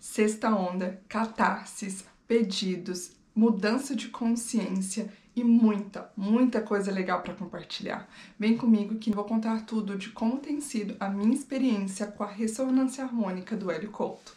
Sexta 0.00 0.48
onda, 0.48 0.98
catarses, 1.06 2.02
pedidos, 2.26 3.12
mudança 3.34 3.94
de 3.94 4.08
consciência 4.08 5.12
e 5.36 5.44
muita, 5.44 6.10
muita 6.16 6.62
coisa 6.62 6.90
legal 6.90 7.20
para 7.20 7.34
compartilhar. 7.34 8.08
Vem 8.38 8.56
comigo 8.56 8.94
que 8.94 9.10
vou 9.12 9.24
contar 9.24 9.66
tudo 9.66 9.98
de 9.98 10.08
como 10.08 10.38
tem 10.38 10.58
sido 10.58 10.96
a 10.98 11.10
minha 11.10 11.34
experiência 11.34 12.06
com 12.06 12.24
a 12.24 12.30
ressonância 12.30 13.04
harmônica 13.04 13.54
do 13.54 13.70
Hélio 13.70 13.90
Couto. 13.90 14.34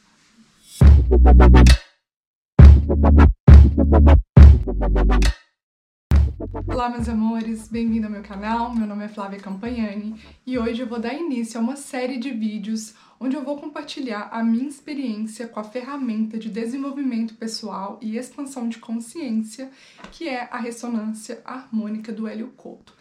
Olá, 6.74 6.90
meus 6.90 7.08
amores, 7.08 7.68
bem-vindo 7.68 8.08
ao 8.08 8.12
meu 8.12 8.24
canal. 8.24 8.74
Meu 8.74 8.88
nome 8.88 9.06
é 9.06 9.08
Flávia 9.08 9.40
Campagnani 9.40 10.20
e 10.44 10.58
hoje 10.58 10.82
eu 10.82 10.88
vou 10.88 11.00
dar 11.00 11.14
início 11.14 11.60
a 11.60 11.62
uma 11.62 11.76
série 11.76 12.18
de 12.18 12.32
vídeos 12.32 12.96
onde 13.20 13.36
eu 13.36 13.44
vou 13.44 13.60
compartilhar 13.60 14.30
a 14.32 14.44
minha 14.44 14.68
experiência 14.68 15.48
com 15.48 15.60
a 15.60 15.64
ferramenta 15.64 16.36
de 16.36 16.50
desenvolvimento 16.50 17.36
pessoal 17.36 18.00
e 18.02 18.18
expansão 18.18 18.68
de 18.68 18.80
consciência, 18.80 19.70
que 20.12 20.28
é 20.28 20.50
a 20.52 20.58
ressonância 20.58 21.44
harmônica 21.46 22.12
do 22.12 22.28
Hélio 22.28 22.52
Couto. 22.58 22.96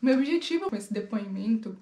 Meu 0.00 0.18
objetivo 0.18 0.70
com 0.70 0.76
esse 0.76 0.94
depoimento 0.94 1.76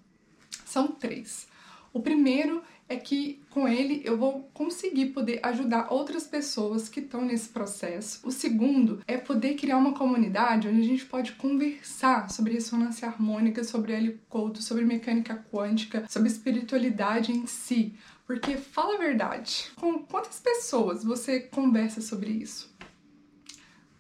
são 0.65 0.89
três. 0.89 1.47
O 1.93 2.01
primeiro 2.01 2.63
é 2.95 2.97
que 2.97 3.43
com 3.51 3.69
ele 3.69 4.01
eu 4.05 4.17
vou 4.17 4.49
conseguir 4.55 5.07
poder 5.07 5.41
ajudar 5.43 5.93
outras 5.93 6.27
pessoas 6.27 6.89
que 6.89 7.01
estão 7.01 7.25
nesse 7.25 7.49
processo. 7.49 8.27
O 8.27 8.31
segundo 8.31 9.01
é 9.07 9.17
poder 9.17 9.55
criar 9.55 9.77
uma 9.77 9.93
comunidade 9.93 10.69
onde 10.69 10.81
a 10.81 10.85
gente 10.85 11.05
pode 11.05 11.33
conversar 11.33 12.31
sobre 12.31 12.55
ressonância 12.55 13.09
harmônica, 13.09 13.63
sobre 13.65 13.93
Hélio 13.93 14.21
Couto, 14.29 14.63
sobre 14.63 14.85
mecânica 14.85 15.45
quântica, 15.53 16.05
sobre 16.09 16.29
espiritualidade 16.29 17.33
em 17.33 17.47
si. 17.47 17.95
Porque 18.27 18.57
fala 18.57 18.95
a 18.95 18.99
verdade, 18.99 19.71
com 19.77 19.99
quantas 19.99 20.41
pessoas 20.41 21.05
você 21.05 21.41
conversa 21.41 22.01
sobre 22.01 22.31
isso? 22.31 22.75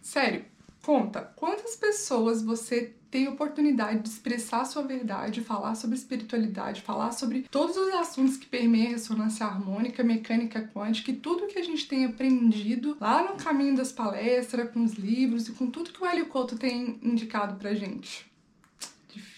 Sério, 0.00 0.44
conta, 0.82 1.20
quantas 1.36 1.76
pessoas 1.76 2.42
você 2.42 2.94
tem 3.14 3.28
oportunidade 3.28 4.00
de 4.00 4.08
expressar 4.08 4.64
sua 4.64 4.82
verdade, 4.82 5.40
falar 5.40 5.76
sobre 5.76 5.94
espiritualidade, 5.94 6.82
falar 6.82 7.12
sobre 7.12 7.46
todos 7.48 7.76
os 7.76 7.94
assuntos 7.94 8.36
que 8.36 8.44
permeiam 8.44 8.90
ressonância 8.90 9.46
harmônica, 9.46 10.02
mecânica 10.02 10.68
quântica 10.74 11.12
e 11.12 11.14
tudo 11.14 11.46
que 11.46 11.56
a 11.56 11.62
gente 11.62 11.86
tem 11.86 12.06
aprendido 12.06 12.96
lá 13.00 13.22
no 13.22 13.36
caminho 13.36 13.76
das 13.76 13.92
palestras, 13.92 14.68
com 14.72 14.82
os 14.82 14.94
livros 14.94 15.46
e 15.46 15.52
com 15.52 15.70
tudo 15.70 15.92
que 15.92 16.02
o 16.02 16.06
Hélio 16.06 16.26
Couto 16.26 16.58
tem 16.58 16.98
indicado 17.04 17.54
pra 17.54 17.72
gente 17.72 18.33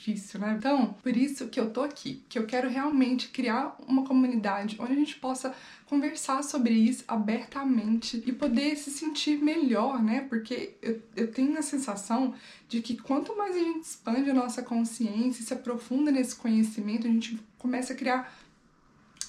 difícil, 0.07 0.39
né? 0.39 0.55
Então, 0.57 0.95
por 1.03 1.17
isso 1.17 1.49
que 1.49 1.59
eu 1.59 1.71
tô 1.71 1.83
aqui, 1.83 2.23
que 2.29 2.39
eu 2.39 2.47
quero 2.47 2.69
realmente 2.69 3.29
criar 3.29 3.77
uma 3.87 4.05
comunidade 4.05 4.77
onde 4.79 4.93
a 4.93 4.97
gente 4.97 5.17
possa 5.17 5.55
conversar 5.87 6.43
sobre 6.43 6.73
isso 6.75 7.05
abertamente 7.09 8.23
e 8.25 8.33
poder 8.33 8.77
se 8.77 8.91
sentir 8.91 9.43
melhor, 9.43 10.03
né? 10.03 10.21
Porque 10.29 10.75
eu, 10.81 11.03
eu 11.17 11.33
tenho 11.33 11.59
a 11.59 11.63
sensação 11.63 12.35
de 12.69 12.81
que 12.81 12.97
quanto 12.97 13.37
mais 13.37 13.57
a 13.57 13.59
gente 13.59 13.83
expande 13.83 14.31
a 14.31 14.35
nossa 14.35 14.63
consciência, 14.63 15.45
se 15.45 15.53
aprofunda 15.53 16.11
nesse 16.11 16.37
conhecimento, 16.37 17.07
a 17.07 17.11
gente 17.11 17.39
começa 17.59 17.93
a 17.93 17.97
criar 17.97 18.33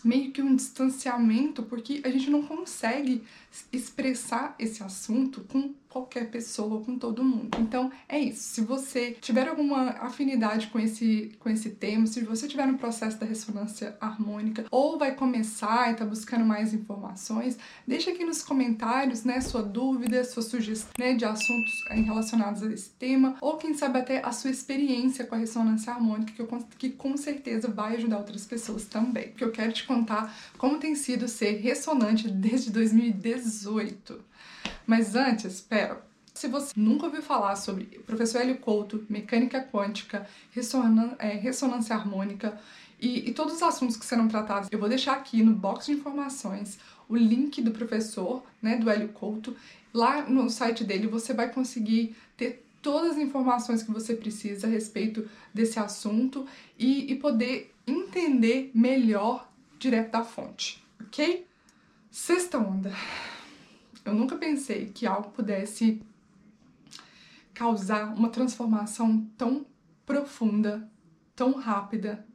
meio 0.03 0.31
que 0.31 0.41
um 0.41 0.55
distanciamento, 0.55 1.63
porque 1.63 2.01
a 2.03 2.09
gente 2.09 2.29
não 2.29 2.43
consegue 2.43 3.23
expressar 3.73 4.55
esse 4.59 4.83
assunto 4.83 5.41
com 5.49 5.73
qualquer 5.89 6.29
pessoa, 6.29 6.83
com 6.83 6.97
todo 6.97 7.23
mundo. 7.23 7.57
Então 7.59 7.91
é 8.07 8.19
isso. 8.19 8.41
Se 8.41 8.61
você 8.61 9.11
tiver 9.19 9.47
alguma 9.47 9.89
afinidade 10.01 10.67
com 10.67 10.79
esse, 10.79 11.31
com 11.39 11.49
esse 11.49 11.71
tema, 11.71 12.05
se 12.07 12.21
você 12.23 12.47
tiver 12.47 12.67
no 12.67 12.77
processo 12.77 13.19
da 13.19 13.25
ressonância 13.25 13.97
harmônica 13.99 14.65
ou 14.71 14.97
vai 14.97 15.15
começar 15.15 15.89
e 15.89 15.91
está 15.93 16.05
buscando 16.05 16.45
mais 16.45 16.73
informações, 16.73 17.57
deixa 17.85 18.11
aqui 18.11 18.23
nos 18.23 18.43
comentários, 18.43 19.23
né, 19.23 19.41
sua 19.41 19.63
dúvida, 19.63 20.23
sua 20.23 20.43
sugestão 20.43 20.93
né, 20.97 21.13
de 21.13 21.25
assuntos 21.25 21.73
relacionados 21.89 22.63
a 22.63 22.71
esse 22.71 22.89
tema, 22.91 23.35
ou 23.41 23.57
quem 23.57 23.73
sabe 23.73 23.99
até 23.99 24.23
a 24.23 24.31
sua 24.31 24.51
experiência 24.51 25.25
com 25.25 25.35
a 25.35 25.37
ressonância 25.37 25.93
harmônica, 25.93 26.33
que, 26.33 26.41
eu, 26.41 26.47
que 26.77 26.89
com 26.89 27.15
certeza 27.17 27.67
vai 27.67 27.95
ajudar 27.95 28.17
outras 28.17 28.45
pessoas 28.45 28.85
também. 28.85 29.29
Porque 29.29 29.43
eu 29.43 29.51
quero 29.51 29.71
te 29.71 29.85
contar 29.85 30.35
como 30.57 30.79
tem 30.79 30.95
sido 30.95 31.27
ser 31.27 31.57
ressonante 31.57 32.29
desde 32.29 32.71
2018. 32.71 34.27
Mas 34.87 35.15
antes, 35.15 35.55
espera. 35.55 36.01
Se 36.33 36.47
você 36.47 36.71
nunca 36.77 37.07
ouviu 37.07 37.21
falar 37.21 37.55
sobre 37.57 37.83
professor 38.05 38.41
Hélio 38.41 38.57
Couto, 38.59 39.05
mecânica 39.09 39.61
quântica, 39.61 40.27
é, 41.19 41.27
ressonância 41.29 41.95
harmônica 41.95 42.57
e, 42.99 43.29
e, 43.29 43.33
todos 43.33 43.55
os 43.55 43.63
assuntos 43.63 43.97
que 43.97 44.05
serão 44.05 44.27
tratados, 44.27 44.69
eu 44.71 44.79
vou 44.79 44.87
deixar 44.87 45.13
aqui 45.13 45.43
no 45.43 45.53
box 45.53 45.87
de 45.87 45.93
informações 45.93 46.79
o 47.09 47.15
link 47.15 47.61
do 47.61 47.71
professor, 47.71 48.43
né, 48.61 48.77
do 48.77 48.89
Hélio 48.89 49.09
Couto. 49.09 49.55
Lá 49.93 50.21
no 50.21 50.49
site 50.49 50.83
dele 50.83 51.07
você 51.07 51.33
vai 51.33 51.51
conseguir 51.51 52.15
ter 52.37 52.65
todas 52.81 53.11
as 53.11 53.17
informações 53.17 53.83
que 53.83 53.91
você 53.91 54.15
precisa 54.15 54.67
a 54.67 54.69
respeito 54.69 55.29
desse 55.53 55.79
assunto 55.79 56.47
e, 56.77 57.11
e 57.11 57.15
poder 57.15 57.73
entender 57.85 58.71
melhor 58.73 59.49
direto 59.79 60.11
da 60.11 60.23
fonte, 60.23 60.83
ok? 61.01 61.45
Sexta 62.11 62.57
onda. 62.57 62.91
Eu 64.07 64.13
nunca 64.13 64.37
pensei 64.37 64.85
que 64.85 65.05
algo 65.05 65.31
pudesse 65.31 66.01
causar 67.53 68.13
uma 68.13 68.29
transformação 68.29 69.27
tão 69.37 69.65
profunda, 70.05 70.89
tão 71.35 71.51
rápida, 71.55 72.25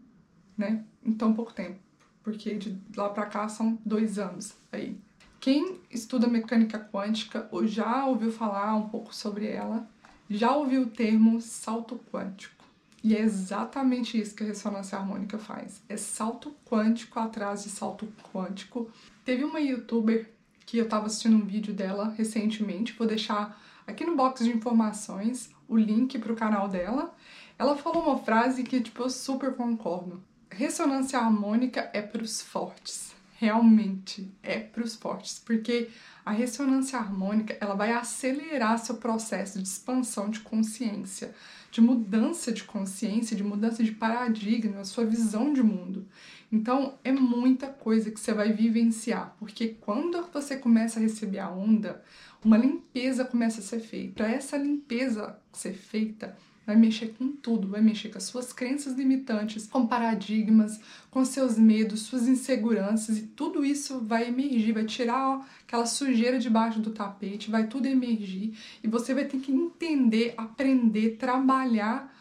né, 0.54 0.84
em 1.02 1.14
tão 1.14 1.32
pouco 1.32 1.50
tempo, 1.54 1.78
porque 2.22 2.56
de 2.56 2.78
lá 2.94 3.08
para 3.08 3.24
cá 3.24 3.48
são 3.48 3.78
dois 3.86 4.18
anos 4.18 4.54
aí. 4.70 5.00
Quem 5.40 5.80
estuda 5.90 6.28
mecânica 6.28 6.78
quântica 6.78 7.48
ou 7.50 7.66
já 7.66 8.04
ouviu 8.04 8.30
falar 8.30 8.76
um 8.76 8.90
pouco 8.90 9.14
sobre 9.14 9.46
ela, 9.46 9.88
já 10.28 10.54
ouviu 10.54 10.82
o 10.82 10.90
termo 10.90 11.40
salto 11.40 11.98
quântico. 12.12 12.62
E 13.02 13.16
é 13.16 13.20
exatamente 13.20 14.20
isso 14.20 14.34
que 14.34 14.44
a 14.44 14.46
ressonância 14.46 14.98
harmônica 14.98 15.38
faz. 15.38 15.82
É 15.88 15.96
salto 15.96 16.54
quântico 16.66 17.18
atrás 17.18 17.64
de 17.64 17.70
salto 17.70 18.06
quântico. 18.30 18.90
Teve 19.24 19.42
uma 19.42 19.58
youtuber 19.58 20.30
que 20.72 20.78
eu 20.78 20.84
estava 20.84 21.04
assistindo 21.04 21.36
um 21.36 21.44
vídeo 21.44 21.74
dela 21.74 22.14
recentemente, 22.16 22.94
vou 22.94 23.06
deixar 23.06 23.62
aqui 23.86 24.06
no 24.06 24.16
box 24.16 24.42
de 24.42 24.50
informações 24.50 25.50
o 25.68 25.76
link 25.76 26.18
para 26.18 26.32
o 26.32 26.34
canal 26.34 26.66
dela. 26.66 27.14
Ela 27.58 27.76
falou 27.76 28.04
uma 28.04 28.18
frase 28.18 28.62
que 28.62 28.80
tipo 28.80 29.02
eu 29.02 29.10
super 29.10 29.54
concordo. 29.54 30.22
Ressonância 30.50 31.18
harmônica 31.18 31.90
é 31.92 32.00
para 32.00 32.22
os 32.22 32.40
fortes. 32.40 33.14
Realmente 33.34 34.32
é 34.42 34.60
para 34.60 34.82
os 34.82 34.96
fortes, 34.96 35.38
porque 35.44 35.90
a 36.24 36.30
ressonância 36.30 36.98
harmônica 36.98 37.54
ela 37.60 37.74
vai 37.74 37.92
acelerar 37.92 38.78
seu 38.78 38.94
processo 38.94 39.58
de 39.58 39.68
expansão 39.68 40.30
de 40.30 40.40
consciência, 40.40 41.34
de 41.70 41.82
mudança 41.82 42.50
de 42.50 42.64
consciência, 42.64 43.36
de 43.36 43.44
mudança 43.44 43.84
de 43.84 43.92
paradigma, 43.92 44.86
sua 44.86 45.04
visão 45.04 45.52
de 45.52 45.62
mundo. 45.62 46.06
Então 46.52 46.98
é 47.02 47.10
muita 47.10 47.66
coisa 47.68 48.10
que 48.10 48.20
você 48.20 48.34
vai 48.34 48.52
vivenciar, 48.52 49.34
porque 49.38 49.68
quando 49.80 50.22
você 50.30 50.54
começa 50.56 51.00
a 51.00 51.02
receber 51.02 51.38
a 51.38 51.50
onda, 51.50 52.02
uma 52.44 52.58
limpeza 52.58 53.24
começa 53.24 53.60
a 53.60 53.64
ser 53.64 53.80
feita. 53.80 54.12
Para 54.16 54.30
essa 54.30 54.58
limpeza 54.58 55.38
ser 55.50 55.72
feita, 55.72 56.36
vai 56.66 56.76
mexer 56.76 57.14
com 57.18 57.32
tudo, 57.32 57.68
vai 57.68 57.80
mexer 57.80 58.10
com 58.10 58.18
as 58.18 58.24
suas 58.24 58.52
crenças 58.52 58.94
limitantes, 58.94 59.66
com 59.66 59.86
paradigmas, 59.86 60.78
com 61.10 61.24
seus 61.24 61.58
medos, 61.58 62.02
suas 62.02 62.28
inseguranças 62.28 63.16
e 63.18 63.22
tudo 63.22 63.64
isso 63.64 64.00
vai 64.00 64.28
emergir, 64.28 64.72
vai 64.72 64.84
tirar 64.84 65.38
ó, 65.38 65.44
aquela 65.66 65.86
sujeira 65.86 66.38
debaixo 66.38 66.80
do 66.80 66.90
tapete, 66.90 67.50
vai 67.50 67.66
tudo 67.66 67.86
emergir 67.86 68.56
e 68.82 68.88
você 68.88 69.14
vai 69.14 69.24
ter 69.24 69.38
que 69.38 69.50
entender, 69.50 70.34
aprender, 70.36 71.16
trabalhar 71.16 72.14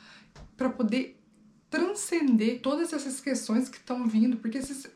para 0.55 0.69
poder 0.69 1.20
transcender 1.71 2.59
todas 2.61 2.93
essas 2.93 3.21
questões 3.21 3.69
que 3.69 3.77
estão 3.77 4.05
vindo, 4.05 4.37
porque 4.37 4.57
esses, 4.57 4.87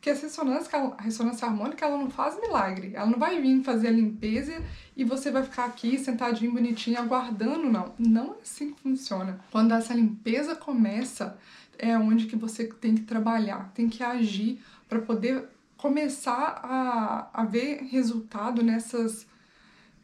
que 0.00 0.10
ressonância, 0.10 0.78
a 0.96 1.02
ressonância 1.02 1.46
harmônica 1.46 1.84
ela 1.84 1.98
não 1.98 2.08
faz 2.08 2.40
milagre, 2.40 2.92
ela 2.94 3.10
não 3.10 3.18
vai 3.18 3.40
vir 3.40 3.62
fazer 3.64 3.88
a 3.88 3.92
limpeza 3.92 4.62
e 4.96 5.04
você 5.04 5.32
vai 5.32 5.42
ficar 5.42 5.64
aqui 5.64 5.98
sentadinho, 5.98 6.52
bonitinho, 6.52 6.98
aguardando, 6.98 7.68
não. 7.68 7.92
Não 7.98 8.34
é 8.34 8.42
assim 8.42 8.72
que 8.72 8.80
funciona. 8.80 9.40
Quando 9.50 9.74
essa 9.74 9.92
limpeza 9.92 10.54
começa, 10.54 11.36
é 11.76 11.98
onde 11.98 12.26
que 12.26 12.36
você 12.36 12.64
tem 12.64 12.94
que 12.94 13.02
trabalhar, 13.02 13.72
tem 13.74 13.88
que 13.88 14.02
agir 14.02 14.62
para 14.88 15.00
poder 15.00 15.48
começar 15.76 16.60
a, 16.62 17.42
a 17.42 17.44
ver 17.44 17.88
resultado 17.90 18.62
nessas 18.62 19.26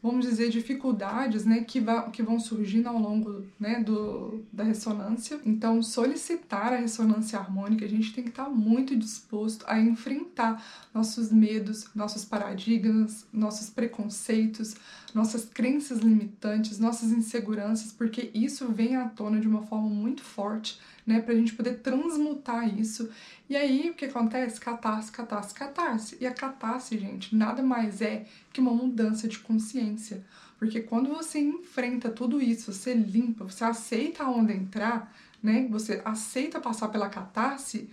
vamos 0.03 0.25
dizer, 0.27 0.51
dificuldades 0.51 1.45
né, 1.45 1.65
que, 1.65 1.83
que 2.13 2.23
vão 2.23 2.39
surgindo 2.39 2.89
ao 2.89 2.99
longo 2.99 3.45
né, 3.59 3.83
do, 3.83 4.45
da 4.53 4.63
ressonância. 4.63 5.41
Então, 5.45 5.83
solicitar 5.83 6.73
a 6.73 6.77
ressonância 6.77 7.39
harmônica, 7.39 7.85
a 7.85 7.89
gente 7.89 8.13
tem 8.13 8.25
que 8.25 8.31
estar 8.31 8.49
muito 8.49 8.97
disposto 8.97 9.65
a 9.67 9.79
enfrentar 9.79 10.65
nossos 10.95 11.33
medos, 11.33 11.89
nossos 11.95 12.25
paradigmas, 12.25 13.27
nossos 13.33 13.71
preconceitos, 13.71 14.77
nossas 15.15 15.45
crenças 15.45 15.99
limitantes, 15.99 16.79
nossas 16.79 17.11
inseguranças, 17.11 17.93
porque 17.93 18.31
isso 18.33 18.69
vem 18.69 18.97
à 18.97 19.09
tona 19.09 19.41
de 19.41 19.49
uma 19.49 19.63
forma 19.63 19.89
muito 19.89 20.23
forte 20.23 20.79
né, 21.09 21.23
pra 21.23 21.35
gente 21.35 21.55
poder 21.55 21.79
transmutar 21.79 22.79
isso. 22.79 23.09
E 23.49 23.57
aí 23.57 23.89
o 23.89 23.95
que 23.95 24.05
acontece? 24.05 24.61
Catarse, 24.61 25.11
catarse, 25.11 25.55
catarse. 25.55 26.19
E 26.21 26.27
a 26.27 26.35
catarse, 26.35 26.99
gente, 26.99 27.35
nada 27.35 27.63
mais 27.63 28.03
é 28.03 28.27
que 28.53 28.61
uma 28.61 28.75
mudança 28.75 29.27
de 29.27 29.39
consciência. 29.39 30.23
Porque 30.59 30.83
quando 30.83 31.09
você 31.09 31.39
enfrenta 31.39 32.11
tudo 32.11 32.43
isso, 32.43 32.75
você 32.75 32.93
limpa, 32.93 33.45
você 33.45 33.65
aceita 33.65 34.25
a 34.25 34.31
onda 34.31 34.53
entrar, 34.53 35.11
né? 35.43 35.67
Você 35.71 36.03
aceita 36.05 36.61
passar 36.61 36.89
pela 36.89 37.09
catarse, 37.09 37.89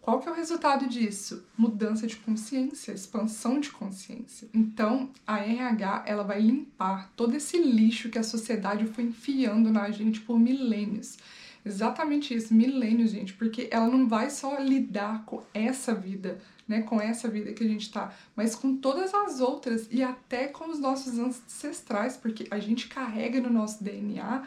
qual 0.00 0.18
que 0.18 0.28
é 0.28 0.32
o 0.32 0.34
resultado 0.34 0.88
disso? 0.88 1.44
Mudança 1.56 2.08
de 2.08 2.16
consciência, 2.16 2.90
expansão 2.90 3.60
de 3.60 3.70
consciência. 3.70 4.48
Então, 4.52 5.10
a 5.24 5.38
RH, 5.38 6.02
ela 6.06 6.24
vai 6.24 6.40
limpar 6.40 7.12
todo 7.14 7.36
esse 7.36 7.56
lixo 7.56 8.08
que 8.08 8.18
a 8.18 8.24
sociedade 8.24 8.84
foi 8.88 9.04
enfiando 9.04 9.70
na 9.70 9.92
gente 9.92 10.20
por 10.20 10.40
milênios. 10.40 11.18
Exatamente 11.64 12.34
isso, 12.34 12.52
milênios, 12.52 13.12
gente, 13.12 13.34
porque 13.34 13.68
ela 13.70 13.86
não 13.86 14.08
vai 14.08 14.30
só 14.30 14.58
lidar 14.58 15.24
com 15.24 15.42
essa 15.54 15.94
vida, 15.94 16.40
né, 16.66 16.82
com 16.82 17.00
essa 17.00 17.28
vida 17.28 17.52
que 17.52 17.62
a 17.62 17.68
gente 17.68 17.90
tá, 17.90 18.12
mas 18.34 18.56
com 18.56 18.76
todas 18.76 19.14
as 19.14 19.40
outras 19.40 19.86
e 19.90 20.02
até 20.02 20.48
com 20.48 20.68
os 20.68 20.80
nossos 20.80 21.18
ancestrais, 21.18 22.16
porque 22.16 22.48
a 22.50 22.58
gente 22.58 22.88
carrega 22.88 23.40
no 23.40 23.48
nosso 23.48 23.82
DNA 23.82 24.42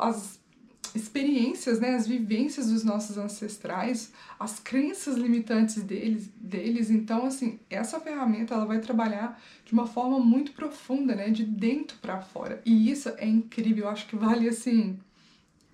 as 0.00 0.40
experiências, 0.94 1.80
né, 1.80 1.94
as 1.94 2.06
vivências 2.06 2.70
dos 2.70 2.84
nossos 2.84 3.16
ancestrais, 3.18 4.12
as 4.38 4.60
crenças 4.60 5.16
limitantes 5.16 5.82
deles, 5.82 6.30
deles. 6.36 6.90
Então, 6.90 7.24
assim, 7.24 7.58
essa 7.70 7.98
ferramenta 7.98 8.54
ela 8.54 8.66
vai 8.66 8.78
trabalhar 8.78 9.40
de 9.64 9.72
uma 9.72 9.86
forma 9.86 10.20
muito 10.20 10.52
profunda, 10.52 11.14
né, 11.14 11.30
de 11.30 11.44
dentro 11.44 11.96
para 11.98 12.20
fora. 12.20 12.60
E 12.64 12.90
isso 12.90 13.08
é 13.16 13.26
incrível, 13.26 13.86
eu 13.86 13.90
acho 13.90 14.06
que 14.06 14.14
vale 14.14 14.48
assim 14.48 14.98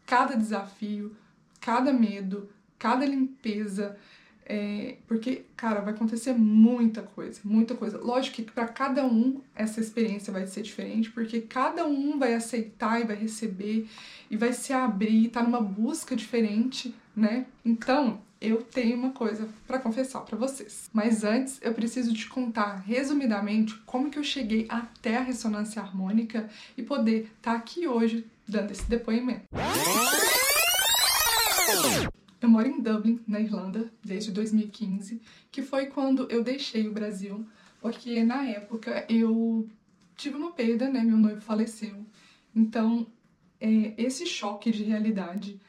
cada 0.09 0.35
desafio, 0.35 1.15
cada 1.61 1.93
medo, 1.93 2.49
cada 2.79 3.05
limpeza, 3.05 3.95
é, 4.47 4.97
porque, 5.07 5.45
cara, 5.55 5.83
vai 5.83 5.93
acontecer 5.93 6.33
muita 6.33 7.03
coisa, 7.03 7.39
muita 7.45 7.75
coisa. 7.75 7.99
Lógico 7.99 8.37
que 8.37 8.43
para 8.43 8.67
cada 8.67 9.05
um 9.05 9.43
essa 9.55 9.79
experiência 9.79 10.33
vai 10.33 10.47
ser 10.47 10.63
diferente, 10.63 11.11
porque 11.11 11.43
cada 11.43 11.87
um 11.87 12.19
vai 12.19 12.33
aceitar 12.33 12.99
e 12.99 13.05
vai 13.05 13.17
receber 13.17 13.87
e 14.31 14.37
vai 14.39 14.55
se 14.55 14.73
abrir, 14.73 15.29
tá 15.29 15.43
numa 15.43 15.61
busca 15.61 16.17
diferente, 16.17 16.95
né? 17.15 17.45
Então, 17.63 18.23
eu 18.41 18.63
tenho 18.63 18.97
uma 18.97 19.11
coisa 19.11 19.47
para 19.67 19.79
confessar 19.79 20.21
para 20.21 20.39
vocês. 20.39 20.89
Mas 20.91 21.23
antes, 21.23 21.61
eu 21.61 21.75
preciso 21.75 22.15
te 22.15 22.27
contar 22.27 22.77
resumidamente 22.77 23.75
como 23.85 24.09
que 24.09 24.19
eu 24.19 24.25
cheguei 24.25 24.65
até 24.71 25.19
a 25.19 25.23
ressonância 25.23 25.83
harmônica 25.83 26.49
e 26.79 26.83
poder 26.83 27.31
estar 27.37 27.53
tá 27.53 27.59
aqui 27.59 27.87
hoje 27.87 28.25
dando 28.49 28.71
esse 28.71 28.89
depoimento. 28.89 29.47
Eu 32.41 32.49
moro 32.49 32.69
em 32.69 32.81
Dublin, 32.81 33.21
na 33.27 33.41
Irlanda, 33.41 33.93
desde 34.03 34.31
2015, 34.31 35.21
que 35.50 35.61
foi 35.61 35.87
quando 35.87 36.27
eu 36.31 36.43
deixei 36.43 36.89
o 36.89 36.93
Brasil, 36.93 37.45
porque 37.81 38.23
na 38.25 38.45
época 38.45 39.05
eu 39.09 39.69
tive 40.17 40.37
uma 40.37 40.53
perda, 40.53 40.89
né? 40.89 41.03
Meu 41.03 41.17
noivo 41.17 41.41
faleceu. 41.41 42.06
Então, 42.55 43.06
é, 43.61 43.95
esse 43.97 44.25
choque 44.25 44.71
de 44.71 44.85
realidade 44.85 45.61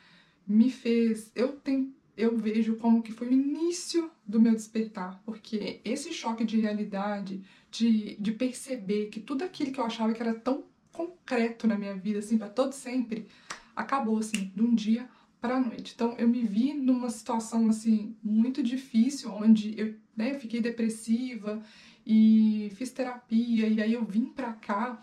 me 0.47 0.69
fez. 0.69 1.31
Eu, 1.35 1.53
tenho, 1.53 1.93
eu 2.15 2.37
vejo 2.37 2.75
como 2.77 3.01
que 3.01 3.11
foi 3.11 3.27
o 3.27 3.33
início 3.33 4.09
do 4.25 4.39
meu 4.39 4.53
despertar, 4.53 5.21
porque 5.25 5.81
esse 5.83 6.13
choque 6.13 6.43
de 6.43 6.59
realidade, 6.59 7.43
de, 7.71 8.15
de 8.19 8.31
perceber 8.31 9.07
que 9.07 9.19
tudo 9.19 9.43
aquilo 9.43 9.71
que 9.71 9.79
eu 9.79 9.85
achava 9.85 10.13
que 10.13 10.21
era 10.21 10.33
tão 10.33 10.63
concreto 10.99 11.65
na 11.65 11.77
minha 11.77 11.95
vida, 11.95 12.19
assim, 12.19 12.37
para 12.37 12.49
todo 12.49 12.73
sempre, 12.73 13.27
acabou, 13.75 14.17
assim, 14.17 14.51
de 14.53 14.61
um 14.61 14.75
dia 14.75 15.07
para 15.39 15.59
noite. 15.59 15.93
Então 15.95 16.15
eu 16.17 16.27
me 16.27 16.43
vi 16.43 16.73
numa 16.73 17.09
situação 17.09 17.69
assim 17.69 18.15
muito 18.21 18.61
difícil, 18.61 19.31
onde 19.31 19.73
eu 19.79 19.95
né, 20.15 20.33
fiquei 20.33 20.59
depressiva 20.59 21.61
e 22.05 22.71
fiz 22.75 22.91
terapia 22.91 23.67
e 23.67 23.81
aí 23.81 23.93
eu 23.93 24.03
vim 24.03 24.25
para 24.25 24.51
cá, 24.51 25.01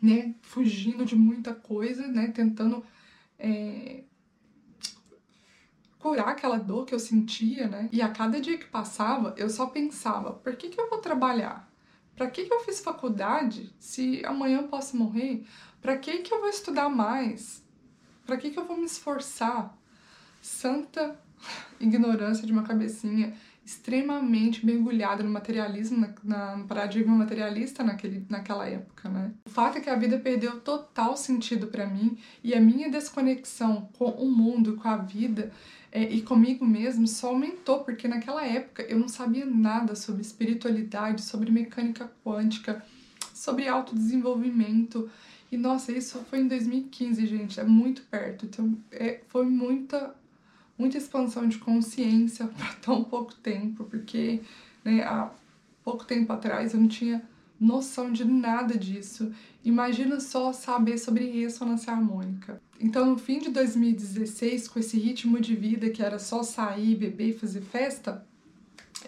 né, 0.00 0.34
fugindo 0.40 1.04
de 1.04 1.14
muita 1.14 1.54
coisa, 1.54 2.06
né, 2.08 2.28
tentando 2.28 2.82
é, 3.38 4.04
curar 5.98 6.28
aquela 6.28 6.56
dor 6.56 6.86
que 6.86 6.94
eu 6.94 6.98
sentia, 6.98 7.68
né? 7.68 7.88
E 7.92 8.00
a 8.00 8.08
cada 8.08 8.40
dia 8.40 8.56
que 8.56 8.66
passava, 8.66 9.34
eu 9.36 9.48
só 9.50 9.66
pensava: 9.66 10.32
por 10.32 10.54
que, 10.56 10.68
que 10.68 10.80
eu 10.80 10.88
vou 10.88 10.98
trabalhar? 10.98 11.70
Para 12.16 12.30
que, 12.30 12.44
que 12.44 12.52
eu 12.52 12.60
fiz 12.60 12.80
faculdade 12.80 13.74
se 13.78 14.24
amanhã 14.24 14.58
eu 14.58 14.68
posso 14.68 14.96
morrer? 14.96 15.44
Para 15.80 15.96
que, 15.96 16.18
que 16.18 16.32
eu 16.32 16.40
vou 16.40 16.48
estudar 16.48 16.88
mais? 16.88 17.62
Para 18.24 18.36
que, 18.36 18.50
que 18.50 18.58
eu 18.58 18.64
vou 18.64 18.76
me 18.76 18.86
esforçar? 18.86 19.76
Santa 20.40 21.18
ignorância 21.80 22.46
de 22.46 22.52
uma 22.52 22.62
cabecinha 22.62 23.34
extremamente 23.64 24.64
mergulhada 24.64 25.22
no 25.22 25.30
materialismo, 25.30 26.06
na, 26.22 26.56
no 26.56 26.66
paradigma 26.66 27.14
materialista 27.16 27.82
naquele, 27.82 28.26
naquela 28.28 28.68
época, 28.68 29.08
né? 29.08 29.32
O 29.46 29.50
fato 29.50 29.78
é 29.78 29.80
que 29.80 29.88
a 29.88 29.96
vida 29.96 30.18
perdeu 30.18 30.60
total 30.60 31.16
sentido 31.16 31.68
para 31.68 31.86
mim 31.86 32.18
e 32.42 32.54
a 32.54 32.60
minha 32.60 32.90
desconexão 32.90 33.88
com 33.98 34.10
o 34.10 34.30
mundo, 34.30 34.76
com 34.76 34.86
a 34.86 34.98
vida 34.98 35.50
é, 35.94 36.02
e 36.02 36.22
comigo 36.22 36.66
mesmo 36.66 37.06
só 37.06 37.28
aumentou, 37.28 37.84
porque 37.84 38.08
naquela 38.08 38.44
época 38.44 38.82
eu 38.82 38.98
não 38.98 39.06
sabia 39.06 39.46
nada 39.46 39.94
sobre 39.94 40.22
espiritualidade, 40.22 41.22
sobre 41.22 41.52
mecânica 41.52 42.10
quântica, 42.24 42.84
sobre 43.32 43.68
autodesenvolvimento. 43.68 45.08
E 45.52 45.56
nossa, 45.56 45.92
isso 45.92 46.18
foi 46.28 46.40
em 46.40 46.48
2015, 46.48 47.24
gente, 47.26 47.60
é 47.60 47.64
muito 47.64 48.02
perto. 48.10 48.44
Então, 48.46 48.76
é, 48.90 49.20
foi 49.28 49.46
muita 49.46 50.12
muita 50.76 50.98
expansão 50.98 51.46
de 51.48 51.58
consciência 51.58 52.48
para 52.58 52.72
tão 52.82 53.04
pouco 53.04 53.32
tempo, 53.36 53.84
porque 53.84 54.40
né, 54.84 55.04
há 55.04 55.30
pouco 55.84 56.04
tempo 56.04 56.32
atrás 56.32 56.74
eu 56.74 56.80
não 56.80 56.88
tinha 56.88 57.22
noção 57.60 58.10
de 58.12 58.24
nada 58.24 58.76
disso. 58.76 59.32
Imagina 59.64 60.18
só 60.18 60.52
saber 60.52 60.98
sobre 60.98 61.30
ressonância 61.30 61.92
harmônica. 61.92 62.60
Então, 62.80 63.06
no 63.06 63.18
fim 63.18 63.38
de 63.38 63.50
2016, 63.50 64.68
com 64.68 64.78
esse 64.78 64.98
ritmo 64.98 65.40
de 65.40 65.54
vida 65.54 65.90
que 65.90 66.02
era 66.02 66.18
só 66.18 66.42
sair, 66.42 66.96
beber 66.96 67.30
e 67.30 67.32
fazer 67.32 67.60
festa, 67.60 68.26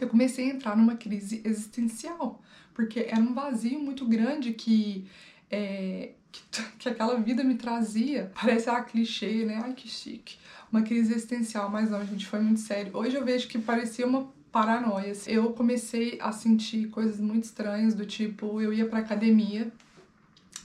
eu 0.00 0.08
comecei 0.08 0.50
a 0.50 0.54
entrar 0.54 0.76
numa 0.76 0.96
crise 0.96 1.40
existencial, 1.44 2.42
porque 2.74 3.00
era 3.08 3.20
um 3.20 3.34
vazio 3.34 3.78
muito 3.78 4.06
grande 4.06 4.52
que 4.52 5.06
é, 5.50 6.12
que, 6.30 6.62
que 6.78 6.88
aquela 6.88 7.18
vida 7.18 7.42
me 7.42 7.54
trazia. 7.54 8.30
Parece 8.34 8.68
ah, 8.68 8.82
clichê, 8.82 9.44
né? 9.44 9.60
Ai, 9.62 9.72
que 9.72 9.88
chique. 9.88 10.38
Uma 10.70 10.82
crise 10.82 11.12
existencial, 11.12 11.70
mas 11.70 11.90
não, 11.90 12.04
gente, 12.04 12.26
foi 12.26 12.40
muito 12.40 12.60
sério. 12.60 12.96
Hoje 12.96 13.16
eu 13.16 13.24
vejo 13.24 13.48
que 13.48 13.58
parecia 13.58 14.06
uma 14.06 14.28
paranoia. 14.50 15.12
Assim. 15.12 15.30
Eu 15.30 15.52
comecei 15.52 16.18
a 16.20 16.32
sentir 16.32 16.88
coisas 16.88 17.20
muito 17.20 17.44
estranhas, 17.44 17.94
do 17.94 18.04
tipo, 18.04 18.60
eu 18.60 18.72
ia 18.72 18.86
pra 18.86 18.98
academia 18.98 19.72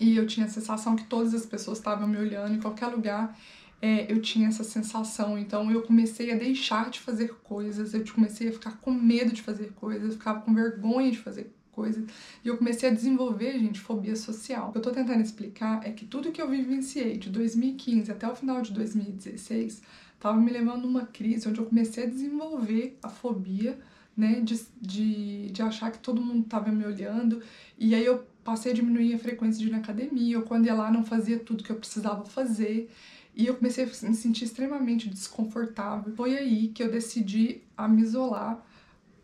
e 0.01 0.17
eu 0.17 0.25
tinha 0.25 0.47
a 0.47 0.49
sensação 0.49 0.95
que 0.95 1.03
todas 1.03 1.31
as 1.35 1.45
pessoas 1.45 1.77
estavam 1.77 2.07
me 2.07 2.17
olhando 2.17 2.55
em 2.55 2.59
qualquer 2.59 2.87
lugar. 2.87 3.37
É, 3.79 4.11
eu 4.11 4.19
tinha 4.19 4.47
essa 4.47 4.63
sensação, 4.63 5.37
então 5.37 5.71
eu 5.71 5.83
comecei 5.83 6.31
a 6.31 6.35
deixar 6.35 6.89
de 6.89 6.99
fazer 6.99 7.35
coisas, 7.43 7.93
eu 7.93 8.03
comecei 8.13 8.49
a 8.49 8.51
ficar 8.51 8.77
com 8.77 8.91
medo 8.91 9.31
de 9.31 9.43
fazer 9.43 9.73
coisas, 9.73 10.03
eu 10.03 10.11
ficava 10.11 10.41
com 10.41 10.53
vergonha 10.53 11.11
de 11.11 11.19
fazer 11.19 11.53
coisas. 11.71 12.03
E 12.43 12.47
eu 12.47 12.57
comecei 12.57 12.89
a 12.89 12.93
desenvolver, 12.93 13.53
gente, 13.59 13.79
fobia 13.79 14.15
social. 14.15 14.69
O 14.69 14.71
que 14.71 14.79
eu 14.79 14.81
tô 14.81 14.91
tentando 14.91 15.21
explicar 15.21 15.85
é 15.87 15.91
que 15.91 16.05
tudo 16.05 16.31
que 16.31 16.41
eu 16.41 16.49
vivenciei 16.49 17.17
de 17.17 17.29
2015 17.29 18.11
até 18.11 18.27
o 18.27 18.35
final 18.35 18.59
de 18.61 18.73
2016 18.73 19.83
tava 20.19 20.39
me 20.39 20.51
levando 20.51 20.81
numa 20.81 21.05
crise 21.05 21.47
onde 21.47 21.59
eu 21.59 21.65
comecei 21.65 22.05
a 22.05 22.07
desenvolver 22.07 22.97
a 23.03 23.09
fobia, 23.09 23.79
né, 24.17 24.41
de, 24.41 24.59
de, 24.79 25.51
de 25.51 25.61
achar 25.61 25.91
que 25.91 25.99
todo 25.99 26.21
mundo 26.21 26.45
tava 26.47 26.71
me 26.71 26.85
olhando. 26.85 27.41
E 27.77 27.95
aí 27.95 28.05
eu 28.05 28.30
passei 28.43 28.71
a 28.71 28.75
diminuir 28.75 29.13
a 29.13 29.19
frequência 29.19 29.59
de 29.59 29.67
ir 29.67 29.71
na 29.71 29.77
academia, 29.77 30.39
ou 30.39 30.45
quando 30.45 30.65
ia 30.65 30.73
lá 30.73 30.91
não 30.91 31.03
fazia 31.03 31.39
tudo 31.39 31.63
que 31.63 31.71
eu 31.71 31.75
precisava 31.75 32.25
fazer. 32.25 32.91
E 33.33 33.47
eu 33.47 33.55
comecei 33.55 33.85
a 33.85 33.87
me 33.87 34.15
sentir 34.15 34.43
extremamente 34.43 35.07
desconfortável. 35.09 36.13
Foi 36.15 36.37
aí 36.37 36.67
que 36.69 36.83
eu 36.83 36.91
decidi 36.91 37.61
a 37.77 37.87
me 37.87 38.01
isolar, 38.01 38.61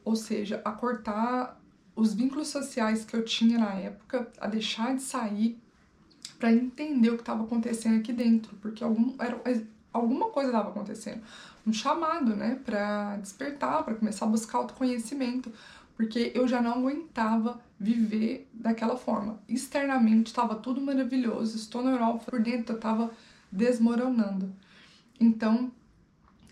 ou 0.05 0.15
seja, 0.15 0.62
a 0.63 0.71
cortar 0.71 1.62
os 1.95 2.13
vínculos 2.13 2.47
sociais 2.47 3.03
que 3.03 3.15
eu 3.15 3.25
tinha 3.25 3.57
na 3.57 3.74
época, 3.74 4.31
a 4.39 4.47
deixar 4.47 4.95
de 4.95 5.01
sair 5.01 5.59
para 6.38 6.53
entender 6.53 7.09
o 7.09 7.15
que 7.15 7.24
estava 7.24 7.43
acontecendo 7.43 7.97
aqui 7.97 8.13
dentro, 8.13 8.55
porque 8.57 8.83
algum, 8.83 9.15
era, 9.19 9.41
alguma 9.91 10.29
coisa 10.29 10.50
estava 10.50 10.69
acontecendo. 10.69 11.21
Um 11.65 11.74
chamado, 11.74 12.36
né, 12.36 12.59
para 12.63 13.17
despertar, 13.17 13.83
para 13.83 13.95
começar 13.95 14.25
a 14.25 14.29
buscar 14.29 14.59
autoconhecimento, 14.59 15.51
porque 15.98 16.32
eu 16.36 16.48
já 16.48 16.62
não 16.62 16.74
aguentava 16.74 17.60
viver 17.80 18.48
daquela 18.54 18.96
forma. 18.96 19.42
Externamente 19.50 20.27
estava 20.27 20.56
tudo 20.56 20.80
maravilhoso, 20.80 21.58
estou 21.58 21.82
na 21.82 21.92
Europa, 21.92 22.32
por 22.32 22.39
dentro 22.39 22.74
eu 22.74 22.77
estava 22.77 23.12
desmoronando. 23.51 24.54
Então, 25.20 25.72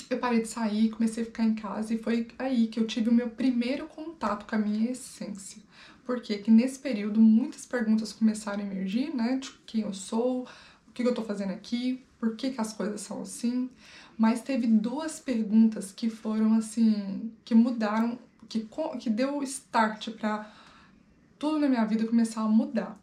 eu 0.10 0.18
parei 0.18 0.42
de 0.42 0.48
sair, 0.48 0.90
comecei 0.90 1.24
a 1.24 1.26
ficar 1.28 1.44
em 1.44 1.54
casa 1.54 1.94
e 1.94 2.00
foi 2.00 2.28
aí 2.40 2.68
que 2.68 2.80
eu 2.80 2.88
tive 2.88 3.10
o 3.10 3.14
meu 3.14 3.30
primeiro 3.30 3.86
contato 3.86 4.48
com 4.48 4.56
a 4.56 4.60
minha 4.60 4.92
essência. 4.92 5.62
Porque 6.04 6.38
que 6.40 6.50
nesse 6.50 6.80
período 6.80 7.20
muitas 7.20 7.66
perguntas 7.66 8.12
começaram 8.12 8.64
a 8.64 8.66
emergir, 8.66 9.16
né? 9.16 9.38
De 9.38 9.52
quem 9.66 9.82
eu 9.82 9.94
sou, 9.94 10.48
o 10.88 10.92
que 10.92 11.04
eu 11.04 11.14
tô 11.14 11.24
fazendo 11.24 11.52
aqui, 11.52 12.04
por 12.20 12.36
que, 12.36 12.52
que 12.52 12.62
as 12.62 12.74
coisas 12.74 13.02
são 13.02 13.22
assim. 13.22 13.70
mas 14.18 14.42
teve 14.42 14.66
duas 14.66 15.20
perguntas 15.20 15.92
que 15.92 16.10
foram 16.10 16.56
assim, 16.56 17.32
que 17.44 17.54
mudaram, 17.54 18.18
que, 18.48 18.68
que 19.00 19.10
deu 19.10 19.42
start 19.44 20.10
para 20.12 20.52
tudo 21.38 21.60
na 21.60 21.70
minha 21.70 21.86
vida 21.86 22.08
começar 22.08 22.42
a 22.42 22.48
mudar. 22.48 23.00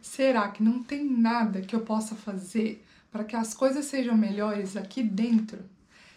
Será 0.00 0.48
que 0.48 0.62
não 0.62 0.82
tem 0.82 1.04
nada 1.04 1.60
que 1.60 1.74
eu 1.74 1.80
possa 1.80 2.14
fazer 2.14 2.84
para 3.10 3.24
que 3.24 3.34
as 3.34 3.54
coisas 3.54 3.84
sejam 3.86 4.16
melhores 4.16 4.76
aqui 4.76 5.02
dentro? 5.02 5.58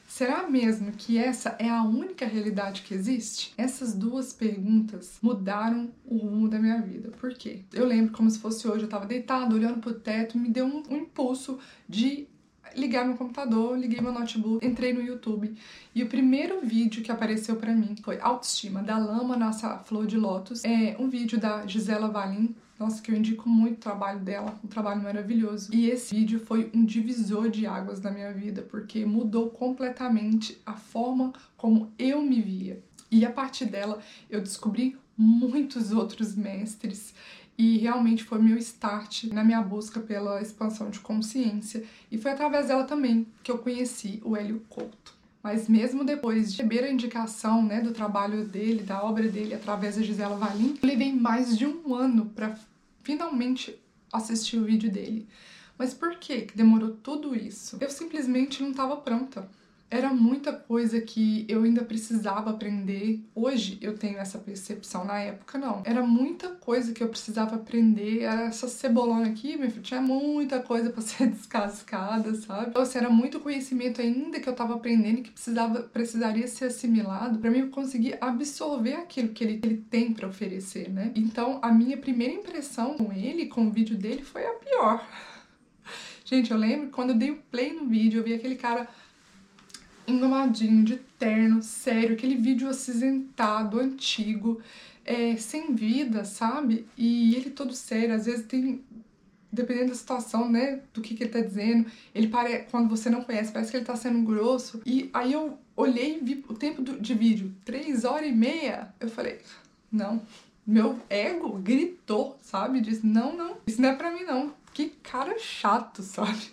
Será 0.07 0.49
mesmo 0.49 0.91
que 0.91 1.19
essa 1.19 1.55
é 1.59 1.69
a 1.69 1.83
única 1.83 2.25
realidade 2.25 2.81
que 2.81 2.95
existe? 2.95 3.53
Essas 3.55 3.93
duas 3.93 4.33
perguntas 4.33 5.19
mudaram 5.21 5.91
o 6.03 6.17
rumo 6.17 6.49
da 6.49 6.57
minha 6.57 6.81
vida. 6.81 7.11
Por 7.11 7.31
quê? 7.35 7.61
Eu 7.71 7.85
lembro 7.85 8.11
como 8.11 8.29
se 8.29 8.39
fosse 8.39 8.67
hoje, 8.67 8.81
eu 8.81 8.85
estava 8.85 9.05
deitada, 9.05 9.53
olhando 9.53 9.79
pro 9.79 9.93
teto, 9.93 10.35
me 10.35 10.49
deu 10.49 10.65
um, 10.65 10.83
um 10.89 10.97
impulso 10.97 11.59
de 11.87 12.27
ligar 12.75 13.05
meu 13.05 13.15
computador, 13.15 13.77
liguei 13.77 14.01
meu 14.01 14.11
notebook, 14.11 14.65
entrei 14.65 14.93
no 14.93 15.01
YouTube 15.01 15.55
e 15.93 16.03
o 16.03 16.07
primeiro 16.07 16.61
vídeo 16.61 17.03
que 17.03 17.11
apareceu 17.11 17.55
para 17.55 17.73
mim 17.73 17.95
foi 18.03 18.19
Autoestima 18.19 18.81
da 18.81 18.97
Lama 18.97 19.35
Nossa 19.35 19.77
Flor 19.79 20.05
de 20.05 20.17
Lótus. 20.17 20.63
É 20.63 20.95
um 20.99 21.09
vídeo 21.09 21.39
da 21.39 21.65
Gisela 21.65 22.09
Valim, 22.09 22.55
nossa, 22.79 23.01
que 23.01 23.11
eu 23.11 23.15
indico 23.15 23.49
muito 23.49 23.77
o 23.77 23.81
trabalho 23.81 24.19
dela, 24.19 24.57
um 24.63 24.67
trabalho 24.67 25.01
maravilhoso. 25.01 25.69
E 25.73 25.89
esse 25.89 26.15
vídeo 26.15 26.39
foi 26.39 26.71
um 26.73 26.85
divisor 26.85 27.49
de 27.49 27.67
águas 27.67 28.01
na 28.01 28.09
minha 28.09 28.31
vida, 28.31 28.61
porque 28.61 29.05
mudou 29.05 29.49
completamente 29.49 30.57
a 30.65 30.73
forma 30.73 31.33
como 31.57 31.91
eu 31.99 32.21
me 32.21 32.41
via. 32.41 32.81
E 33.11 33.25
a 33.25 33.31
partir 33.31 33.65
dela 33.65 33.99
eu 34.29 34.39
descobri 34.39 34.95
muitos 35.17 35.91
outros 35.91 36.35
mestres 36.35 37.13
e 37.59 37.77
realmente 37.77 38.23
foi 38.23 38.39
meu 38.39 38.57
start 38.57 39.25
na 39.25 39.43
minha 39.43 39.61
busca 39.61 39.99
pela 39.99 40.41
expansão 40.41 40.89
de 40.89 41.01
consciência. 41.01 41.83
E 42.09 42.17
foi 42.17 42.31
através 42.31 42.69
dela 42.69 42.85
também 42.85 43.27
que 43.43 43.51
eu 43.51 43.57
conheci 43.57 44.21
o 44.23 44.37
Hélio 44.37 44.61
Couto. 44.69 45.13
Mas 45.43 45.67
mesmo 45.67 46.05
depois 46.05 46.53
de 46.53 46.57
receber 46.57 46.85
a 46.85 46.89
indicação 46.89 47.61
né, 47.61 47.81
do 47.81 47.91
trabalho 47.91 48.45
dele, 48.45 48.81
da 48.81 49.03
obra 49.03 49.27
dele, 49.27 49.53
através 49.53 49.97
da 49.97 50.01
Gisela 50.01 50.37
Valim, 50.37 50.77
eu 50.81 50.87
levei 50.87 51.11
mais 51.11 51.57
de 51.57 51.65
um 51.67 51.93
ano 51.93 52.27
para 52.27 52.57
finalmente 53.03 53.77
assistir 54.11 54.57
o 54.57 54.63
vídeo 54.63 54.89
dele. 54.89 55.27
Mas 55.77 55.93
por 55.93 56.15
que 56.15 56.47
demorou 56.55 56.91
tudo 57.03 57.35
isso? 57.35 57.77
Eu 57.81 57.89
simplesmente 57.89 58.63
não 58.63 58.71
estava 58.71 58.95
pronta 58.95 59.49
era 59.91 60.13
muita 60.13 60.53
coisa 60.53 61.01
que 61.01 61.45
eu 61.49 61.63
ainda 61.63 61.83
precisava 61.83 62.51
aprender. 62.51 63.23
Hoje 63.33 63.79
eu 63.81 63.97
tenho 63.97 64.19
essa 64.19 64.37
percepção, 64.37 65.03
na 65.03 65.19
época 65.19 65.57
não. 65.57 65.81
Era 65.83 66.03
muita 66.05 66.49
coisa 66.49 66.93
que 66.93 67.01
eu 67.01 67.09
precisava 67.09 67.55
aprender. 67.55 68.21
Era 68.21 68.43
essa 68.43 68.67
cebolona 68.67 69.27
aqui, 69.27 69.57
meu 69.57 69.69
filho, 69.71 69.81
tinha 69.81 70.01
muita 70.01 70.59
coisa 70.59 70.91
para 70.93 71.01
ser 71.01 71.27
descascada, 71.27 72.35
sabe? 72.35 72.69
Então, 72.69 72.83
assim, 72.83 72.99
era 72.99 73.09
muito 73.09 73.39
conhecimento 73.39 73.99
ainda 73.99 74.39
que 74.39 74.47
eu 74.47 74.53
tava 74.53 74.75
aprendendo 74.75 75.23
que 75.23 75.31
precisava, 75.31 75.81
precisaria 75.81 76.47
ser 76.47 76.65
assimilado 76.65 77.39
para 77.39 77.49
mim 77.49 77.69
conseguir 77.69 78.15
absorver 78.21 78.93
aquilo 78.93 79.29
que 79.29 79.43
ele, 79.43 79.59
ele 79.63 79.77
tem 79.89 80.13
para 80.13 80.27
oferecer, 80.27 80.89
né? 80.89 81.11
Então, 81.15 81.57
a 81.63 81.71
minha 81.71 81.97
primeira 81.97 82.33
impressão 82.33 82.95
com 82.95 83.11
ele, 83.11 83.47
com 83.47 83.67
o 83.67 83.71
vídeo 83.71 83.97
dele, 83.97 84.21
foi 84.21 84.45
a 84.45 84.53
pior. 84.53 85.07
Gente, 86.23 86.51
eu 86.51 86.57
lembro 86.57 86.89
quando 86.89 87.09
eu 87.09 87.15
dei 87.15 87.31
o 87.31 87.37
play 87.49 87.73
no 87.73 87.87
vídeo, 87.87 88.19
eu 88.19 88.23
vi 88.23 88.35
aquele 88.35 88.55
cara 88.55 88.87
engomadinho, 90.11 90.83
de 90.83 90.97
terno, 91.17 91.61
sério, 91.61 92.13
aquele 92.13 92.35
vídeo 92.35 92.67
acinzentado, 92.69 93.79
antigo, 93.79 94.61
é, 95.05 95.35
sem 95.37 95.73
vida, 95.73 96.23
sabe? 96.25 96.85
E 96.97 97.35
ele 97.35 97.49
todo 97.49 97.73
sério, 97.73 98.15
às 98.15 98.25
vezes 98.25 98.45
tem 98.45 98.81
dependendo 99.51 99.89
da 99.89 99.95
situação, 99.95 100.49
né, 100.49 100.79
do 100.93 101.01
que, 101.01 101.15
que 101.15 101.23
ele 101.23 101.31
tá 101.31 101.41
dizendo, 101.41 101.89
ele 102.13 102.27
parece, 102.27 102.65
quando 102.69 102.87
você 102.87 103.09
não 103.09 103.23
conhece, 103.23 103.51
parece 103.51 103.71
que 103.71 103.77
ele 103.77 103.85
tá 103.85 103.95
sendo 103.95 104.21
grosso. 104.21 104.81
E 104.85 105.09
aí 105.13 105.33
eu 105.33 105.57
olhei 105.75 106.17
e 106.17 106.19
vi 106.23 106.45
o 106.47 106.53
tempo 106.53 106.81
do, 106.81 106.99
de 106.99 107.13
vídeo, 107.13 107.53
três 107.65 108.05
horas 108.05 108.29
e 108.29 108.31
meia. 108.31 108.93
Eu 108.99 109.09
falei, 109.09 109.39
não, 109.91 110.21
meu 110.65 110.99
ego 111.09 111.57
gritou, 111.57 112.37
sabe? 112.41 112.79
Disse, 112.79 113.05
não, 113.05 113.35
não, 113.35 113.57
isso 113.65 113.81
não 113.81 113.89
é 113.89 113.95
pra 113.95 114.11
mim, 114.11 114.23
não. 114.23 114.53
Que 114.71 114.89
cara 115.01 115.37
chato, 115.39 116.03
sabe? 116.03 116.51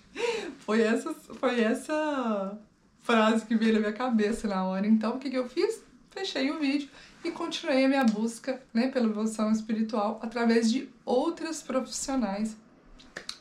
Foi 0.60 0.80
essa, 0.80 1.12
foi 1.12 1.60
essa 1.60 2.58
frase 3.06 3.46
que 3.46 3.54
veio 3.54 3.74
na 3.74 3.78
minha 3.78 3.92
cabeça 3.92 4.48
na 4.48 4.64
hora. 4.64 4.86
Então, 4.86 5.14
o 5.14 5.18
que, 5.18 5.30
que 5.30 5.38
eu 5.38 5.48
fiz? 5.48 5.80
Fechei 6.10 6.50
o 6.50 6.58
vídeo 6.58 6.90
e 7.24 7.30
continuei 7.30 7.84
a 7.84 7.88
minha 7.88 8.04
busca 8.04 8.60
né, 8.74 8.88
pela 8.88 9.06
evolução 9.06 9.52
espiritual 9.52 10.18
através 10.22 10.70
de 10.70 10.88
outras 11.04 11.62
profissionais, 11.62 12.56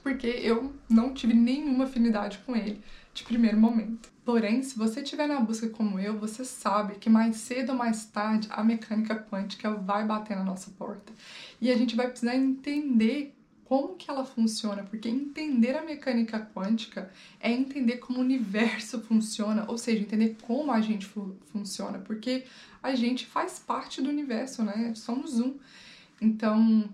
porque 0.03 0.27
eu 0.27 0.73
não 0.87 1.13
tive 1.13 1.33
nenhuma 1.33 1.85
afinidade 1.85 2.37
com 2.45 2.55
ele 2.55 2.81
de 3.13 3.23
primeiro 3.23 3.57
momento. 3.57 4.09
Porém, 4.23 4.61
se 4.61 4.77
você 4.77 5.01
estiver 5.01 5.27
na 5.27 5.39
busca 5.39 5.69
como 5.69 5.99
eu, 5.99 6.17
você 6.17 6.43
sabe 6.43 6.95
que 6.95 7.09
mais 7.09 7.37
cedo 7.37 7.71
ou 7.71 7.77
mais 7.77 8.05
tarde 8.05 8.47
a 8.51 8.63
mecânica 8.63 9.15
quântica 9.15 9.71
vai 9.71 10.03
bater 10.03 10.35
na 10.35 10.43
nossa 10.43 10.71
porta. 10.71 11.13
E 11.61 11.71
a 11.71 11.77
gente 11.77 11.95
vai 11.95 12.07
precisar 12.07 12.35
entender 12.35 13.34
como 13.65 13.95
que 13.95 14.09
ela 14.09 14.23
funciona, 14.23 14.83
porque 14.83 15.09
entender 15.09 15.75
a 15.75 15.83
mecânica 15.83 16.39
quântica 16.53 17.11
é 17.39 17.51
entender 17.51 17.97
como 17.97 18.19
o 18.19 18.21
universo 18.21 19.01
funciona, 19.01 19.65
ou 19.67 19.77
seja, 19.77 20.01
entender 20.01 20.37
como 20.43 20.71
a 20.71 20.79
gente 20.79 21.05
fu 21.05 21.35
funciona, 21.51 21.99
porque 21.99 22.45
a 22.81 22.93
gente 22.93 23.25
faz 23.25 23.57
parte 23.57 24.01
do 24.01 24.09
universo, 24.09 24.63
né? 24.63 24.93
Somos 24.95 25.39
um. 25.39 25.55
Então, 26.21 26.87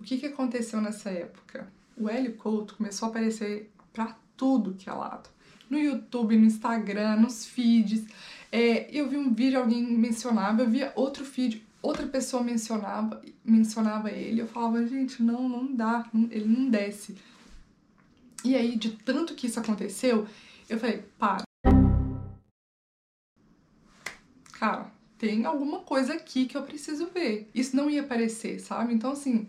o 0.00 0.04
que, 0.04 0.16
que 0.16 0.26
aconteceu 0.26 0.80
nessa 0.80 1.10
época? 1.10 1.70
O 1.96 2.08
Hélio 2.08 2.34
Couto 2.34 2.76
começou 2.76 3.06
a 3.06 3.10
aparecer 3.10 3.70
para 3.92 4.16
tudo 4.36 4.74
que 4.74 4.88
é 4.88 4.92
lado. 4.92 5.28
No 5.68 5.78
YouTube, 5.78 6.36
no 6.36 6.46
Instagram, 6.46 7.16
nos 7.16 7.44
feeds. 7.46 8.06
É, 8.50 8.88
eu 8.90 9.08
vi 9.08 9.16
um 9.16 9.32
vídeo, 9.32 9.58
alguém 9.58 9.82
mencionava, 9.82 10.62
eu 10.62 10.70
via 10.70 10.92
outro 10.96 11.24
vídeo, 11.24 11.60
outra 11.84 12.06
pessoa 12.06 12.42
mencionava, 12.42 13.20
mencionava 13.44 14.10
ele, 14.10 14.40
eu 14.40 14.48
falava, 14.48 14.86
gente, 14.86 15.22
não, 15.22 15.46
não 15.48 15.74
dá, 15.74 16.08
ele 16.30 16.46
não 16.46 16.70
desce. 16.70 17.14
E 18.42 18.56
aí, 18.56 18.76
de 18.76 18.92
tanto 18.92 19.34
que 19.34 19.46
isso 19.46 19.60
aconteceu, 19.60 20.26
eu 20.68 20.78
falei, 20.78 21.04
para. 21.18 21.44
Cara, 24.52 24.90
tem 25.18 25.44
alguma 25.44 25.80
coisa 25.80 26.14
aqui 26.14 26.46
que 26.46 26.56
eu 26.56 26.62
preciso 26.62 27.06
ver. 27.06 27.50
Isso 27.54 27.76
não 27.76 27.90
ia 27.90 28.00
aparecer, 28.00 28.60
sabe? 28.60 28.94
Então, 28.94 29.12
assim, 29.12 29.46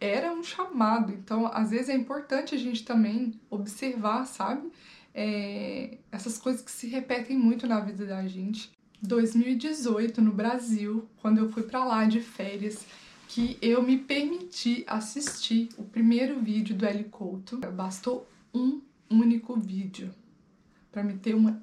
era 0.00 0.32
um 0.32 0.42
chamado. 0.42 1.12
Então, 1.12 1.46
às 1.46 1.70
vezes 1.70 1.88
é 1.88 1.94
importante 1.94 2.54
a 2.54 2.58
gente 2.58 2.84
também 2.84 3.40
observar, 3.48 4.26
sabe? 4.26 4.68
É, 5.14 5.98
essas 6.10 6.38
coisas 6.38 6.60
que 6.60 6.70
se 6.70 6.88
repetem 6.88 7.36
muito 7.36 7.66
na 7.66 7.80
vida 7.80 8.04
da 8.04 8.26
gente. 8.26 8.70
2018 9.02 10.20
no 10.20 10.32
Brasil, 10.32 11.08
quando 11.20 11.38
eu 11.38 11.50
fui 11.50 11.62
para 11.62 11.84
lá 11.84 12.04
de 12.04 12.20
férias, 12.20 12.84
que 13.28 13.58
eu 13.60 13.82
me 13.82 13.98
permiti 13.98 14.84
assistir 14.86 15.68
o 15.76 15.84
primeiro 15.84 16.40
vídeo 16.40 16.74
do 16.74 16.86
Eli 16.86 17.04
Couto. 17.04 17.58
Bastou 17.58 18.28
um 18.52 18.80
único 19.10 19.58
vídeo 19.58 20.12
para 20.90 21.02
me 21.02 21.14
ter 21.14 21.34
uma 21.34 21.62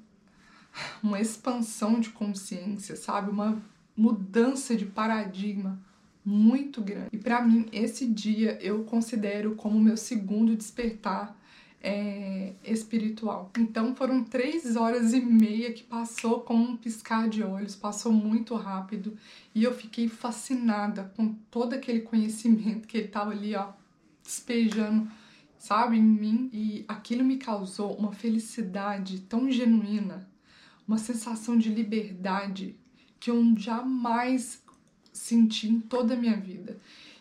uma 1.02 1.20
expansão 1.20 2.00
de 2.00 2.10
consciência, 2.10 2.96
sabe? 2.96 3.30
Uma 3.30 3.60
mudança 3.96 4.76
de 4.76 4.84
paradigma 4.84 5.78
muito 6.24 6.82
grande. 6.82 7.08
E 7.12 7.18
para 7.18 7.40
mim, 7.40 7.66
esse 7.72 8.06
dia 8.06 8.58
eu 8.60 8.84
considero 8.84 9.54
como 9.54 9.80
meu 9.80 9.96
segundo 9.96 10.56
despertar 10.56 11.36
é, 11.82 12.52
espiritual. 12.64 13.50
Então 13.58 13.94
foram 13.94 14.24
três 14.24 14.76
horas 14.76 15.12
e 15.12 15.20
meia 15.20 15.72
que 15.72 15.82
passou 15.82 16.40
com 16.40 16.54
um 16.54 16.76
piscar 16.76 17.28
de 17.28 17.42
olhos, 17.42 17.74
passou 17.74 18.12
muito 18.12 18.54
rápido 18.54 19.16
e 19.54 19.62
eu 19.62 19.74
fiquei 19.74 20.08
fascinada 20.08 21.12
com 21.16 21.34
todo 21.50 21.74
aquele 21.74 22.00
conhecimento 22.00 22.88
que 22.88 22.96
ele 22.96 23.06
estava 23.06 23.30
ali, 23.30 23.54
ó, 23.54 23.68
despejando, 24.22 25.08
sabe, 25.58 25.96
em 25.96 26.02
mim 26.02 26.50
e 26.52 26.84
aquilo 26.88 27.24
me 27.24 27.36
causou 27.36 27.94
uma 27.96 28.12
felicidade 28.12 29.20
tão 29.20 29.50
genuína, 29.50 30.28
uma 30.86 30.98
sensação 30.98 31.56
de 31.56 31.68
liberdade 31.68 32.76
que 33.18 33.30
eu 33.30 33.42
jamais 33.56 34.62
senti 35.12 35.68
em 35.68 35.80
toda 35.80 36.14
a 36.14 36.16
minha 36.16 36.36
vida. 36.36 36.78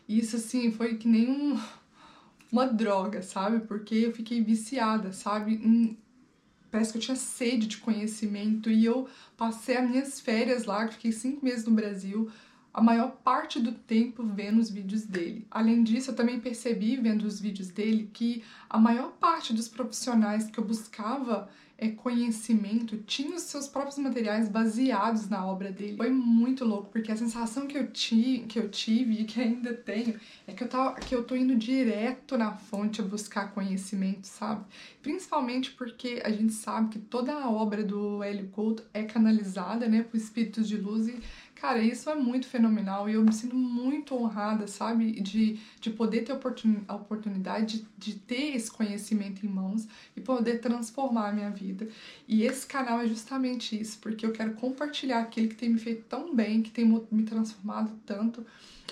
E 0.07 0.19
isso 0.19 0.35
assim 0.35 0.71
foi 0.71 0.95
que 0.95 1.07
nem 1.07 1.29
um 1.29 1.59
uma 2.51 2.65
droga, 2.67 3.21
sabe? 3.21 3.65
Porque 3.67 3.95
eu 3.95 4.13
fiquei 4.13 4.41
viciada, 4.41 5.11
sabe? 5.13 5.55
Em... 5.55 5.97
Parece 6.71 6.91
que 6.91 6.97
eu 6.97 7.01
tinha 7.01 7.15
sede 7.15 7.67
de 7.67 7.77
conhecimento 7.77 8.69
e 8.69 8.83
eu 8.83 9.07
passei 9.37 9.77
as 9.77 9.89
minhas 9.89 10.19
férias 10.19 10.65
lá, 10.65 10.87
fiquei 10.87 11.11
cinco 11.11 11.45
meses 11.45 11.65
no 11.65 11.73
Brasil, 11.73 12.29
a 12.73 12.81
maior 12.81 13.11
parte 13.23 13.59
do 13.61 13.71
tempo 13.71 14.21
vendo 14.23 14.59
os 14.59 14.69
vídeos 14.69 15.03
dele. 15.03 15.47
Além 15.49 15.81
disso, 15.81 16.11
eu 16.11 16.15
também 16.15 16.41
percebi 16.41 16.97
vendo 16.97 17.23
os 17.23 17.39
vídeos 17.39 17.69
dele 17.69 18.09
que 18.11 18.43
a 18.69 18.77
maior 18.77 19.13
parte 19.13 19.53
dos 19.53 19.69
profissionais 19.69 20.51
que 20.51 20.59
eu 20.59 20.65
buscava 20.65 21.47
é, 21.77 21.89
conhecimento 21.89 22.97
tinha 22.99 23.35
os 23.35 23.43
seus 23.43 23.67
próprios 23.67 23.97
materiais 23.97 24.47
baseados 24.47 25.27
na 25.27 25.45
obra 25.45 25.71
dele. 25.71 25.97
Foi 25.97 26.09
muito 26.09 26.63
louco, 26.63 26.89
porque 26.89 27.11
a 27.11 27.17
sensação 27.17 27.67
que 27.67 27.77
eu, 27.77 27.87
ti, 27.91 28.45
que 28.47 28.57
eu 28.57 28.69
tive 28.69 29.21
e 29.21 29.25
que 29.25 29.41
ainda 29.41 29.73
tenho 29.73 30.19
é 30.47 30.53
que 30.53 30.63
eu, 30.63 30.69
tava, 30.69 30.95
que 30.95 31.13
eu 31.13 31.23
tô 31.23 31.35
indo 31.35 31.55
direto 31.55 32.37
na 32.37 32.53
fonte 32.53 33.01
a 33.01 33.03
buscar 33.03 33.53
conhecimento, 33.53 34.25
sabe? 34.25 34.63
Principalmente 35.01 35.71
porque 35.71 36.21
a 36.23 36.29
gente 36.29 36.53
sabe 36.53 36.89
que 36.89 36.99
toda 36.99 37.33
a 37.33 37.49
obra 37.49 37.83
do 37.83 38.23
Hélio 38.23 38.47
Couto 38.47 38.83
é 38.93 39.03
canalizada, 39.03 39.87
né, 39.87 40.03
por 40.03 40.15
espíritos 40.15 40.67
de 40.67 40.77
luz 40.77 41.07
e 41.07 41.19
Cara, 41.65 41.81
isso 41.81 42.11
é 42.11 42.15
muito 42.15 42.45
fenomenal 42.45 43.09
e 43.09 43.13
eu 43.13 43.23
me 43.23 43.33
sinto 43.33 43.55
muito 43.55 44.13
honrada, 44.13 44.67
sabe? 44.67 45.19
De, 45.19 45.59
de 45.81 45.89
poder 45.89 46.21
ter 46.21 46.31
a 46.87 46.95
oportunidade 46.95 47.79
de, 47.97 48.13
de 48.13 48.19
ter 48.19 48.55
esse 48.55 48.69
conhecimento 48.69 49.43
em 49.43 49.49
mãos 49.49 49.87
e 50.15 50.21
poder 50.21 50.59
transformar 50.59 51.29
a 51.29 51.31
minha 51.31 51.49
vida. 51.49 51.87
E 52.27 52.43
esse 52.43 52.67
canal 52.67 53.01
é 53.01 53.07
justamente 53.07 53.81
isso, 53.81 53.97
porque 53.97 54.23
eu 54.23 54.31
quero 54.31 54.53
compartilhar 54.53 55.21
aquilo 55.21 55.49
que 55.49 55.55
tem 55.55 55.69
me 55.69 55.79
feito 55.79 56.03
tão 56.03 56.35
bem, 56.35 56.61
que 56.61 56.69
tem 56.69 56.85
me 56.85 57.23
transformado 57.23 57.91
tanto 58.05 58.45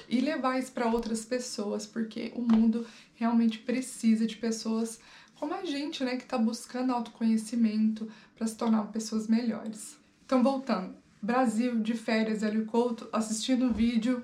e 0.09 0.19
levar 0.19 0.57
isso 0.57 0.71
para 0.71 0.91
outras 0.91 1.23
pessoas, 1.23 1.85
porque 1.85 2.33
o 2.35 2.41
mundo 2.41 2.87
realmente 3.13 3.59
precisa 3.59 4.25
de 4.25 4.35
pessoas 4.35 4.99
como 5.35 5.53
a 5.53 5.63
gente, 5.63 6.03
né, 6.03 6.15
que 6.17 6.23
está 6.23 6.39
buscando 6.39 6.91
autoconhecimento 6.91 8.11
para 8.35 8.47
se 8.47 8.57
tornar 8.57 8.87
pessoas 8.87 9.27
melhores. 9.27 9.95
Então, 10.25 10.41
voltando, 10.41 11.02
Brasil 11.23 11.79
de 11.79 11.93
férias, 11.93 12.43
Hélio 12.43 12.65
Couto, 12.65 13.07
assistindo 13.13 13.67
o 13.67 13.73
vídeo. 13.73 14.21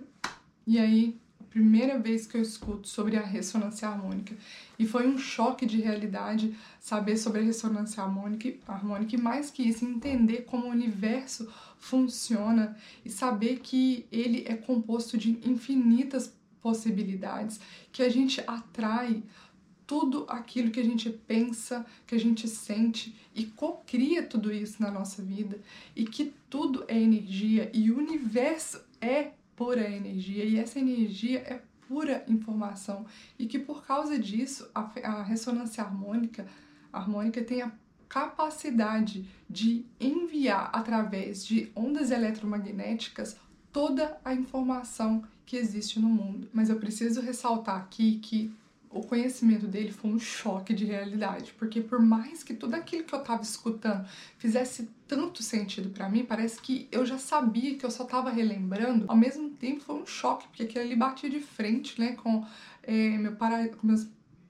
E 0.68 0.78
aí 0.78 1.18
primeira 1.50 1.98
vez 1.98 2.28
que 2.28 2.36
eu 2.36 2.42
escuto 2.42 2.90
sobre 2.90 3.16
a 3.16 3.22
ressonância 3.22 3.88
harmônica. 3.88 4.36
E 4.78 4.86
foi 4.86 5.08
um 5.08 5.18
choque 5.18 5.66
de 5.66 5.80
realidade 5.80 6.54
saber 6.78 7.16
sobre 7.16 7.40
a 7.40 7.44
ressonância 7.44 8.04
harmônica, 8.04 8.54
harmônica 8.68 9.16
e 9.16 9.18
mais 9.18 9.50
que 9.50 9.64
isso 9.64 9.86
entender 9.86 10.42
como 10.42 10.68
o 10.68 10.72
universo 10.72 11.50
funciona 11.80 12.78
e 13.06 13.10
saber 13.10 13.60
que 13.60 14.06
ele 14.12 14.44
é 14.46 14.56
composto 14.56 15.18
de 15.18 15.40
infinitas 15.50 16.34
possibilidades 16.62 17.62
que 17.94 18.04
a 18.04 18.10
gente 18.10 18.44
atrai 18.46 19.24
tudo 19.90 20.24
aquilo 20.30 20.70
que 20.70 20.80
a 20.80 20.84
gente 20.84 21.10
pensa, 21.10 21.84
que 22.06 22.14
a 22.14 22.20
gente 22.20 22.48
sente 22.48 23.16
e 23.34 23.44
cocria 23.44 24.22
tudo 24.22 24.54
isso 24.54 24.80
na 24.80 24.92
nossa 24.92 25.20
vida 25.24 25.60
e 25.96 26.06
que 26.06 26.32
tudo 26.48 26.86
é 26.88 26.96
energia 26.96 27.72
e 27.74 27.90
o 27.90 27.98
universo 27.98 28.80
é 29.02 29.32
pura 29.56 29.90
energia 29.90 30.46
e 30.46 30.60
essa 30.60 30.78
energia 30.78 31.40
é 31.40 31.64
pura 31.88 32.24
informação 32.28 33.04
e 33.40 33.48
que 33.48 33.58
por 33.58 33.84
causa 33.84 34.20
disso 34.20 34.70
a, 34.76 34.92
a 35.06 35.24
ressonância 35.24 35.84
harmônica 35.84 36.46
harmônica 36.94 37.44
tem 37.44 37.64
a 37.64 37.72
capacidade 38.08 39.28
de 39.50 39.84
enviar 40.00 40.70
através 40.72 41.44
de 41.44 41.72
ondas 41.76 42.12
eletromagnéticas 42.12 43.38
toda 43.72 44.22
a 44.24 44.36
informação 44.36 45.24
que 45.48 45.58
existe 45.58 46.00
no 46.00 46.10
mundo. 46.10 46.48
Mas 46.54 46.70
eu 46.70 46.80
preciso 46.80 47.22
ressaltar 47.22 47.78
aqui 47.78 48.20
que 48.20 48.54
o 48.92 49.02
conhecimento 49.02 49.68
dele 49.68 49.92
foi 49.92 50.10
um 50.12 50.20
choque 50.20 50.74
de 50.74 50.86
realidade, 50.86 51.54
porque 51.58 51.80
por 51.80 52.00
mais 52.00 52.44
que 52.44 52.54
tudo 52.54 52.74
aquilo 52.74 53.04
que 53.04 53.14
eu 53.14 53.20
estava 53.20 53.42
escutando 53.42 54.08
fizesse 54.38 54.90
tanto 55.08 55.44
sentido 55.44 55.90
para 55.90 56.10
mim, 56.10 56.26
parece 56.26 56.60
que 56.60 56.88
eu 56.92 57.06
já 57.06 57.18
sabia 57.18 57.76
que 57.76 57.86
eu 57.86 57.92
só 57.92 58.04
estava 58.04 58.30
relembrando. 58.32 59.06
Ao 59.08 59.16
mesmo 59.16 59.50
tempo 59.52 59.82
foi 59.82 59.96
um 59.96 60.06
choque, 60.06 60.48
porque 60.48 60.64
aquilo 60.64 60.86
ali 60.86 60.96
batia 60.96 61.30
de 61.30 61.40
frente, 61.40 62.00
né, 62.00 62.14
com, 62.14 62.46
é, 62.84 63.18
meu 63.18 63.36
para... 63.36 63.70
com 63.70 63.86
meus 63.86 64.08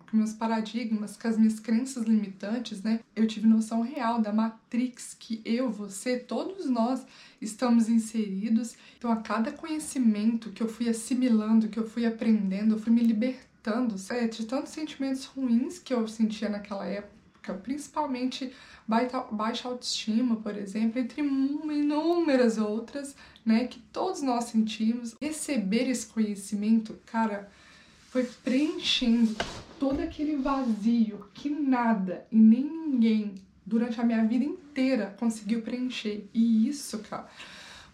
com 0.09 0.17
meus 0.17 0.33
paradigmas, 0.33 1.15
com 1.15 1.27
as 1.27 1.37
minhas 1.37 1.59
crenças 1.59 2.05
limitantes, 2.05 2.81
né? 2.81 2.99
Eu 3.15 3.27
tive 3.27 3.45
noção 3.45 3.81
real 3.81 4.19
da 4.19 4.33
matrix 4.33 5.15
que 5.17 5.39
eu, 5.45 5.69
você, 5.69 6.17
todos 6.17 6.67
nós 6.67 7.05
estamos 7.39 7.87
inseridos. 7.87 8.75
Então, 8.97 9.11
a 9.11 9.17
cada 9.17 9.51
conhecimento 9.51 10.49
que 10.49 10.63
eu 10.63 10.67
fui 10.67 10.89
assimilando, 10.89 11.67
que 11.67 11.77
eu 11.77 11.87
fui 11.87 12.07
aprendendo, 12.07 12.73
eu 12.73 12.79
fui 12.79 12.91
me 12.91 13.03
libertando 13.03 13.48
tanto, 13.69 13.95
é, 14.11 14.27
de 14.27 14.45
tantos 14.45 14.71
sentimentos 14.71 15.25
ruins 15.25 15.77
que 15.77 15.93
eu 15.93 16.07
sentia 16.07 16.49
naquela 16.49 16.85
época, 16.85 17.53
principalmente 17.53 18.51
baixa 19.31 19.67
autoestima, 19.67 20.37
por 20.37 20.57
exemplo, 20.57 20.99
entre 20.99 21.21
inúmeras 21.21 22.57
outras, 22.57 23.15
né, 23.45 23.67
que 23.67 23.79
todos 23.79 24.23
nós 24.23 24.45
sentimos. 24.45 25.15
Receber 25.21 25.87
esse 25.87 26.07
conhecimento, 26.07 26.99
cara, 27.05 27.51
foi 28.09 28.23
preenchendo 28.43 29.35
todo 29.79 29.99
aquele 29.99 30.35
vazio 30.37 31.29
que 31.33 31.49
nada 31.49 32.25
e 32.31 32.37
nem 32.37 32.63
ninguém 32.63 33.35
durante 33.63 34.01
a 34.01 34.03
minha 34.03 34.25
vida 34.25 34.43
inteira 34.43 35.15
conseguiu 35.19 35.61
preencher. 35.61 36.27
E 36.33 36.67
isso, 36.67 36.97
cara, 36.99 37.29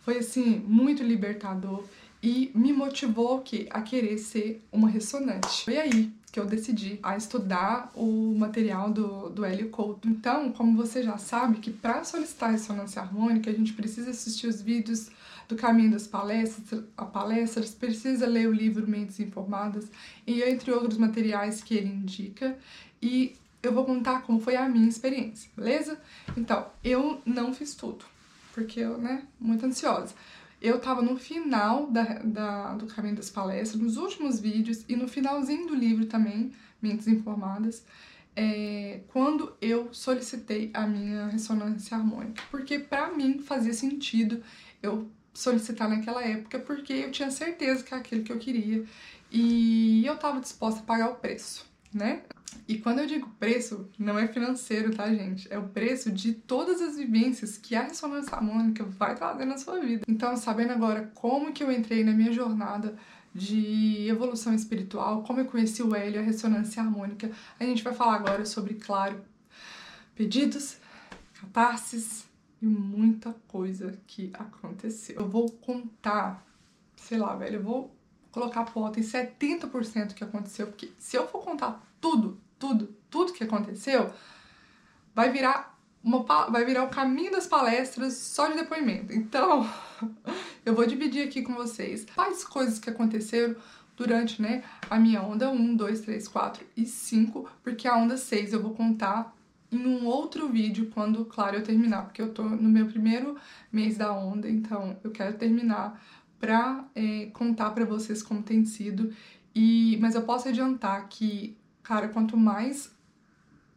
foi 0.04 0.20
assim 0.20 0.60
muito 0.60 1.04
libertador 1.04 1.84
e 2.26 2.52
me 2.56 2.74
motivou 2.74 3.42
que 3.42 3.68
a 3.70 3.84
querer 3.84 4.18
ser 4.18 4.60
uma 4.72 4.90
ressonante. 4.90 5.64
Foi 5.64 5.78
aí 5.78 6.12
que 6.32 6.40
eu 6.40 6.46
decidi 6.48 7.00
a 7.04 7.16
estudar 7.16 7.92
o 7.94 8.34
material 8.36 8.90
do, 8.90 9.30
do 9.30 9.46
Hélio 9.46 9.70
Couto. 9.70 10.10
Então, 10.10 10.52
como 10.52 10.76
você 10.76 11.04
já 11.04 11.20
sabe, 11.20 11.60
que 11.60 11.72
para 11.72 12.04
solicitar 12.04 12.50
ressonância 12.50 13.00
harmônica, 13.00 13.48
a 13.48 13.54
gente 13.54 13.74
precisa 13.74 14.10
assistir 14.10 14.48
os 14.48 14.60
vídeos 14.60 15.12
do 15.48 15.56
Caminho 15.56 15.92
das 15.92 16.08
Palestras, 16.08 16.84
a 16.98 17.06
palestras, 17.06 17.76
precisa 17.76 18.26
ler 18.26 18.48
o 18.48 18.52
livro 18.52 18.88
Mentes 18.88 19.20
Informadas 19.20 19.86
e 20.26 20.42
entre 20.42 20.72
outros 20.72 20.98
materiais 20.98 21.62
que 21.62 21.76
ele 21.76 21.90
indica. 21.90 22.58
E 23.00 23.36
eu 23.62 23.72
vou 23.72 23.86
contar 23.86 24.24
como 24.24 24.40
foi 24.40 24.56
a 24.56 24.68
minha 24.68 24.90
experiência, 24.90 25.48
beleza? 25.56 26.00
Então, 26.36 26.66
eu 26.84 27.22
não 27.24 27.54
fiz 27.54 27.76
tudo, 27.76 28.04
porque 28.52 28.80
eu, 28.80 28.98
né, 28.98 29.22
muito 29.40 29.64
ansiosa 29.64 30.16
eu 30.66 30.80
tava 30.80 31.02
no 31.02 31.16
final 31.16 31.92
da, 31.92 32.04
da, 32.24 32.74
do 32.74 32.88
caminho 32.88 33.16
das 33.16 33.30
palestras, 33.30 33.80
nos 33.80 33.98
últimos 33.98 34.40
vídeos 34.40 34.84
e 34.90 34.96
no 34.96 35.08
finalzinho 35.08 35.68
do 35.68 35.76
livro 35.76 36.08
também, 36.08 36.52
Mentes 36.82 37.08
Informadas, 37.08 37.86
é, 38.36 39.02
quando 39.10 39.56
eu 39.62 39.94
solicitei 39.94 40.72
a 40.74 40.88
minha 40.88 41.28
ressonância 41.28 41.96
harmônica. 41.96 42.42
Porque 42.50 42.80
para 42.80 43.12
mim 43.12 43.40
fazia 43.40 43.74
sentido 43.74 44.42
eu 44.82 45.08
solicitar 45.34 45.88
naquela 45.88 46.24
época, 46.24 46.58
porque 46.60 46.94
eu 46.94 47.12
tinha 47.12 47.30
certeza 47.30 47.84
que 47.84 47.94
é 47.94 47.98
aquilo 47.98 48.24
que 48.24 48.32
eu 48.32 48.40
queria 48.40 48.84
e 49.32 50.04
eu 50.06 50.18
tava 50.18 50.40
disposta 50.40 50.80
a 50.80 50.84
pagar 50.84 51.10
o 51.10 51.16
preço, 51.16 51.66
né? 51.94 52.24
E 52.68 52.80
quando 52.80 53.00
eu 53.00 53.06
digo 53.06 53.30
preço, 53.40 53.88
não 54.00 54.18
é 54.18 54.28
financeiro, 54.28 54.96
tá, 54.96 55.14
gente? 55.14 55.48
É 55.52 55.58
o 55.58 55.68
preço 55.68 56.12
de 56.12 56.34
todas 56.34 56.82
as 56.82 56.98
vivências 56.98 57.58
que 57.58 57.76
a 57.76 57.84
ressonância 57.84 58.36
harmônica 58.36 58.84
vai 58.84 59.14
trazer 59.14 59.46
na 59.46 59.58
sua 59.58 59.80
vida. 59.80 60.04
Então, 60.08 60.36
sabendo 60.36 60.74
agora 60.74 61.12
como 61.14 61.54
que 61.54 61.64
eu 61.64 61.72
entrei 61.72 62.04
na 62.04 62.12
minha 62.12 62.32
jornada 62.32 62.98
de 63.34 64.08
evolução 64.08 64.54
espiritual, 64.56 65.22
como 65.24 65.42
eu 65.42 65.46
conheci 65.46 65.84
o 65.84 65.94
Hélio, 65.94 66.22
a 66.22 66.24
ressonância 66.24 66.82
harmônica, 66.82 67.30
a 67.60 67.64
gente 67.64 67.84
vai 67.84 67.94
falar 67.94 68.16
agora 68.16 68.46
sobre, 68.46 68.76
claro, 68.76 69.22
pedidos, 70.16 70.78
catarses 71.40 72.26
e 72.62 72.66
muita 72.66 73.36
coisa 73.48 74.00
que 74.08 74.32
aconteceu. 74.34 75.18
Eu 75.18 75.28
vou 75.28 75.52
contar, 75.52 76.44
sei 76.96 77.20
lá, 77.20 77.36
velho, 77.36 77.58
eu 77.58 77.64
vou 77.64 77.96
colocar 78.32 78.62
a 78.62 78.66
foto 78.66 79.00
em 79.00 79.04
70% 79.04 80.14
que 80.14 80.24
aconteceu, 80.24 80.68
porque 80.68 80.92
se 80.98 81.16
eu 81.16 81.28
for 81.28 81.44
contar 81.44 81.86
tudo, 82.02 82.40
tudo, 82.60 82.96
tudo 83.10 83.34
que 83.34 83.44
aconteceu, 83.44 84.12
vai 85.14 85.32
virar 85.32 85.76
uma, 86.04 86.24
vai 86.50 86.64
virar 86.64 86.84
o 86.84 86.90
caminho 86.90 87.32
das 87.32 87.48
palestras 87.48 88.14
só 88.14 88.48
de 88.48 88.56
depoimento. 88.56 89.12
Então, 89.12 89.68
eu 90.66 90.76
vou 90.76 90.86
dividir 90.86 91.28
aqui 91.28 91.42
com 91.42 91.54
vocês 91.54 92.06
quais 92.14 92.44
coisas 92.44 92.78
que 92.78 92.90
aconteceram 92.90 93.56
durante 93.98 94.42
né, 94.42 94.64
a 94.90 95.00
minha 95.00 95.22
onda 95.22 95.50
1, 95.50 95.76
2, 95.76 96.02
3, 96.02 96.28
4 96.28 96.66
e 96.76 96.86
5, 96.86 97.50
porque 97.64 97.88
a 97.88 97.96
onda 97.96 98.18
6 98.18 98.54
eu 98.54 98.62
vou 98.62 98.74
contar 98.74 99.34
em 99.72 99.86
um 99.88 100.06
outro 100.06 100.48
vídeo 100.48 100.92
quando, 100.94 101.26
claro, 101.26 101.58
eu 101.58 101.64
terminar, 101.64 102.04
porque 102.04 102.22
eu 102.22 102.34
tô 102.34 102.44
no 102.44 102.70
meu 102.70 102.86
primeiro 102.86 103.36
mês 103.72 103.98
da 103.98 104.14
onda, 104.14 104.50
então 104.50 104.98
eu 105.04 105.12
quero 105.12 105.38
terminar 105.38 106.00
pra 106.40 106.86
é, 106.94 107.28
contar 107.34 107.72
para 107.72 107.86
vocês 107.86 108.22
como 108.22 108.44
tem 108.44 108.64
sido. 108.66 109.14
E, 109.54 109.98
mas 110.02 110.16
eu 110.16 110.22
posso 110.22 110.50
adiantar 110.50 111.08
que 111.08 111.58
Cara, 111.86 112.10
quanto 112.10 112.36
mais 112.36 112.90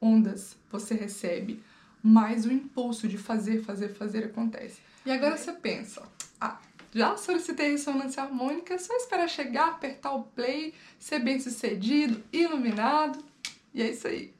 ondas 0.00 0.56
você 0.72 0.94
recebe, 0.94 1.62
mais 2.02 2.46
o 2.46 2.52
impulso 2.52 3.06
de 3.06 3.18
fazer, 3.18 3.62
fazer, 3.62 3.90
fazer 3.90 4.24
acontece. 4.24 4.80
E 5.04 5.10
agora 5.10 5.36
você 5.36 5.52
pensa, 5.52 6.02
ah, 6.40 6.58
já 6.94 7.18
solicitei 7.18 7.72
ressonância 7.72 8.22
harmônica, 8.22 8.72
é 8.72 8.78
só 8.78 8.96
esperar 8.96 9.28
chegar, 9.28 9.68
apertar 9.68 10.12
o 10.12 10.22
play, 10.22 10.72
ser 10.98 11.18
bem 11.18 11.38
sucedido, 11.38 12.24
iluminado, 12.32 13.22
e 13.74 13.82
é 13.82 13.90
isso 13.90 14.08
aí. 14.08 14.32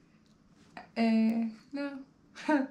É. 0.97 1.47
Não. 1.71 2.03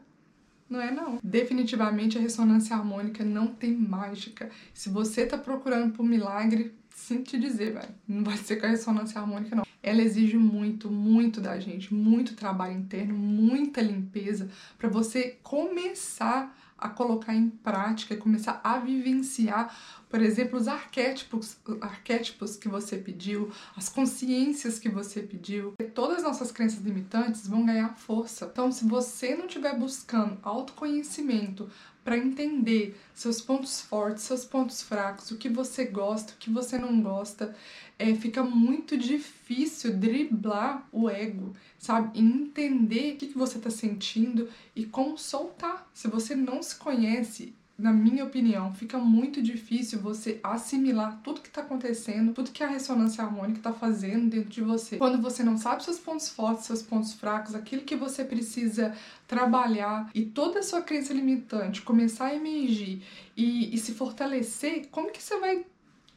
Não 0.70 0.82
é 0.82 0.92
não. 0.92 1.18
Definitivamente 1.24 2.18
a 2.18 2.22
ressonância 2.22 2.76
harmônica 2.76 3.24
não 3.24 3.48
tem 3.48 3.72
mágica. 3.72 4.52
Se 4.74 4.90
você 4.90 5.26
tá 5.26 5.38
procurando 5.38 5.94
por 5.94 6.04
milagre, 6.04 6.76
sinto 6.94 7.30
te 7.30 7.40
dizer, 7.40 7.72
velho, 7.72 7.96
não 8.06 8.22
vai 8.22 8.36
ser 8.36 8.58
com 8.58 8.66
a 8.66 8.70
ressonância 8.70 9.22
harmônica 9.22 9.56
não. 9.56 9.67
Ela 9.88 10.02
exige 10.02 10.38
muito, 10.38 10.92
muito 10.92 11.40
da 11.40 11.60
gente, 11.60 11.94
muito 11.94 12.36
trabalho 12.36 12.78
interno, 12.78 13.14
muita 13.14 13.82
limpeza 13.82 14.50
para 14.78 14.90
você 14.90 15.38
começar 15.42 16.56
a 16.78 16.90
colocar 16.90 17.34
em 17.34 17.50
prática, 17.50 18.16
começar 18.16 18.62
a 18.64 18.78
vivenciar, 18.78 19.76
por 20.10 20.22
exemplo, 20.22 20.58
os 20.58 20.68
arquétipos, 20.68 21.58
arquétipos 21.82 22.56
que 22.56 22.70
você 22.70 22.98
pediu, 22.98 23.52
as 23.76 23.90
consciências 23.90 24.80
que 24.80 24.90
você 24.90 25.22
pediu. 25.22 25.74
Todas 25.94 26.18
as 26.18 26.24
nossas 26.24 26.52
crenças 26.52 26.80
limitantes 26.80 27.48
vão 27.48 27.66
ganhar 27.66 27.96
força. 27.96 28.50
Então, 28.52 28.72
se 28.72 28.86
você 28.86 29.36
não 29.36 29.48
estiver 29.48 29.78
buscando 29.78 30.38
autoconhecimento 30.44 31.70
para 32.04 32.18
entender 32.18 32.98
seus 33.14 33.42
pontos 33.42 33.82
fortes, 33.82 34.24
seus 34.24 34.46
pontos 34.46 34.82
fracos, 34.82 35.30
o 35.30 35.38
que 35.38 35.50
você 35.50 35.84
gosta, 35.84 36.32
o 36.32 36.38
que 36.38 36.50
você 36.50 36.78
não 36.78 37.02
gosta, 37.02 37.54
é, 38.00 38.14
fica 38.16 38.42
muito 38.42 38.98
difícil 38.98 39.98
driblar 39.98 40.88
o 40.90 41.10
ego, 41.10 41.54
sabe? 41.78 42.18
E 42.18 42.22
entender 42.22 43.14
o 43.14 43.18
que, 43.18 43.28
que 43.28 43.38
você 43.38 43.58
está 43.58 43.70
sentindo 43.70 44.48
e 44.74 44.86
como 44.86 45.18
soltar. 45.18 45.90
Se 45.94 46.08
você 46.08 46.34
não 46.34 46.64
se 46.64 46.78
conhece, 46.78 47.54
na 47.78 47.94
minha 47.94 48.24
opinião, 48.24 48.74
fica 48.74 48.98
muito 48.98 49.40
difícil 49.40 50.00
você 50.00 50.40
assimilar 50.44 51.22
tudo 51.24 51.42
que 51.42 51.48
está 51.48 51.62
acontecendo, 51.62 52.34
tudo 52.34 52.50
que 52.50 52.64
a 52.64 52.68
ressonância 52.68 53.24
harmônica 53.24 53.60
está 53.60 53.72
fazendo 53.72 54.32
dentro 54.32 54.50
de 54.50 54.62
você. 54.62 54.98
Quando 54.98 55.22
você 55.22 55.44
não 55.44 55.60
sabe 55.60 55.84
seus 55.84 56.00
pontos 56.00 56.28
fortes, 56.28 56.66
seus 56.66 56.82
pontos 56.82 57.14
fracos, 57.14 57.54
aquilo 57.54 57.84
que 57.84 57.96
você 57.96 58.24
precisa 58.24 58.96
trabalhar 59.28 60.10
e 60.16 60.24
toda 60.26 60.60
a 60.60 60.64
sua 60.64 60.82
crença 60.82 61.14
limitante 61.14 61.84
começar 61.84 62.28
a 62.28 62.36
emergir 62.36 63.04
e, 63.36 63.74
e 63.74 63.78
se 63.78 63.94
fortalecer, 63.94 64.88
como 64.90 65.12
que 65.12 65.22
você 65.22 65.40
vai 65.40 65.64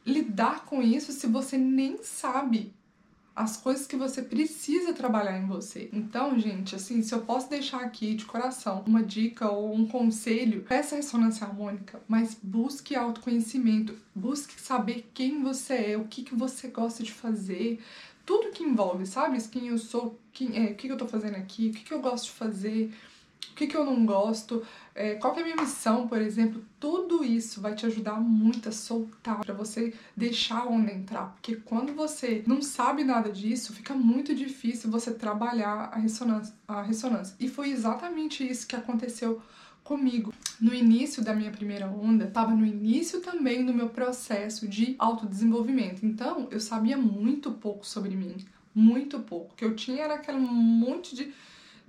lidar 0.07 0.64
com 0.64 0.81
isso 0.81 1.12
se 1.12 1.27
você 1.27 1.59
nem 1.59 2.03
sabe 2.03 2.73
as 3.40 3.57
coisas 3.57 3.87
que 3.87 3.96
você 3.96 4.20
precisa 4.20 4.92
trabalhar 4.92 5.38
em 5.38 5.46
você. 5.46 5.88
Então, 5.94 6.38
gente, 6.38 6.76
assim, 6.76 7.03
se 7.03 7.14
eu 7.14 7.22
posso 7.22 7.48
deixar 7.48 7.81
aqui 7.81 8.14
de 8.14 8.26
coração 8.26 8.85
uma 8.87 9.03
dica 9.03 9.48
ou 9.48 9.74
um 9.74 9.87
conselho, 9.87 10.62
peça 10.62 10.96
ressonância 10.96 11.46
harmônica, 11.46 12.03
mas 12.07 12.37
busque 12.42 12.94
autoconhecimento, 12.94 13.96
busque 14.14 14.61
saber 14.61 15.11
quem 15.14 15.42
você 15.42 15.92
é, 15.92 15.96
o 15.96 16.05
que, 16.05 16.22
que 16.22 16.35
você 16.35 16.68
gosta 16.68 17.03
de 17.03 17.12
fazer, 17.12 17.81
tudo 18.26 18.53
que 18.53 18.62
envolve, 18.62 19.07
sabe? 19.07 19.40
Quem 19.48 19.68
eu 19.68 19.79
sou, 19.79 20.18
quem, 20.35 20.57
é, 20.59 20.72
o 20.72 20.74
que, 20.74 20.87
que 20.87 20.92
eu 20.92 20.98
tô 20.98 21.09
fazendo 21.09 21.37
aqui, 21.37 21.68
o 21.68 21.72
que, 21.72 21.85
que 21.85 21.94
eu 21.94 22.00
gosto 22.00 22.26
de 22.26 22.33
fazer, 22.33 22.92
o 23.51 23.55
que, 23.55 23.67
que 23.67 23.77
eu 23.77 23.85
não 23.85 24.07
gosto, 24.07 24.63
é, 24.95 25.15
qual 25.15 25.35
é 25.37 25.41
a 25.41 25.45
minha 25.45 25.57
missão, 25.57 26.09
por 26.09 26.21
exemplo, 26.21 26.65
tudo 26.79 27.25
isso 27.25 27.61
vai 27.61 27.75
te 27.75 27.87
ajudar 27.87 28.21
muito 28.21 28.69
a 28.69 28.73
soltar, 28.73 29.41
para 29.41 29.55
você 29.55 29.95
deixar 30.17 30.61
a 30.61 30.67
onda 30.67 30.93
entrar, 30.93 31.33
porque 31.33 31.57
quando 31.57 31.95
você 31.95 32.43
não 32.47 32.63
sabe 32.63 33.05
nada 33.05 33.31
disso, 33.31 33.73
fica 33.73 33.95
muito 33.95 34.35
difícil 34.35 34.91
você 34.91 35.13
trabalhar 35.13 35.91
a 35.93 35.99
ressonância. 35.99 36.55
A 36.67 36.83
ressonância. 36.83 37.35
E 37.39 37.49
foi 37.49 37.71
exatamente 37.71 38.49
isso 38.49 38.67
que 38.67 38.77
aconteceu 38.77 39.43
comigo. 39.83 40.33
No 40.61 40.75
início 40.75 41.25
da 41.25 41.35
minha 41.35 41.51
primeira 41.51 41.89
onda, 41.89 42.27
estava 42.27 42.55
no 42.55 42.65
início 42.65 43.21
também 43.21 43.65
do 43.65 43.75
meu 43.75 43.89
processo 43.89 44.69
de 44.69 44.95
autodesenvolvimento. 44.99 46.07
Então, 46.07 46.47
eu 46.51 46.61
sabia 46.61 46.97
muito 46.97 47.51
pouco 47.51 47.87
sobre 47.87 48.15
mim, 48.15 48.37
muito 48.75 49.19
pouco. 49.21 49.53
O 49.53 49.57
que 49.57 49.65
eu 49.65 49.75
tinha 49.75 50.05
era 50.05 50.15
aquele 50.15 50.39
monte 50.39 51.17
de 51.17 51.33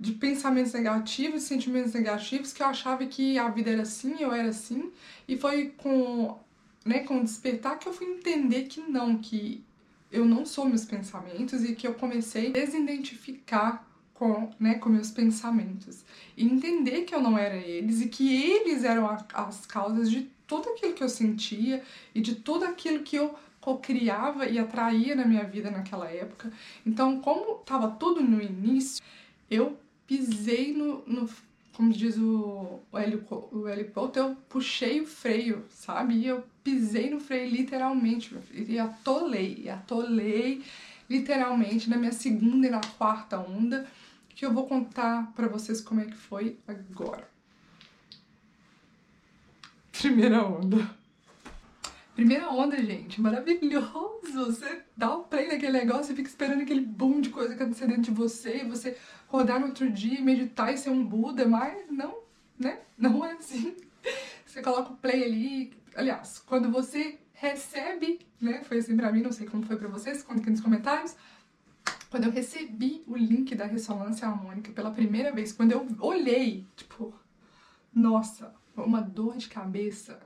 de 0.02 0.10
pensamentos 0.14 0.72
negativos, 0.72 1.44
sentimentos 1.44 1.92
negativos, 1.92 2.52
que 2.52 2.60
eu 2.60 2.66
achava 2.66 3.06
que 3.06 3.38
a 3.38 3.48
vida 3.48 3.70
era 3.70 3.82
assim, 3.82 4.16
eu 4.18 4.32
era 4.32 4.48
assim, 4.48 4.90
e 5.28 5.36
foi 5.36 5.72
com, 5.76 6.36
né, 6.84 7.04
com 7.04 7.20
o 7.20 7.22
despertar 7.22 7.78
que 7.78 7.88
eu 7.88 7.92
fui 7.92 8.08
entender 8.08 8.64
que 8.64 8.80
não, 8.80 9.18
que 9.18 9.62
eu 10.10 10.24
não 10.24 10.44
sou 10.44 10.64
meus 10.64 10.84
pensamentos 10.84 11.62
e 11.62 11.76
que 11.76 11.86
eu 11.86 11.94
comecei 11.94 12.48
a 12.48 12.52
desidentificar 12.52 13.86
com, 14.12 14.50
né, 14.58 14.74
com 14.74 14.88
meus 14.88 15.12
pensamentos. 15.12 16.04
E 16.36 16.44
entender 16.44 17.02
que 17.02 17.14
eu 17.14 17.20
não 17.20 17.38
era 17.38 17.56
eles 17.56 18.00
e 18.00 18.08
que 18.08 18.42
eles 18.42 18.82
eram 18.82 19.06
a, 19.06 19.24
as 19.34 19.66
causas 19.66 20.10
de 20.10 20.28
tudo 20.48 20.68
aquilo 20.70 20.94
que 20.94 21.04
eu 21.04 21.08
sentia 21.08 21.80
e 22.12 22.20
de 22.20 22.34
tudo 22.34 22.64
aquilo 22.64 23.04
que 23.04 23.14
eu 23.14 23.36
co-criava 23.60 24.46
e 24.46 24.58
atraía 24.58 25.14
na 25.14 25.24
minha 25.24 25.44
vida 25.44 25.70
naquela 25.70 26.10
época. 26.10 26.52
Então, 26.84 27.20
como 27.20 27.60
estava 27.60 27.88
tudo 27.88 28.20
no 28.20 28.42
início, 28.42 29.00
eu 29.48 29.78
pisei 30.06 30.72
no, 30.72 31.04
no 31.06 31.28
como 31.72 31.92
diz 31.92 32.16
o, 32.18 32.22
o 32.22 32.80
o 32.92 33.68
Hélio 33.68 33.92
eu 34.14 34.36
puxei 34.48 35.00
o 35.00 35.06
freio, 35.06 35.64
sabe? 35.70 36.14
E 36.14 36.26
eu 36.26 36.44
pisei 36.62 37.10
no 37.10 37.18
freio 37.18 37.50
literalmente, 37.50 38.36
e 38.52 38.78
atolei, 38.78 39.68
atolei 39.68 40.62
literalmente 41.08 41.88
na 41.88 41.96
minha 41.96 42.12
segunda 42.12 42.66
e 42.66 42.70
na 42.70 42.80
quarta 42.98 43.38
onda, 43.38 43.86
que 44.28 44.44
eu 44.44 44.52
vou 44.52 44.66
contar 44.66 45.32
para 45.34 45.48
vocês 45.48 45.80
como 45.80 46.00
é 46.00 46.04
que 46.04 46.16
foi 46.16 46.58
agora. 46.68 47.28
Primeira 49.92 50.42
onda. 50.44 51.02
Primeira 52.14 52.50
onda, 52.50 52.76
gente, 52.76 53.20
maravilhoso! 53.20 54.12
Você 54.34 54.82
dá 54.96 55.14
o 55.14 55.24
play 55.24 55.48
naquele 55.48 55.72
negócio 55.72 56.12
e 56.12 56.16
fica 56.16 56.28
esperando 56.28 56.62
aquele 56.62 56.82
boom 56.82 57.20
de 57.20 57.30
coisa 57.30 57.54
acontecer 57.54 57.86
dentro 57.86 58.02
de 58.02 58.10
você, 58.10 58.58
e 58.58 58.68
você 58.68 58.96
acordar 59.32 59.58
no 59.58 59.68
outro 59.68 59.90
dia 59.90 60.18
e 60.18 60.22
meditar 60.22 60.74
e 60.74 60.76
ser 60.76 60.90
um 60.90 61.02
Buda, 61.02 61.48
mas 61.48 61.90
não, 61.90 62.18
né? 62.58 62.80
Não 62.98 63.24
é 63.24 63.32
assim. 63.32 63.74
Você 64.44 64.60
coloca 64.60 64.92
o 64.92 64.96
play 64.98 65.24
ali. 65.24 65.72
Aliás, 65.94 66.38
quando 66.38 66.70
você 66.70 67.18
recebe, 67.32 68.20
né? 68.38 68.62
Foi 68.62 68.78
assim 68.78 68.94
pra 68.94 69.10
mim, 69.10 69.22
não 69.22 69.32
sei 69.32 69.46
como 69.46 69.64
foi 69.64 69.76
pra 69.76 69.88
vocês, 69.88 70.22
conta 70.22 70.40
aqui 70.40 70.50
nos 70.50 70.60
comentários. 70.60 71.16
Quando 72.10 72.24
eu 72.24 72.30
recebi 72.30 73.02
o 73.06 73.16
link 73.16 73.54
da 73.54 73.64
ressonância 73.64 74.28
harmônica 74.28 74.70
pela 74.72 74.90
primeira 74.90 75.32
vez, 75.32 75.52
quando 75.52 75.72
eu 75.72 75.86
olhei, 76.00 76.66
tipo, 76.76 77.14
nossa, 77.94 78.54
uma 78.76 79.00
dor 79.00 79.36
de 79.38 79.48
cabeça 79.48 80.20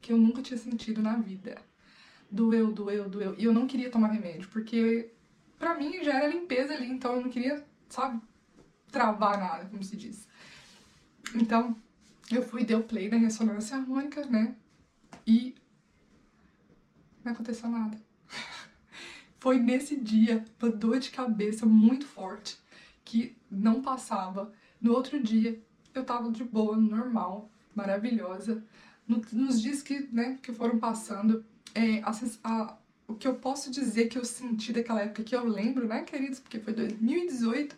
que 0.00 0.12
eu 0.12 0.18
nunca 0.18 0.42
tinha 0.42 0.58
sentido 0.58 1.02
na 1.02 1.16
vida. 1.16 1.56
Doeu, 2.30 2.70
doeu, 2.72 3.08
doeu. 3.08 3.34
E 3.38 3.44
eu 3.44 3.52
não 3.54 3.66
queria 3.66 3.90
tomar 3.90 4.08
remédio, 4.08 4.48
porque 4.50 5.10
pra 5.58 5.74
mim 5.74 6.02
já 6.02 6.14
era 6.14 6.28
limpeza 6.28 6.74
ali, 6.74 6.90
então 6.90 7.14
eu 7.14 7.22
não 7.22 7.30
queria 7.30 7.66
sabe, 7.88 8.20
travar 8.90 9.38
nada, 9.38 9.66
como 9.66 9.82
se 9.82 9.96
diz. 9.96 10.26
Então, 11.34 11.76
eu 12.30 12.42
fui, 12.42 12.64
dei 12.64 12.76
o 12.76 12.82
play 12.82 13.08
na 13.08 13.16
ressonância 13.16 13.76
harmônica, 13.76 14.24
né? 14.26 14.54
E 15.26 15.54
não 17.24 17.32
aconteceu 17.32 17.68
nada. 17.68 17.98
Foi 19.38 19.58
nesse 19.58 19.96
dia, 19.96 20.44
uma 20.60 20.70
dor 20.70 20.98
de 20.98 21.10
cabeça 21.10 21.64
muito 21.64 22.06
forte, 22.06 22.58
que 23.04 23.36
não 23.50 23.82
passava. 23.82 24.52
No 24.80 24.92
outro 24.92 25.22
dia, 25.22 25.60
eu 25.94 26.04
tava 26.04 26.30
de 26.30 26.44
boa, 26.44 26.76
normal, 26.76 27.50
maravilhosa. 27.74 28.64
No, 29.06 29.22
nos 29.32 29.60
dias 29.60 29.82
que, 29.82 30.00
né, 30.12 30.38
que 30.42 30.52
foram 30.52 30.78
passando, 30.78 31.44
é, 31.74 32.00
a, 32.02 32.12
a, 32.44 32.76
o 33.08 33.14
que 33.14 33.26
eu 33.26 33.34
posso 33.34 33.70
dizer 33.70 34.08
que 34.08 34.18
eu 34.18 34.24
senti 34.24 34.72
daquela 34.72 35.00
época, 35.00 35.24
que 35.24 35.34
eu 35.34 35.44
lembro, 35.44 35.88
né, 35.88 36.02
queridos, 36.02 36.38
porque 36.38 36.60
foi 36.60 36.74
2018, 36.74 37.74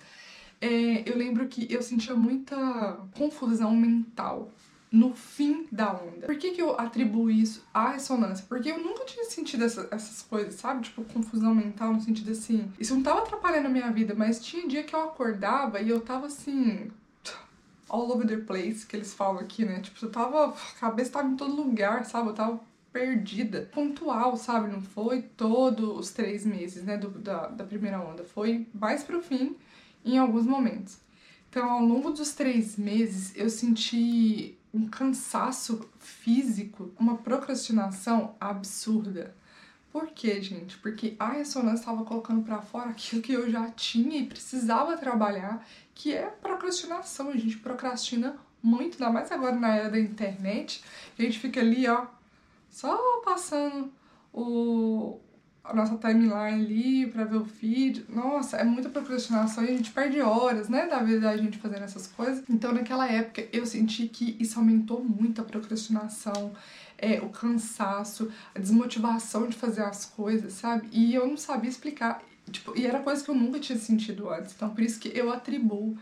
é, 0.61 1.09
eu 1.09 1.17
lembro 1.17 1.47
que 1.47 1.73
eu 1.73 1.81
sentia 1.81 2.15
muita 2.15 2.99
confusão 3.15 3.75
mental 3.75 4.51
no 4.91 5.15
fim 5.15 5.69
da 5.71 5.93
onda. 5.93 6.27
Por 6.27 6.37
que, 6.37 6.51
que 6.51 6.61
eu 6.61 6.79
atribuo 6.79 7.31
isso 7.31 7.65
à 7.73 7.93
ressonância? 7.93 8.45
Porque 8.49 8.71
eu 8.71 8.79
nunca 8.83 9.05
tinha 9.05 9.25
sentido 9.25 9.65
essa, 9.65 9.87
essas 9.93 10.21
coisas, 10.23 10.55
sabe? 10.55 10.83
Tipo, 10.83 11.05
confusão 11.05 11.55
mental 11.55 11.93
no 11.93 12.01
sentido 12.01 12.33
assim. 12.33 12.71
Isso 12.79 12.95
não 12.95 13.03
tava 13.03 13.21
atrapalhando 13.21 13.69
a 13.69 13.71
minha 13.71 13.91
vida, 13.93 14.15
mas 14.17 14.45
tinha 14.45 14.67
dia 14.67 14.83
que 14.83 14.95
eu 14.95 15.01
acordava 15.01 15.81
e 15.81 15.89
eu 15.89 16.01
tava 16.01 16.27
assim. 16.27 16.91
All 17.89 18.11
over 18.11 18.27
the 18.27 18.37
place, 18.39 18.85
que 18.85 18.97
eles 18.97 19.15
falam 19.15 19.41
aqui, 19.41 19.65
né? 19.65 19.81
Tipo, 19.81 20.05
eu 20.05 20.11
tava. 20.11 20.49
A 20.49 20.81
cabeça 20.81 21.13
tava 21.13 21.29
em 21.29 21.37
todo 21.37 21.55
lugar, 21.55 22.05
sabe? 22.05 22.29
Eu 22.29 22.35
tava 22.35 22.61
perdida, 22.93 23.69
pontual, 23.73 24.37
sabe? 24.37 24.71
Não 24.71 24.83
foi 24.83 25.23
todos 25.23 25.99
os 25.99 26.11
três 26.11 26.45
meses, 26.45 26.83
né, 26.85 26.97
do, 26.97 27.11
da, 27.11 27.49
da 27.49 27.65
primeira 27.65 28.01
onda. 28.01 28.25
Foi 28.25 28.67
mais 28.75 29.03
pro 29.03 29.23
fim, 29.23 29.57
em 30.05 30.19
alguns 30.19 30.47
momentos. 30.47 30.99
Então, 31.49 31.69
ao 31.69 31.85
longo 31.85 32.11
dos 32.11 32.33
três 32.33 32.77
meses, 32.77 33.33
eu 33.37 33.51
senti 33.51 34.57
um 34.73 34.89
cansaço 34.89 35.89
físico, 35.99 36.93
uma 36.99 37.17
procrastinação 37.19 38.37
absurda. 38.41 39.35
Por 39.93 40.07
quê, 40.09 40.41
gente? 40.41 40.79
Porque 40.79 41.17
a 41.19 41.33
ressonância 41.33 41.81
estava 41.81 42.05
colocando 42.05 42.43
para 42.43 42.63
fora 42.63 42.91
aquilo 42.91 43.21
que 43.21 43.33
eu 43.33 43.51
já 43.51 43.69
tinha 43.71 44.19
e 44.19 44.27
precisava 44.27 44.97
trabalhar, 44.97 45.67
que 45.93 46.15
é 46.15 46.27
procrastinação. 46.27 47.31
A 47.31 47.37
gente 47.37 47.57
procrastina 47.59 48.37
muito, 48.63 48.95
ainda 48.95 49.13
mais 49.13 49.33
agora 49.33 49.57
na 49.57 49.75
era 49.75 49.91
da 49.91 49.99
internet. 49.99 50.85
A 51.19 51.23
gente 51.23 51.41
fica 51.41 51.59
ali, 51.59 51.89
ó, 51.89 52.07
só 52.71 53.21
passando 53.25 53.93
o, 54.33 55.21
a 55.65 55.75
nossa 55.75 55.97
timeline 55.97 56.65
ali 56.65 57.07
para 57.07 57.25
ver 57.25 57.37
o 57.37 57.45
feed. 57.45 58.07
Nossa, 58.09 58.57
é 58.57 58.65
muita 58.65 58.89
procrastinação 58.89 59.65
e 59.65 59.69
a 59.69 59.77
gente 59.77 59.91
perde 59.91 60.21
horas, 60.21 60.69
né, 60.69 60.87
da 60.87 61.01
vida 61.01 61.21
da 61.21 61.37
gente 61.37 61.59
fazendo 61.59 61.83
essas 61.83 62.07
coisas. 62.07 62.45
Então, 62.49 62.73
naquela 62.73 63.07
época, 63.11 63.47
eu 63.53 63.67
senti 63.67 64.09
que 64.09 64.37
isso 64.41 64.59
aumentou 64.59 65.05
muito 65.05 65.41
a 65.41 65.45
procrastinação, 65.45 66.53
é, 66.97 67.21
o 67.21 67.29
cansaço, 67.29 68.31
a 68.55 68.59
desmotivação 68.59 69.49
de 69.49 69.57
fazer 69.57 69.83
as 69.83 70.07
coisas, 70.07 70.53
sabe? 70.55 70.89
E 70.93 71.15
eu 71.15 71.27
não 71.27 71.37
sabia 71.37 71.71
explicar. 71.71 72.23
Tipo, 72.51 72.77
e 72.77 72.87
era 72.87 73.01
coisa 73.01 73.23
que 73.23 73.31
eu 73.31 73.35
nunca 73.35 73.61
tinha 73.61 73.79
sentido 73.79 74.31
antes. 74.31 74.55
Então, 74.55 74.71
por 74.71 74.83
isso 74.83 74.99
que 74.99 75.17
eu 75.17 75.33
atribuo 75.33 75.97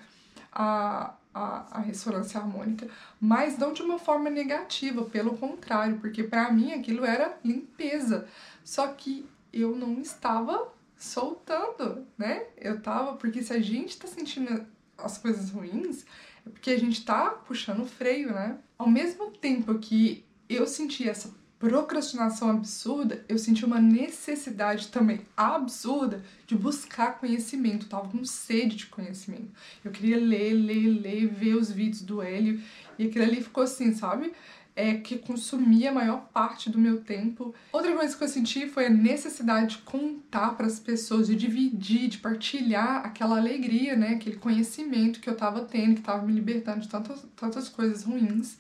a, 0.53 1.15
a, 1.39 1.79
a 1.79 1.81
ressonância 1.81 2.41
harmônica, 2.41 2.89
mas 3.21 3.57
não 3.57 3.73
de 3.73 3.83
uma 3.83 3.99
forma 3.99 4.29
negativa, 4.29 5.05
pelo 5.05 5.37
contrário, 5.37 5.99
porque 6.01 6.25
para 6.25 6.51
mim 6.53 6.73
aquilo 6.73 7.05
era 7.05 7.39
limpeza. 7.45 8.27
Só 8.65 8.89
que 8.89 9.25
eu 9.53 9.77
não 9.77 10.01
estava 10.01 10.73
soltando, 10.97 12.07
né? 12.17 12.45
Eu 12.57 12.81
tava, 12.81 13.17
porque 13.17 13.43
se 13.43 13.53
a 13.53 13.61
gente 13.61 13.97
tá 13.97 14.09
sentindo 14.09 14.67
as 14.97 15.17
coisas 15.17 15.51
ruins, 15.51 16.05
é 16.45 16.51
porque 16.51 16.73
a 16.73 16.79
gente 16.79 17.05
tá 17.05 17.31
puxando 17.31 17.83
o 17.83 17.87
freio, 17.87 18.33
né? 18.33 18.59
Ao 18.77 18.89
mesmo 18.89 19.31
tempo 19.31 19.79
que 19.79 20.25
eu 20.49 20.67
senti 20.67 21.09
essa 21.09 21.33
procrastinação 21.59 22.51
absurda, 22.51 23.25
eu 23.29 23.37
senti 23.37 23.65
uma 23.65 23.81
necessidade 23.81 24.89
também 24.89 25.21
absurda 25.37 26.23
de 26.47 26.55
buscar 26.55 27.19
conhecimento. 27.19 27.87
Eu 27.87 27.91
tava 27.91 28.09
com 28.09 28.25
sede 28.25 28.77
de 28.77 28.87
conhecimento. 28.87 29.51
Eu 29.85 29.91
queria 29.91 30.19
ler, 30.19 30.55
ler, 30.55 30.87
ler, 30.87 31.27
ver 31.27 31.55
os 31.55 31.71
vídeos 31.71 32.03
do 32.03 32.23
Hélio. 32.23 32.63
E 32.99 33.07
aquilo 33.07 33.25
ali 33.25 33.43
ficou 33.43 33.65
assim, 33.65 33.93
sabe? 33.93 34.33
É 34.77 34.95
que 34.95 35.19
consumia 35.19 35.91
a 35.91 35.93
maior 35.93 36.29
parte 36.33 36.71
do 36.71 36.79
meu 36.79 37.01
tempo. 37.01 37.53
Outra 37.73 37.93
coisa 37.93 38.17
que 38.17 38.23
eu 38.23 38.29
senti 38.29 38.69
foi 38.69 38.87
a 38.87 38.91
necessidade 38.91 39.77
de 39.77 39.83
contar 39.83 40.57
para 40.57 40.67
as 40.67 40.79
pessoas, 40.79 41.27
de 41.27 41.35
dividir, 41.35 42.07
de 42.07 42.19
partilhar 42.19 43.05
aquela 43.05 43.37
alegria, 43.37 43.97
né? 43.97 44.11
Aquele 44.11 44.37
conhecimento 44.37 45.19
que 45.19 45.29
eu 45.29 45.37
tava 45.37 45.63
tendo, 45.63 45.97
que 45.97 46.03
tava 46.03 46.25
me 46.25 46.33
libertando 46.33 46.81
de 46.81 46.89
tantas, 46.89 47.27
tantas 47.35 47.69
coisas 47.69 48.05
ruins. 48.05 48.57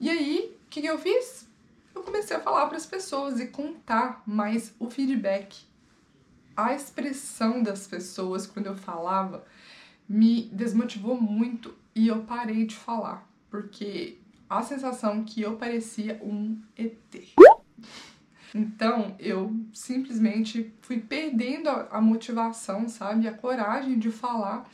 E 0.00 0.08
aí, 0.08 0.56
o 0.66 0.70
que, 0.70 0.80
que 0.80 0.86
eu 0.86 0.98
fiz? 0.98 1.51
Eu 2.02 2.06
comecei 2.06 2.36
a 2.36 2.40
falar 2.40 2.66
para 2.66 2.76
as 2.76 2.84
pessoas 2.84 3.38
e 3.38 3.46
contar 3.46 4.22
mais 4.26 4.74
o 4.78 4.90
feedback. 4.90 5.64
A 6.56 6.74
expressão 6.74 7.62
das 7.62 7.86
pessoas 7.86 8.44
quando 8.44 8.66
eu 8.66 8.76
falava 8.76 9.44
me 10.08 10.50
desmotivou 10.52 11.18
muito 11.18 11.74
e 11.94 12.08
eu 12.08 12.24
parei 12.24 12.66
de 12.66 12.74
falar, 12.74 13.26
porque 13.48 14.18
a 14.50 14.62
sensação 14.62 15.24
que 15.24 15.40
eu 15.40 15.56
parecia 15.56 16.20
um 16.22 16.60
ET. 16.76 16.96
Então 18.52 19.14
eu 19.18 19.54
simplesmente 19.72 20.74
fui 20.82 20.98
perdendo 20.98 21.68
a 21.68 22.00
motivação, 22.00 22.88
sabe, 22.88 23.28
a 23.28 23.32
coragem 23.32 23.98
de 23.98 24.10
falar 24.10 24.68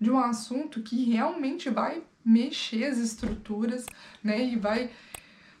de 0.00 0.10
um 0.10 0.18
assunto 0.18 0.80
que 0.80 1.10
realmente 1.10 1.68
vai 1.68 2.02
mexer 2.24 2.84
as 2.84 2.98
estruturas, 2.98 3.84
né, 4.22 4.44
e 4.44 4.56
vai 4.56 4.90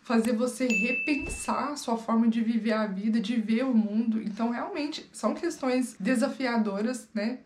fazer 0.08 0.32
você 0.32 0.66
repensar 0.66 1.76
sua 1.76 1.98
forma 1.98 2.28
de 2.28 2.40
viver 2.40 2.72
a 2.72 2.86
vida, 2.86 3.20
de 3.20 3.36
ver 3.36 3.66
o 3.66 3.74
mundo. 3.74 4.22
Então, 4.22 4.48
realmente, 4.48 5.06
são 5.12 5.34
questões 5.34 5.96
desafiadoras, 6.00 7.10
né? 7.12 7.40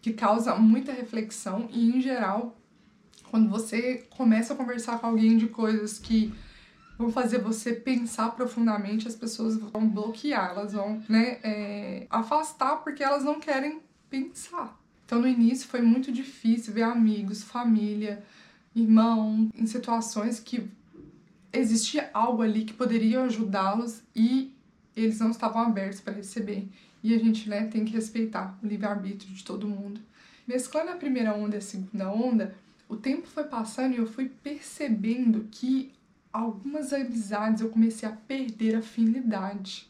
Que 0.00 0.12
causam 0.12 0.62
muita 0.62 0.92
reflexão 0.92 1.68
e, 1.72 1.90
em 1.90 2.00
geral, 2.00 2.56
quando 3.28 3.50
você 3.50 4.06
começa 4.08 4.54
a 4.54 4.56
conversar 4.56 5.00
com 5.00 5.08
alguém 5.08 5.36
de 5.36 5.48
coisas 5.48 5.98
que 5.98 6.32
vão 6.96 7.10
fazer 7.10 7.40
você 7.40 7.72
pensar 7.72 8.36
profundamente, 8.36 9.08
as 9.08 9.16
pessoas 9.16 9.56
vão 9.56 9.88
bloquear, 9.88 10.50
elas 10.50 10.72
vão, 10.72 11.02
né, 11.08 11.40
é, 11.42 12.06
afastar 12.08 12.76
porque 12.84 13.02
elas 13.02 13.24
não 13.24 13.40
querem 13.40 13.80
pensar. 14.08 14.78
Então, 15.04 15.20
no 15.20 15.26
início 15.26 15.66
foi 15.66 15.82
muito 15.82 16.12
difícil 16.12 16.72
ver 16.72 16.82
amigos, 16.82 17.42
família, 17.42 18.22
irmão, 18.76 19.50
em 19.52 19.66
situações 19.66 20.38
que 20.38 20.70
existia 21.52 22.10
algo 22.12 22.42
ali 22.42 22.64
que 22.64 22.72
poderia 22.72 23.22
ajudá-los 23.22 24.02
e 24.14 24.52
eles 24.96 25.18
não 25.18 25.30
estavam 25.30 25.62
abertos 25.62 26.00
para 26.00 26.12
receber. 26.12 26.68
E 27.02 27.14
a 27.14 27.18
gente 27.18 27.48
né, 27.48 27.66
tem 27.66 27.84
que 27.84 27.92
respeitar 27.92 28.58
o 28.62 28.66
livre-arbítrio 28.66 29.32
de 29.32 29.42
todo 29.42 29.66
mundo. 29.66 30.00
Mesclando 30.46 30.90
a 30.90 30.96
primeira 30.96 31.34
onda 31.34 31.56
e 31.56 31.58
a 31.58 31.62
segunda 31.62 32.10
onda, 32.10 32.54
o 32.88 32.96
tempo 32.96 33.26
foi 33.26 33.44
passando 33.44 33.94
e 33.94 33.98
eu 33.98 34.06
fui 34.06 34.28
percebendo 34.42 35.46
que 35.50 35.92
algumas 36.32 36.92
amizades 36.92 37.60
eu 37.60 37.70
comecei 37.70 38.08
a 38.08 38.12
perder 38.12 38.76
afinidade. 38.76 39.88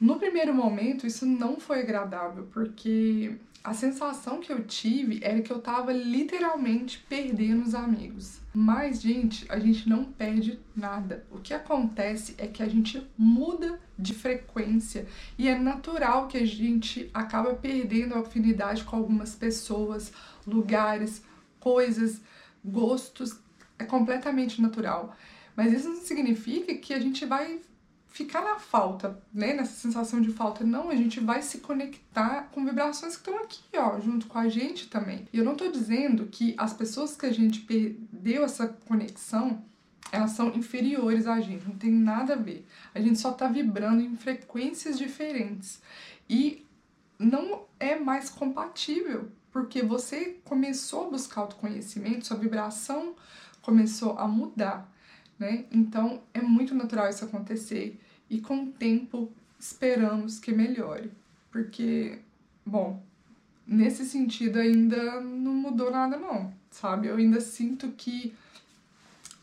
No 0.00 0.18
primeiro 0.18 0.54
momento, 0.54 1.06
isso 1.06 1.24
não 1.24 1.58
foi 1.58 1.80
agradável, 1.80 2.48
porque 2.52 3.36
a 3.62 3.72
sensação 3.72 4.40
que 4.40 4.52
eu 4.52 4.64
tive 4.64 5.20
era 5.22 5.40
que 5.40 5.52
eu 5.52 5.60
tava 5.60 5.92
literalmente 5.92 7.04
perdendo 7.08 7.62
os 7.62 7.74
amigos. 7.74 8.43
Mas, 8.56 9.02
gente, 9.02 9.44
a 9.48 9.58
gente 9.58 9.88
não 9.88 10.04
perde 10.04 10.60
nada. 10.76 11.26
O 11.28 11.40
que 11.40 11.52
acontece 11.52 12.36
é 12.38 12.46
que 12.46 12.62
a 12.62 12.68
gente 12.68 13.04
muda 13.18 13.80
de 13.98 14.14
frequência 14.14 15.08
e 15.36 15.48
é 15.48 15.58
natural 15.58 16.28
que 16.28 16.38
a 16.38 16.46
gente 16.46 17.10
acaba 17.12 17.54
perdendo 17.54 18.14
a 18.14 18.20
afinidade 18.20 18.84
com 18.84 18.94
algumas 18.94 19.34
pessoas, 19.34 20.12
lugares, 20.46 21.20
coisas, 21.58 22.20
gostos. 22.64 23.36
É 23.76 23.84
completamente 23.84 24.62
natural. 24.62 25.16
Mas 25.56 25.72
isso 25.72 25.88
não 25.88 26.00
significa 26.00 26.76
que 26.76 26.94
a 26.94 27.00
gente 27.00 27.26
vai 27.26 27.60
ficar 28.14 28.42
na 28.42 28.60
falta, 28.60 29.20
né? 29.32 29.54
Nessa 29.54 29.72
sensação 29.72 30.20
de 30.20 30.30
falta. 30.30 30.62
Não, 30.62 30.88
a 30.88 30.94
gente 30.94 31.18
vai 31.18 31.42
se 31.42 31.58
conectar 31.58 32.48
com 32.52 32.64
vibrações 32.64 33.16
que 33.16 33.28
estão 33.28 33.42
aqui, 33.42 33.60
ó, 33.76 33.98
junto 33.98 34.28
com 34.28 34.38
a 34.38 34.48
gente 34.48 34.86
também. 34.86 35.26
E 35.32 35.38
eu 35.38 35.44
não 35.44 35.56
tô 35.56 35.68
dizendo 35.68 36.26
que 36.26 36.54
as 36.56 36.72
pessoas 36.72 37.16
que 37.16 37.26
a 37.26 37.32
gente 37.32 37.62
perdeu 37.62 38.44
essa 38.44 38.68
conexão, 38.68 39.64
elas 40.12 40.30
são 40.30 40.54
inferiores 40.54 41.26
a 41.26 41.40
gente, 41.40 41.66
não 41.66 41.76
tem 41.76 41.90
nada 41.90 42.34
a 42.34 42.36
ver. 42.36 42.64
A 42.94 43.00
gente 43.00 43.18
só 43.18 43.32
tá 43.32 43.48
vibrando 43.48 44.00
em 44.00 44.14
frequências 44.14 44.96
diferentes. 44.96 45.82
E 46.30 46.64
não 47.18 47.64
é 47.80 47.96
mais 47.98 48.30
compatível, 48.30 49.28
porque 49.50 49.82
você 49.82 50.36
começou 50.44 51.08
a 51.08 51.10
buscar 51.10 51.40
autoconhecimento, 51.40 52.28
sua 52.28 52.36
vibração 52.36 53.16
começou 53.60 54.16
a 54.16 54.28
mudar 54.28 54.88
né? 55.38 55.64
Então 55.70 56.22
é 56.32 56.40
muito 56.40 56.74
natural 56.74 57.08
isso 57.08 57.24
acontecer 57.24 58.00
e 58.34 58.40
com 58.40 58.64
o 58.64 58.72
tempo 58.72 59.30
esperamos 59.60 60.40
que 60.40 60.50
melhore, 60.50 61.08
porque, 61.52 62.18
bom, 62.66 63.00
nesse 63.64 64.04
sentido 64.04 64.58
ainda 64.58 65.20
não 65.20 65.54
mudou 65.54 65.88
nada 65.88 66.16
não, 66.16 66.52
sabe? 66.68 67.06
Eu 67.06 67.14
ainda 67.14 67.40
sinto 67.40 67.92
que 67.92 68.34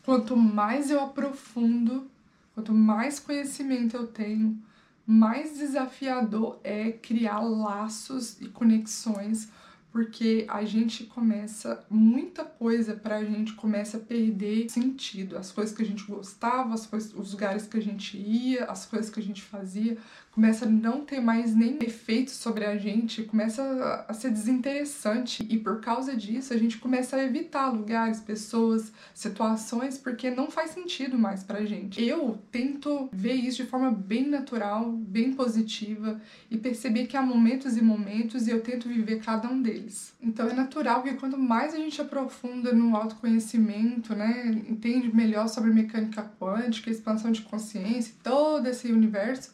quanto 0.04 0.36
mais 0.36 0.90
eu 0.90 1.00
aprofundo, 1.00 2.06
quanto 2.54 2.74
mais 2.74 3.18
conhecimento 3.18 3.96
eu 3.96 4.06
tenho, 4.06 4.62
mais 5.06 5.56
desafiador 5.56 6.60
é 6.62 6.92
criar 6.92 7.40
laços 7.40 8.38
e 8.42 8.48
conexões 8.48 9.48
porque 9.92 10.46
a 10.48 10.64
gente 10.64 11.04
começa, 11.04 11.84
muita 11.90 12.44
coisa 12.44 12.94
pra 12.94 13.22
gente 13.22 13.52
começa 13.52 13.98
a 13.98 14.00
perder 14.00 14.70
sentido. 14.70 15.36
As 15.36 15.52
coisas 15.52 15.76
que 15.76 15.82
a 15.82 15.86
gente 15.86 16.04
gostava, 16.04 16.72
as 16.72 16.86
coisas, 16.86 17.12
os 17.14 17.32
lugares 17.32 17.66
que 17.66 17.76
a 17.76 17.82
gente 17.82 18.16
ia, 18.16 18.64
as 18.64 18.86
coisas 18.86 19.10
que 19.10 19.20
a 19.20 19.22
gente 19.22 19.42
fazia, 19.42 19.98
começa 20.32 20.64
a 20.64 20.68
não 20.68 21.04
ter 21.04 21.20
mais 21.20 21.54
nem 21.54 21.78
efeito 21.82 22.30
sobre 22.30 22.64
a 22.64 22.76
gente, 22.76 23.22
começa 23.22 24.06
a 24.08 24.14
ser 24.14 24.30
desinteressante 24.30 25.46
e 25.48 25.58
por 25.58 25.80
causa 25.80 26.16
disso 26.16 26.54
a 26.54 26.56
gente 26.56 26.78
começa 26.78 27.16
a 27.16 27.24
evitar 27.24 27.68
lugares, 27.68 28.18
pessoas, 28.18 28.90
situações 29.14 29.98
porque 29.98 30.30
não 30.30 30.50
faz 30.50 30.70
sentido 30.70 31.18
mais 31.18 31.44
pra 31.44 31.66
gente. 31.66 32.02
Eu 32.02 32.38
tento 32.50 33.10
ver 33.12 33.34
isso 33.34 33.62
de 33.62 33.68
forma 33.68 33.90
bem 33.90 34.26
natural, 34.26 34.90
bem 34.90 35.34
positiva 35.34 36.18
e 36.50 36.56
perceber 36.56 37.06
que 37.06 37.16
há 37.16 37.22
momentos 37.22 37.76
e 37.76 37.82
momentos 37.82 38.48
e 38.48 38.50
eu 38.50 38.62
tento 38.62 38.88
viver 38.88 39.22
cada 39.22 39.48
um 39.48 39.60
deles. 39.60 39.81
Então 40.20 40.48
é 40.48 40.52
natural 40.52 41.02
que 41.02 41.14
quanto 41.14 41.38
mais 41.38 41.74
a 41.74 41.76
gente 41.76 42.00
aprofunda 42.00 42.72
no 42.72 42.96
autoconhecimento, 42.96 44.14
né, 44.14 44.62
entende 44.68 45.14
melhor 45.14 45.48
sobre 45.48 45.70
mecânica 45.70 46.30
quântica, 46.38 46.90
expansão 46.90 47.32
de 47.32 47.42
consciência, 47.42 48.14
todo 48.22 48.66
esse 48.66 48.92
universo, 48.92 49.52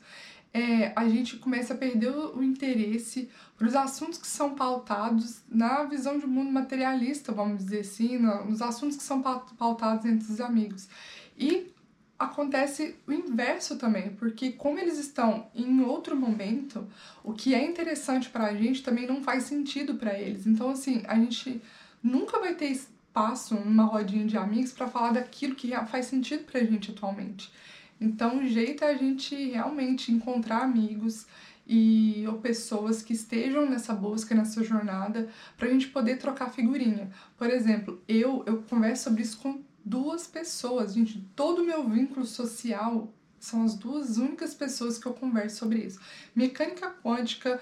é, 0.52 0.92
a 0.96 1.08
gente 1.08 1.36
começa 1.36 1.74
a 1.74 1.76
perder 1.76 2.10
o 2.10 2.42
interesse 2.42 3.28
para 3.56 3.66
os 3.66 3.74
assuntos 3.74 4.18
que 4.18 4.26
são 4.26 4.54
pautados 4.54 5.40
na 5.48 5.84
visão 5.84 6.18
de 6.18 6.26
mundo 6.26 6.50
materialista, 6.50 7.32
vamos 7.32 7.64
dizer 7.64 7.80
assim, 7.80 8.18
nos 8.18 8.62
assuntos 8.62 8.96
que 8.96 9.02
são 9.02 9.20
pautados 9.22 10.04
entre 10.06 10.32
os 10.32 10.40
amigos. 10.40 10.88
E 11.36 11.70
acontece 12.18 12.96
o 13.07 13.12
inverso 13.12 13.76
também, 13.76 14.11
porque 14.11 14.52
como 14.52 14.78
eles 14.78 14.98
estão 14.98 15.46
em 15.54 15.81
outro 15.83 16.16
momento, 16.16 16.87
o 17.22 17.33
que 17.33 17.54
é 17.54 17.64
interessante 17.64 18.28
para 18.28 18.46
a 18.46 18.54
gente 18.54 18.83
também 18.83 19.07
não 19.07 19.22
faz 19.22 19.44
sentido 19.44 19.94
para 19.94 20.18
eles. 20.18 20.46
Então, 20.46 20.70
assim, 20.70 21.02
a 21.07 21.14
gente 21.14 21.62
nunca 22.02 22.40
vai 22.40 22.54
ter 22.54 22.66
espaço 22.66 23.54
numa 23.54 23.85
rodinha 23.85 24.26
de 24.26 24.37
amigos 24.37 24.72
para 24.72 24.88
falar 24.88 25.12
daquilo 25.12 25.54
que 25.54 25.70
faz 25.87 26.07
sentido 26.07 26.44
para 26.44 26.61
a 26.61 26.64
gente 26.64 26.90
atualmente. 26.90 27.52
Então, 28.00 28.38
o 28.38 28.46
jeito 28.46 28.85
é 28.85 28.90
a 28.90 28.96
gente 28.96 29.35
realmente 29.50 30.11
encontrar 30.12 30.62
amigos 30.62 31.26
e 31.66 32.24
ou 32.26 32.38
pessoas 32.38 33.02
que 33.02 33.12
estejam 33.12 33.68
nessa 33.68 33.92
busca, 33.92 34.35
nessa 34.35 34.64
jornada, 34.64 35.28
para 35.57 35.68
a 35.68 35.70
gente 35.70 35.88
poder 35.88 36.16
trocar 36.16 36.50
figurinha. 36.50 37.11
Por 37.37 37.50
exemplo, 37.50 38.02
eu 38.09 38.42
eu 38.46 38.62
converso 38.62 39.04
sobre 39.04 39.22
isso 39.22 39.38
com 39.38 39.61
duas 39.88 40.27
pessoas, 40.27 40.94
gente. 40.94 41.24
Todo 41.35 41.62
o 41.62 41.64
meu 41.64 41.88
vínculo 41.88 42.27
social 42.27 43.12
são 43.40 43.64
as 43.64 43.74
duas 43.74 44.18
únicas 44.18 44.55
pessoas 44.55 44.98
que 44.98 45.07
eu 45.07 45.14
converso 45.14 45.57
sobre 45.57 45.79
isso. 45.81 45.98
Mecânica 46.35 46.90
quântica, 47.03 47.61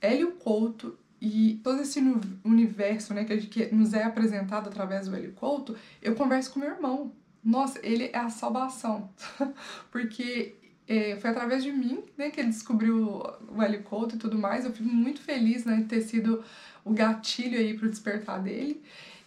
Hélio 0.00 0.32
Couto 0.32 0.96
e 1.20 1.60
todo 1.64 1.80
esse 1.80 2.00
universo 2.44 3.14
né, 3.14 3.24
que, 3.24 3.66
nos 3.74 3.94
é 3.94 4.04
apresentado 4.04 4.68
através 4.68 5.08
do 5.08 5.16
Hélio 5.16 5.32
Couto, 5.32 5.76
eu 6.02 6.14
converso 6.14 6.52
com 6.52 6.60
meu 6.60 6.70
irmão. 6.70 7.12
Nossa, 7.42 7.78
ele 7.82 8.10
é 8.12 8.18
a 8.18 8.28
salvação. 8.28 9.10
Porque 9.90 10.54
é, 10.86 11.16
foi 11.16 11.30
através 11.30 11.62
de 11.62 11.72
mim 11.72 12.02
né, 12.16 12.30
que 12.30 12.40
ele 12.40 12.50
descobriu 12.50 13.22
o 13.48 13.62
Hélio 13.62 13.82
Couto 13.82 14.16
e 14.16 14.18
tudo 14.18 14.38
mais. 14.38 14.64
Eu 14.64 14.72
fico 14.72 14.88
muito 14.88 15.20
feliz 15.20 15.64
né, 15.64 15.76
de 15.76 15.84
ter 15.84 16.02
sido 16.02 16.44
o 16.84 16.92
gatilho 16.92 17.58
aí 17.58 17.74
pro 17.76 17.88
despertar 17.88 18.42
dele. 18.42 18.82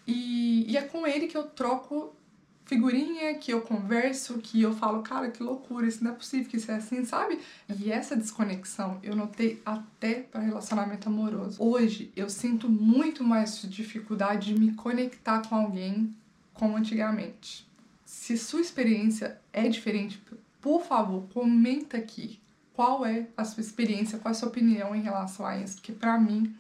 E, 0.06 0.72
e 0.72 0.78
é 0.78 0.84
com 0.84 1.06
ele 1.06 1.28
que 1.28 1.36
eu 1.36 1.44
troco 1.44 2.16
figurinha, 2.68 3.34
que 3.36 3.52
eu 3.52 3.62
converso, 3.62 4.38
que 4.40 4.62
eu 4.62 4.76
falo, 4.76 5.02
cara, 5.02 5.32
que 5.32 5.42
loucura, 5.42 5.88
isso 5.88 6.04
não 6.04 6.12
é 6.12 6.14
possível 6.14 6.50
que 6.50 6.58
isso 6.58 6.70
é 6.70 6.76
assim, 6.76 7.06
sabe? 7.06 7.40
E 7.80 7.90
essa 7.90 8.16
desconexão 8.16 9.00
eu 9.02 9.16
notei 9.16 9.62
até 9.66 10.16
para 10.16 10.42
relacionamento 10.42 11.08
amoroso. 11.08 11.64
Hoje 11.64 12.12
eu 12.16 12.30
sinto 12.30 12.70
muito 12.70 13.24
mais 13.24 13.62
dificuldade 13.62 14.54
de 14.54 14.60
me 14.60 14.74
conectar 14.74 15.42
com 15.48 15.56
alguém 15.56 16.14
como 16.54 16.76
antigamente. 16.76 17.66
Se 18.06 18.38
sua 18.38 18.60
experiência 18.60 19.40
é 19.54 19.70
diferente, 19.70 20.22
por 20.62 20.84
favor, 20.84 21.26
comenta 21.34 21.98
aqui 21.98 22.40
qual 22.74 23.06
é 23.06 23.28
a 23.38 23.46
sua 23.46 23.62
experiência, 23.62 24.20
qual 24.20 24.34
é 24.34 24.36
a 24.36 24.40
sua 24.40 24.50
opinião 24.50 24.94
em 24.94 25.02
relação 25.02 25.46
a 25.46 25.58
isso, 25.58 25.76
porque 25.76 25.94
para 25.94 26.20
mim 26.20 26.54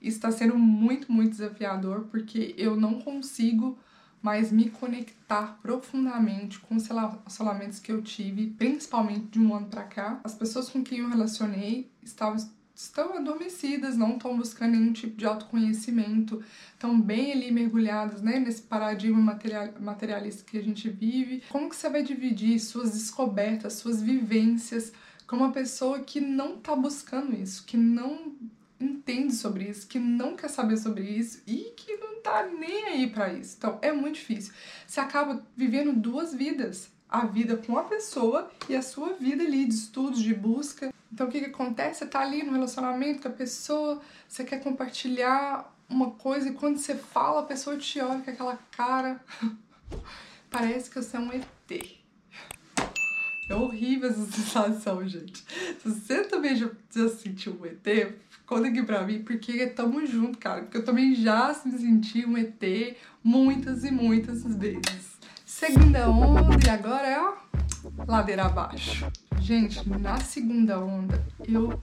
está 0.00 0.30
sendo 0.30 0.56
muito, 0.58 1.12
muito 1.12 1.32
desafiador, 1.32 2.06
porque 2.10 2.54
eu 2.56 2.74
não 2.74 3.00
consigo 3.00 3.78
mas 4.22 4.50
me 4.50 4.70
conectar 4.70 5.58
profundamente 5.62 6.58
com 6.58 6.76
os 6.76 6.86
relacionamentos 6.86 7.78
que 7.78 7.92
eu 7.92 8.02
tive, 8.02 8.48
principalmente 8.58 9.26
de 9.26 9.40
um 9.40 9.54
ano 9.54 9.66
para 9.66 9.84
cá. 9.84 10.20
As 10.24 10.34
pessoas 10.34 10.68
com 10.68 10.82
quem 10.82 10.98
eu 10.98 11.08
relacionei 11.08 11.90
estavam 12.02 12.38
estão 12.76 13.16
adormecidas, 13.16 13.96
não 13.96 14.16
estão 14.16 14.36
buscando 14.36 14.72
nenhum 14.72 14.92
tipo 14.92 15.16
de 15.16 15.24
autoconhecimento, 15.24 16.44
estão 16.74 17.00
bem 17.00 17.32
ali 17.32 17.50
mergulhadas 17.50 18.20
né, 18.20 18.38
nesse 18.38 18.62
paradigma 18.62 19.18
material, 19.18 19.72
materialista 19.80 20.44
que 20.44 20.58
a 20.58 20.62
gente 20.62 20.88
vive. 20.88 21.42
Como 21.48 21.70
que 21.70 21.76
você 21.76 21.88
vai 21.88 22.02
dividir 22.02 22.60
suas 22.60 22.92
descobertas, 22.92 23.74
suas 23.74 24.02
vivências 24.02 24.92
com 25.26 25.36
uma 25.36 25.52
pessoa 25.52 26.00
que 26.00 26.20
não 26.20 26.56
está 26.56 26.76
buscando 26.76 27.34
isso, 27.34 27.64
que 27.64 27.76
não 27.76 28.32
entende 28.80 29.34
sobre 29.34 29.64
isso, 29.64 29.86
que 29.86 29.98
não 29.98 30.36
quer 30.36 30.48
saber 30.48 30.76
sobre 30.76 31.04
isso 31.04 31.42
e 31.46 31.72
que 31.76 31.96
não 31.96 32.20
tá 32.20 32.46
nem 32.46 32.84
aí 32.84 33.06
para 33.08 33.32
isso. 33.32 33.56
Então 33.58 33.78
é 33.82 33.92
muito 33.92 34.16
difícil. 34.16 34.52
Você 34.86 35.00
acaba 35.00 35.42
vivendo 35.56 35.92
duas 35.92 36.34
vidas. 36.34 36.94
A 37.08 37.24
vida 37.24 37.56
com 37.56 37.78
a 37.78 37.84
pessoa 37.84 38.50
e 38.68 38.74
a 38.74 38.82
sua 38.82 39.12
vida 39.12 39.44
ali 39.44 39.64
de 39.64 39.74
estudos, 39.74 40.20
de 40.20 40.34
busca. 40.34 40.92
Então 41.12 41.28
o 41.28 41.30
que, 41.30 41.40
que 41.40 41.46
acontece? 41.46 42.00
Você 42.00 42.06
tá 42.06 42.20
ali 42.20 42.42
no 42.42 42.52
relacionamento 42.52 43.22
com 43.22 43.28
a 43.28 43.30
pessoa, 43.30 44.02
você 44.28 44.42
quer 44.44 44.60
compartilhar 44.60 45.72
uma 45.88 46.10
coisa 46.10 46.48
e 46.48 46.52
quando 46.52 46.78
você 46.78 46.96
fala, 46.96 47.40
a 47.40 47.44
pessoa 47.44 47.76
te 47.76 48.00
olha 48.00 48.20
com 48.20 48.30
aquela 48.30 48.58
cara. 48.72 49.20
Parece 50.50 50.90
que 50.90 51.00
você 51.00 51.16
é 51.16 51.20
um 51.20 51.30
ET. 51.32 51.96
É 53.48 53.54
horrível 53.54 54.10
essa 54.10 54.26
sensação, 54.26 55.06
gente. 55.06 55.44
Se 55.80 55.88
você 55.88 56.24
também 56.24 56.56
já, 56.56 56.68
já 56.90 57.08
sentiu 57.08 57.56
um 57.60 57.64
ET, 57.64 58.14
conta 58.46 58.68
aqui 58.68 58.82
pra 58.82 59.04
mim, 59.04 59.22
porque 59.22 59.66
tamo 59.66 60.06
junto, 60.06 60.38
cara. 60.38 60.62
Porque 60.62 60.78
eu 60.78 60.84
também 60.84 61.14
já 61.14 61.54
me 61.64 61.76
senti 61.78 62.24
um 62.24 62.38
ET 62.38 62.96
muitas 63.22 63.84
e 63.84 63.90
muitas 63.90 64.44
vezes. 64.44 65.16
Segunda 65.44 66.08
onda 66.08 66.66
e 66.66 66.70
agora 66.70 67.06
é, 67.06 67.20
ó, 67.20 67.34
ladeira 68.06 68.44
abaixo. 68.44 69.06
Gente, 69.40 69.88
na 69.88 70.18
segunda 70.20 70.78
onda, 70.78 71.24
eu 71.48 71.80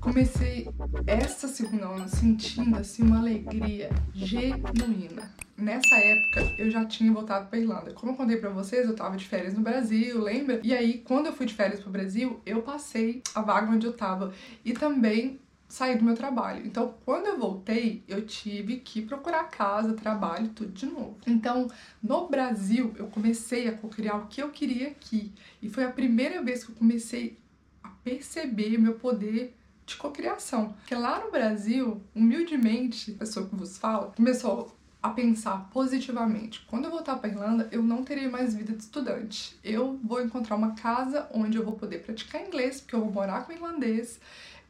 comecei 0.00 0.68
essa 1.06 1.48
segunda 1.48 1.90
onda 1.90 2.08
sentindo 2.08 2.76
assim 2.76 3.02
uma 3.02 3.18
alegria 3.18 3.90
genuína. 4.14 5.32
Nessa 5.56 5.96
época 5.96 6.54
eu 6.58 6.70
já 6.70 6.84
tinha 6.84 7.12
voltado 7.12 7.46
para 7.48 7.58
Irlanda. 7.58 7.92
Como 7.92 8.12
eu 8.12 8.16
contei 8.16 8.36
para 8.36 8.50
vocês, 8.50 8.88
eu 8.88 8.96
tava 8.96 9.16
de 9.16 9.26
férias 9.26 9.54
no 9.54 9.60
Brasil, 9.60 10.20
lembra? 10.20 10.60
E 10.62 10.74
aí, 10.74 10.98
quando 10.98 11.26
eu 11.26 11.32
fui 11.32 11.46
de 11.46 11.54
férias 11.54 11.80
pro 11.80 11.90
Brasil, 11.90 12.40
eu 12.44 12.62
passei 12.62 13.22
a 13.34 13.42
vaga 13.42 13.70
onde 13.70 13.86
eu 13.86 13.92
tava 13.92 14.32
e 14.64 14.72
também 14.72 15.38
saí 15.74 15.98
do 15.98 16.04
meu 16.04 16.14
trabalho. 16.14 16.64
Então, 16.64 16.94
quando 17.04 17.26
eu 17.26 17.36
voltei, 17.36 18.04
eu 18.06 18.24
tive 18.24 18.76
que 18.76 19.02
procurar 19.02 19.44
casa, 19.50 19.92
trabalho, 19.92 20.50
tudo 20.50 20.70
de 20.70 20.86
novo. 20.86 21.18
Então, 21.26 21.68
no 22.00 22.28
Brasil, 22.28 22.94
eu 22.96 23.08
comecei 23.08 23.66
a 23.66 23.76
co-criar 23.76 24.18
o 24.18 24.26
que 24.28 24.40
eu 24.40 24.50
queria 24.50 24.88
aqui. 24.88 25.32
E 25.60 25.68
foi 25.68 25.82
a 25.82 25.90
primeira 25.90 26.40
vez 26.42 26.62
que 26.62 26.70
eu 26.70 26.76
comecei 26.76 27.36
a 27.82 27.88
perceber 27.88 28.78
meu 28.78 28.94
poder 28.94 29.56
de 29.84 29.96
cocriação. 29.96 30.74
Porque 30.74 30.94
lá 30.94 31.18
no 31.18 31.32
Brasil, 31.32 32.00
humildemente, 32.14 33.10
a 33.10 33.18
pessoa 33.18 33.48
que 33.48 33.56
vos 33.56 33.76
fala, 33.76 34.12
começou 34.12 34.76
a 35.02 35.10
pensar 35.10 35.68
positivamente. 35.70 36.64
Quando 36.68 36.84
eu 36.84 36.90
voltar 36.90 37.16
para 37.16 37.28
Irlanda, 37.28 37.68
eu 37.72 37.82
não 37.82 38.04
terei 38.04 38.28
mais 38.28 38.54
vida 38.54 38.72
de 38.72 38.82
estudante. 38.84 39.58
Eu 39.62 39.98
vou 40.02 40.22
encontrar 40.22 40.54
uma 40.54 40.76
casa 40.76 41.28
onde 41.34 41.58
eu 41.58 41.64
vou 41.64 41.74
poder 41.74 41.98
praticar 41.98 42.40
inglês, 42.40 42.80
porque 42.80 42.94
eu 42.94 43.00
vou 43.00 43.12
morar 43.12 43.44
com 43.44 43.52
irlandês. 43.52 44.20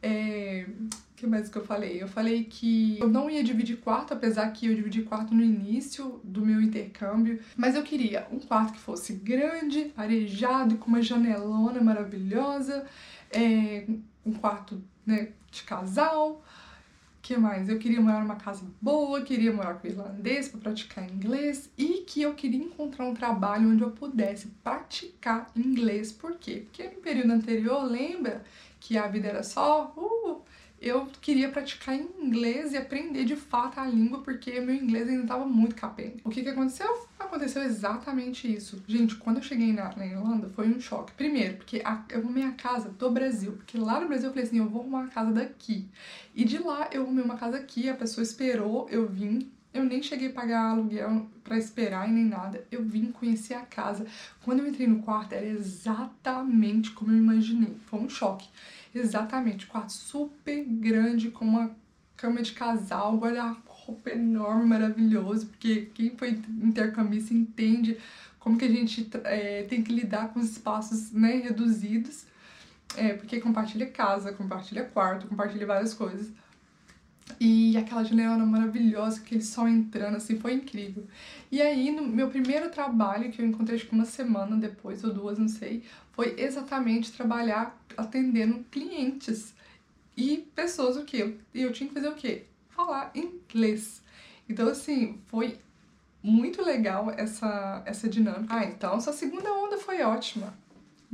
É... 0.05 0.65
O 1.13 1.17
que 1.17 1.25
mais 1.25 1.47
que 1.47 1.57
eu 1.57 1.63
falei? 1.65 2.03
Eu 2.03 2.09
falei 2.09 2.43
que 2.43 2.99
eu 2.99 3.07
não 3.07 3.29
ia 3.29 3.41
dividir 3.41 3.77
quarto, 3.77 4.13
apesar 4.13 4.51
que 4.51 4.67
eu 4.67 4.75
dividi 4.75 5.01
quarto 5.01 5.33
no 5.33 5.41
início 5.41 6.19
do 6.23 6.45
meu 6.45 6.61
intercâmbio, 6.61 7.39
mas 7.55 7.73
eu 7.73 7.83
queria 7.83 8.27
um 8.29 8.37
quarto 8.37 8.73
que 8.73 8.79
fosse 8.79 9.13
grande, 9.13 9.93
arejado, 9.95 10.75
com 10.75 10.87
uma 10.87 11.01
janelona 11.01 11.81
maravilhosa, 11.81 12.85
é... 13.31 13.85
um 14.25 14.33
quarto 14.33 14.81
né, 15.05 15.29
de 15.49 15.63
casal. 15.63 16.43
que 17.21 17.37
mais? 17.37 17.69
Eu 17.69 17.79
queria 17.79 18.01
morar 18.01 18.19
numa 18.19 18.35
casa 18.35 18.65
boa, 18.81 19.21
queria 19.21 19.53
morar 19.53 19.75
com 19.75 19.87
irlandês 19.87 20.49
para 20.49 20.59
praticar 20.59 21.09
inglês 21.09 21.69
e 21.77 22.03
que 22.05 22.21
eu 22.21 22.33
queria 22.33 22.63
encontrar 22.63 23.05
um 23.05 23.13
trabalho 23.13 23.69
onde 23.69 23.81
eu 23.81 23.91
pudesse 23.91 24.47
praticar 24.61 25.49
inglês. 25.55 26.11
Por 26.11 26.37
quê? 26.37 26.65
Porque 26.65 26.83
no 26.83 27.01
período 27.01 27.31
anterior, 27.31 27.83
lembra 27.83 28.43
que 28.85 28.99
a 28.99 29.07
vida 29.07 29.27
era 29.27 29.41
só 29.41 29.91
uh, 29.97 30.43
eu 30.79 31.07
queria 31.19 31.49
praticar 31.49 31.95
inglês 31.95 32.73
e 32.73 32.77
aprender 32.77 33.25
de 33.25 33.35
fato 33.35 33.79
a 33.79 33.85
língua, 33.85 34.21
porque 34.21 34.59
meu 34.59 34.75
inglês 34.75 35.09
ainda 35.09 35.23
estava 35.23 35.43
muito 35.43 35.73
capenga. 35.73 36.17
O 36.23 36.29
que, 36.29 36.43
que 36.43 36.49
aconteceu? 36.49 37.07
Aconteceu 37.17 37.63
exatamente 37.63 38.53
isso. 38.53 38.83
Gente, 38.87 39.15
quando 39.15 39.37
eu 39.37 39.43
cheguei 39.43 39.73
na, 39.73 39.95
na 39.95 40.05
Irlanda, 40.05 40.47
foi 40.49 40.69
um 40.69 40.79
choque. 40.79 41.13
Primeiro, 41.13 41.57
porque 41.57 41.81
a, 41.83 42.03
eu 42.09 42.19
arrumei 42.19 42.43
a 42.43 42.51
casa 42.51 42.89
do 42.89 43.09
Brasil, 43.09 43.53
porque 43.53 43.79
lá 43.79 43.99
no 43.99 44.07
Brasil 44.07 44.27
eu 44.27 44.33
falei 44.33 44.45
assim, 44.45 44.59
eu 44.59 44.69
vou 44.69 44.81
arrumar 44.81 44.99
uma 44.99 45.07
casa 45.07 45.31
daqui. 45.31 45.89
E 46.35 46.45
de 46.45 46.59
lá 46.59 46.87
eu 46.91 47.01
arrumei 47.01 47.23
uma 47.23 47.37
casa 47.37 47.57
aqui, 47.57 47.89
a 47.89 47.95
pessoa 47.95 48.23
esperou, 48.23 48.87
eu 48.91 49.07
vim, 49.07 49.49
eu 49.75 49.83
nem 49.83 50.01
cheguei 50.01 50.29
a 50.29 50.33
pagar 50.33 50.69
aluguel 50.69 51.27
para 51.43 51.57
esperar 51.57 52.07
e 52.07 52.11
nem 52.11 52.25
nada. 52.25 52.65
Eu 52.71 52.83
vim 52.83 53.11
conhecer 53.11 53.53
a 53.53 53.61
casa. 53.61 54.05
Quando 54.41 54.59
eu 54.59 54.67
entrei 54.67 54.87
no 54.87 55.03
quarto, 55.03 55.33
era 55.33 55.45
exatamente 55.45 56.91
como 56.91 57.11
eu 57.11 57.17
imaginei. 57.17 57.75
Foi 57.87 57.99
um 57.99 58.09
choque. 58.09 58.47
Exatamente, 58.93 59.67
quarto 59.67 59.91
super 59.91 60.63
grande, 60.63 61.29
com 61.29 61.43
uma 61.43 61.75
cama 62.15 62.41
de 62.41 62.53
casal, 62.53 63.17
guarda-roupa 63.17 64.09
enorme, 64.11 64.65
maravilhoso, 64.65 65.47
porque 65.47 65.89
quem 65.93 66.15
foi 66.15 66.41
intercambista 66.63 67.33
entende 67.33 67.97
como 68.39 68.57
que 68.57 68.63
a 68.63 68.69
gente 68.69 69.09
é, 69.25 69.63
tem 69.63 69.83
que 69.83 69.91
lidar 69.91 70.29
com 70.29 70.39
os 70.39 70.51
espaços 70.51 71.11
né, 71.11 71.35
reduzidos, 71.35 72.25
é, 72.95 73.13
porque 73.13 73.41
compartilha 73.41 73.87
casa, 73.87 74.31
compartilha 74.31 74.85
quarto, 74.85 75.27
compartilha 75.27 75.67
várias 75.67 75.93
coisas. 75.93 76.31
E 77.39 77.75
aquela 77.75 78.03
janela 78.03 78.37
maravilhosa, 78.45 79.19
aquele 79.19 79.41
sol 79.41 79.67
entrando, 79.67 80.17
assim, 80.17 80.39
foi 80.39 80.53
incrível. 80.53 81.05
E 81.51 81.61
aí, 81.61 81.91
no 81.91 82.03
meu 82.03 82.29
primeiro 82.29 82.69
trabalho, 82.69 83.31
que 83.31 83.41
eu 83.41 83.45
encontrei 83.45 83.75
acho 83.75 83.87
que 83.87 83.93
uma 83.93 84.05
semana 84.05 84.55
depois, 84.55 85.03
ou 85.03 85.13
duas, 85.13 85.37
não 85.37 85.47
sei, 85.47 85.83
foi 86.13 86.35
exatamente 86.37 87.11
trabalhar 87.11 87.77
atendendo 87.97 88.63
clientes 88.71 89.53
e 90.15 90.37
pessoas 90.55 90.95
o 90.97 91.03
quê? 91.03 91.35
E 91.53 91.61
eu 91.61 91.73
tinha 91.73 91.87
que 91.87 91.95
fazer 91.95 92.07
o 92.07 92.15
quê? 92.15 92.45
Falar 92.69 93.11
inglês. 93.15 94.01
Então, 94.47 94.67
assim, 94.69 95.19
foi 95.27 95.57
muito 96.23 96.63
legal 96.63 97.11
essa, 97.11 97.83
essa 97.85 98.07
dinâmica. 98.07 98.55
Ah, 98.55 98.65
então 98.65 98.99
sua 98.99 99.13
segunda 99.13 99.51
onda 99.53 99.77
foi 99.77 100.01
ótima. 100.01 100.53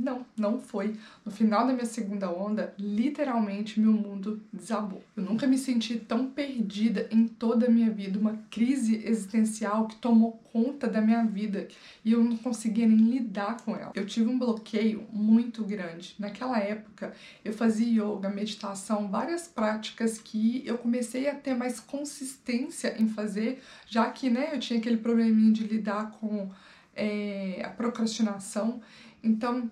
Não, 0.02 0.26
não 0.36 0.58
foi. 0.58 0.96
No 1.24 1.30
final 1.30 1.64
da 1.64 1.72
minha 1.72 1.86
segunda 1.86 2.28
onda, 2.28 2.74
literalmente 2.76 3.78
meu 3.78 3.92
mundo 3.92 4.42
desabou. 4.52 5.00
Eu 5.16 5.22
nunca 5.22 5.46
me 5.46 5.56
senti 5.56 5.96
tão 5.96 6.28
perdida 6.28 7.06
em 7.12 7.28
toda 7.28 7.66
a 7.66 7.70
minha 7.70 7.88
vida, 7.88 8.18
uma 8.18 8.36
crise 8.50 9.00
existencial 9.06 9.86
que 9.86 9.94
tomou 9.94 10.32
conta 10.52 10.88
da 10.88 11.00
minha 11.00 11.24
vida 11.24 11.68
e 12.04 12.10
eu 12.10 12.24
não 12.24 12.36
conseguia 12.36 12.84
nem 12.84 12.98
lidar 12.98 13.58
com 13.58 13.76
ela. 13.76 13.92
Eu 13.94 14.04
tive 14.04 14.28
um 14.28 14.36
bloqueio 14.36 15.06
muito 15.12 15.62
grande. 15.62 16.16
Naquela 16.18 16.58
época, 16.58 17.14
eu 17.44 17.52
fazia 17.52 17.86
yoga, 17.86 18.28
meditação, 18.28 19.08
várias 19.08 19.46
práticas 19.46 20.18
que 20.18 20.64
eu 20.66 20.76
comecei 20.78 21.28
a 21.28 21.34
ter 21.36 21.54
mais 21.54 21.78
consistência 21.78 23.00
em 23.00 23.08
fazer, 23.08 23.62
já 23.86 24.10
que, 24.10 24.28
né, 24.28 24.50
eu 24.52 24.58
tinha 24.58 24.80
aquele 24.80 24.96
probleminha 24.96 25.52
de 25.52 25.62
lidar 25.62 26.10
com 26.10 26.50
é, 26.94 27.62
a 27.64 27.70
procrastinação. 27.70 28.80
Então, 29.22 29.70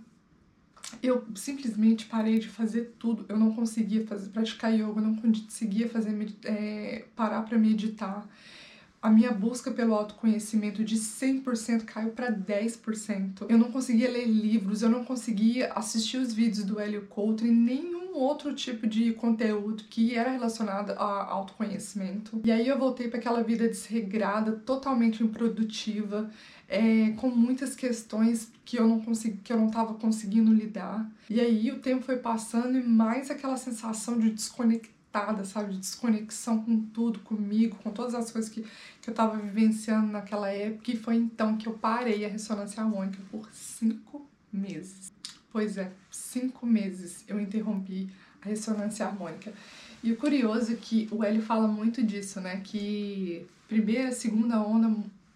eu 1.03 1.27
simplesmente 1.35 2.07
parei 2.07 2.39
de 2.39 2.49
fazer 2.49 2.95
tudo. 2.99 3.25
Eu 3.29 3.39
não 3.39 3.55
conseguia 3.55 4.07
fazer, 4.07 4.31
praticar 4.31 4.73
yoga, 4.73 5.01
eu 5.01 5.03
não 5.03 5.15
conseguia 5.17 5.89
fazer, 5.89 6.15
é, 6.45 7.05
parar 7.15 7.43
para 7.43 7.59
meditar. 7.59 8.29
A 9.03 9.09
minha 9.09 9.33
busca 9.33 9.71
pelo 9.71 9.95
autoconhecimento 9.95 10.85
de 10.85 10.97
100% 10.97 11.85
caiu 11.85 12.11
para 12.11 12.31
10%. 12.31 13.47
Eu 13.49 13.57
não 13.57 13.73
conseguia 13.73 14.11
ler 14.11 14.27
livros, 14.27 14.83
eu 14.83 14.91
não 14.91 15.05
conseguia 15.07 15.73
assistir 15.73 16.19
os 16.19 16.35
vídeos 16.35 16.65
do 16.65 16.79
Hélio 16.79 17.07
Couto 17.07 17.47
e 17.47 17.51
nenhum 17.51 18.15
outro 18.15 18.55
tipo 18.55 18.87
de 18.87 19.13
conteúdo 19.15 19.85
que 19.85 20.15
era 20.15 20.31
relacionado 20.31 20.91
a 20.91 21.25
autoconhecimento. 21.25 22.43
E 22.45 22.53
aí 22.53 22.69
eu 22.69 22.79
voltei 22.79 23.09
para 23.09 23.19
aquela 23.19 23.43
vida 23.43 23.67
desregrada, 23.67 24.53
totalmente 24.53 25.23
improdutiva, 25.23 26.31
é, 26.69 27.13
com 27.17 27.29
muitas 27.31 27.75
questões 27.75 28.53
que 28.67 28.79
eu 28.79 28.87
não 28.87 29.01
consegui, 29.01 29.39
que 29.39 29.53
eu 29.53 29.57
não 29.57 29.69
estava 29.69 29.95
conseguindo 29.95 30.53
lidar. 30.53 31.11
E 31.31 31.41
aí 31.41 31.71
o 31.73 31.79
tempo 31.79 32.05
foi 32.05 32.19
passando 32.19 32.79
e 32.79 32.83
mais 32.83 33.31
aquela 33.31 33.57
sensação 33.57 34.19
de 34.19 34.31
sabe, 35.45 35.73
de 35.73 35.79
desconexão 35.79 36.63
com 36.63 36.81
tudo, 36.81 37.19
comigo, 37.21 37.77
com 37.83 37.91
todas 37.91 38.15
as 38.15 38.31
coisas 38.31 38.51
que, 38.51 38.63
que 38.63 39.09
eu 39.09 39.13
estava 39.13 39.37
vivenciando 39.37 40.13
naquela 40.13 40.49
época. 40.49 40.91
E 40.91 40.97
foi 40.97 41.17
então 41.17 41.57
que 41.57 41.67
eu 41.67 41.75
parei 41.75 42.25
a 42.25 42.29
ressonância 42.29 42.83
harmônica 42.83 43.19
por 43.31 43.49
cinco 43.53 44.27
meses. 44.53 45.13
Pois 45.53 45.77
é, 45.77 45.93
cinco 46.11 46.67
meses 46.67 47.25
eu 47.27 47.41
interrompi 47.41 48.09
a 48.43 48.49
ressonância 48.49 49.07
harmônica. 49.07 49.53
E 50.03 50.13
o 50.13 50.17
curioso 50.17 50.73
é 50.73 50.77
que 50.77 51.09
o 51.11 51.23
Hélio 51.23 51.43
fala 51.43 51.69
muito 51.69 52.03
disso, 52.03 52.41
né? 52.41 52.61
Que 52.65 53.47
primeira, 53.69 54.13
segunda 54.13 54.61
onda 54.63 54.89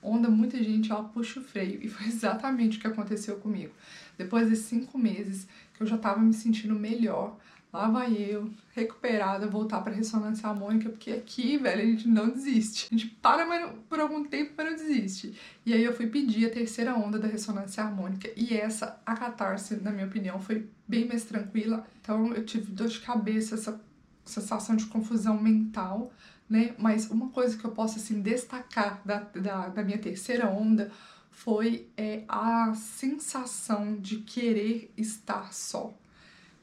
onda, 0.04 0.28
muita 0.28 0.62
gente 0.62 0.92
ela 0.92 1.02
puxa 1.02 1.40
o 1.40 1.42
freio. 1.42 1.80
E 1.82 1.88
foi 1.88 2.06
exatamente 2.12 2.76
o 2.76 2.80
que 2.80 2.86
aconteceu 2.86 3.36
comigo. 3.36 3.72
Depois 4.18 4.48
de 4.48 4.56
cinco 4.56 4.98
meses 4.98 5.48
que 5.72 5.82
eu 5.82 5.86
já 5.86 5.96
tava 5.96 6.20
me 6.20 6.34
sentindo 6.34 6.74
melhor, 6.74 7.36
lá 7.74 7.88
vai 7.88 8.12
eu, 8.12 8.48
recuperada, 8.72 9.48
voltar 9.48 9.80
para 9.80 9.92
ressonância 9.92 10.48
harmônica, 10.48 10.88
porque 10.88 11.10
aqui, 11.10 11.58
velho, 11.58 11.82
a 11.82 11.84
gente 11.84 12.06
não 12.06 12.30
desiste. 12.30 12.86
A 12.86 12.96
gente 12.96 13.10
para 13.20 13.44
mas 13.44 13.72
por 13.88 13.98
algum 13.98 14.22
tempo, 14.22 14.52
mas 14.56 14.66
não 14.66 14.76
desiste. 14.76 15.34
E 15.66 15.72
aí 15.72 15.82
eu 15.82 15.92
fui 15.92 16.06
pedir 16.06 16.46
a 16.46 16.50
terceira 16.50 16.94
onda 16.94 17.18
da 17.18 17.26
ressonância 17.26 17.82
harmônica. 17.82 18.30
E 18.36 18.56
essa, 18.56 19.02
a 19.04 19.16
catarse, 19.16 19.74
na 19.82 19.90
minha 19.90 20.06
opinião, 20.06 20.38
foi 20.38 20.68
bem 20.86 21.08
mais 21.08 21.24
tranquila. 21.24 21.84
Então 22.00 22.32
eu 22.32 22.44
tive 22.44 22.70
dor 22.70 22.86
de 22.86 23.00
cabeça, 23.00 23.56
essa 23.56 23.80
sensação 24.24 24.76
de 24.76 24.86
confusão 24.86 25.36
mental, 25.42 26.12
né? 26.48 26.76
Mas 26.78 27.10
uma 27.10 27.30
coisa 27.30 27.58
que 27.58 27.64
eu 27.64 27.72
posso 27.72 27.98
assim 27.98 28.22
destacar 28.22 29.02
da, 29.04 29.18
da, 29.18 29.68
da 29.68 29.82
minha 29.82 29.98
terceira 29.98 30.48
onda 30.48 30.92
foi 31.28 31.88
é, 31.96 32.22
a 32.28 32.72
sensação 32.74 33.96
de 33.96 34.18
querer 34.18 34.92
estar 34.96 35.52
só. 35.52 35.92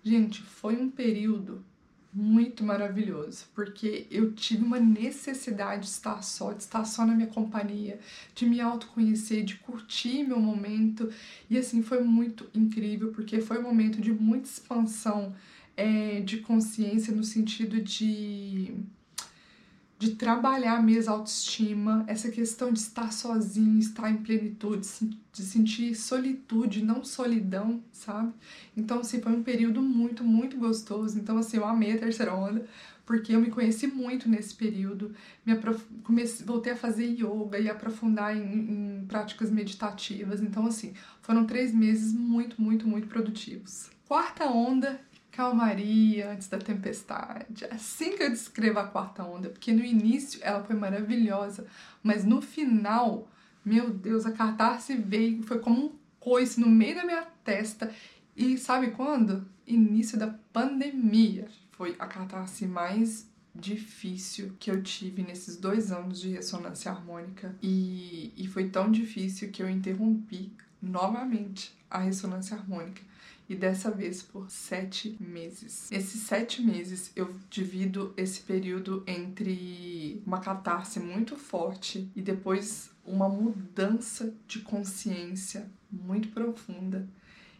Gente, 0.03 0.41
foi 0.41 0.75
um 0.75 0.89
período 0.89 1.63
muito 2.13 2.63
maravilhoso, 2.63 3.45
porque 3.55 4.05
eu 4.11 4.33
tive 4.33 4.63
uma 4.63 4.79
necessidade 4.79 5.83
de 5.83 5.87
estar 5.87 6.21
só, 6.21 6.51
de 6.51 6.63
estar 6.63 6.83
só 6.83 7.05
na 7.05 7.13
minha 7.13 7.27
companhia, 7.27 7.99
de 8.35 8.45
me 8.45 8.59
autoconhecer, 8.59 9.43
de 9.43 9.55
curtir 9.55 10.23
meu 10.23 10.39
momento. 10.39 11.09
E 11.49 11.57
assim, 11.57 11.81
foi 11.81 12.03
muito 12.03 12.49
incrível, 12.53 13.11
porque 13.11 13.39
foi 13.39 13.59
um 13.59 13.63
momento 13.63 14.01
de 14.01 14.11
muita 14.11 14.49
expansão 14.49 15.33
é, 15.77 16.19
de 16.21 16.39
consciência 16.39 17.15
no 17.15 17.23
sentido 17.23 17.81
de 17.81 18.73
de 20.01 20.15
trabalhar 20.15 20.81
mesmo 20.81 21.11
a 21.11 21.15
autoestima, 21.17 22.03
essa 22.07 22.31
questão 22.31 22.73
de 22.73 22.79
estar 22.79 23.13
sozinho, 23.13 23.77
estar 23.77 24.09
em 24.09 24.17
plenitude, 24.17 24.81
de 25.31 25.43
sentir 25.43 25.93
solitude, 25.93 26.83
não 26.83 27.03
solidão, 27.03 27.83
sabe? 27.91 28.33
Então, 28.75 29.01
assim, 29.01 29.21
foi 29.21 29.31
um 29.31 29.43
período 29.43 29.79
muito, 29.79 30.23
muito 30.23 30.57
gostoso. 30.57 31.19
Então, 31.19 31.37
assim, 31.37 31.57
eu 31.57 31.65
amei 31.65 31.91
a 31.91 31.99
terceira 31.99 32.33
onda, 32.33 32.65
porque 33.05 33.35
eu 33.35 33.39
me 33.39 33.51
conheci 33.51 33.85
muito 33.85 34.27
nesse 34.27 34.55
período, 34.55 35.13
me 35.45 35.53
aprof... 35.53 35.85
comecei, 36.03 36.43
voltei 36.47 36.73
a 36.73 36.75
fazer 36.75 37.05
yoga 37.05 37.59
e 37.59 37.69
aprofundar 37.69 38.35
em, 38.35 39.01
em 39.01 39.05
práticas 39.05 39.51
meditativas. 39.51 40.41
Então, 40.41 40.65
assim, 40.65 40.93
foram 41.21 41.45
três 41.45 41.71
meses 41.71 42.11
muito, 42.11 42.59
muito, 42.59 42.87
muito 42.87 43.05
produtivos. 43.05 43.91
Quarta 44.07 44.45
onda, 44.45 44.99
calmaria 45.31 46.31
antes 46.31 46.47
da 46.47 46.57
tempestade. 46.57 47.63
É 47.65 47.73
assim 47.73 48.15
que 48.15 48.23
eu 48.23 48.29
descrevo 48.29 48.79
a 48.79 48.87
quarta 48.87 49.23
onda, 49.23 49.49
porque 49.49 49.71
no 49.71 49.83
início 49.83 50.39
ela 50.43 50.63
foi 50.63 50.75
maravilhosa, 50.75 51.65
mas 52.03 52.25
no 52.25 52.41
final, 52.41 53.29
meu 53.63 53.89
Deus, 53.89 54.25
a 54.25 54.31
catarse 54.31 54.95
veio, 54.95 55.41
foi 55.43 55.59
como 55.59 55.85
um 55.85 55.91
coice 56.19 56.59
no 56.59 56.67
meio 56.67 56.95
da 56.95 57.05
minha 57.05 57.25
testa. 57.43 57.91
E 58.35 58.57
sabe 58.57 58.91
quando? 58.91 59.47
Início 59.65 60.17
da 60.17 60.27
pandemia. 60.51 61.47
Foi 61.71 61.95
a 61.97 62.05
catarse 62.05 62.67
mais 62.67 63.29
difícil 63.53 64.53
que 64.59 64.71
eu 64.71 64.81
tive 64.81 65.23
nesses 65.23 65.57
dois 65.57 65.91
anos 65.91 66.21
de 66.21 66.29
ressonância 66.29 66.91
harmônica. 66.91 67.55
E, 67.61 68.33
e 68.35 68.47
foi 68.47 68.69
tão 68.69 68.91
difícil 68.91 69.49
que 69.49 69.63
eu 69.63 69.69
interrompi 69.69 70.51
novamente 70.81 71.75
a 71.89 71.99
ressonância 71.99 72.55
harmônica 72.55 73.01
e 73.51 73.55
dessa 73.55 73.91
vez 73.91 74.23
por 74.23 74.49
sete 74.49 75.17
meses. 75.19 75.89
Nesses 75.91 76.21
sete 76.21 76.61
meses 76.61 77.11
eu 77.17 77.35
divido 77.49 78.13
esse 78.15 78.39
período 78.39 79.03
entre 79.05 80.23
uma 80.25 80.39
catarse 80.39 81.01
muito 81.01 81.35
forte 81.35 82.09
e 82.15 82.21
depois 82.21 82.89
uma 83.05 83.27
mudança 83.27 84.33
de 84.47 84.59
consciência 84.59 85.69
muito 85.91 86.29
profunda. 86.29 87.05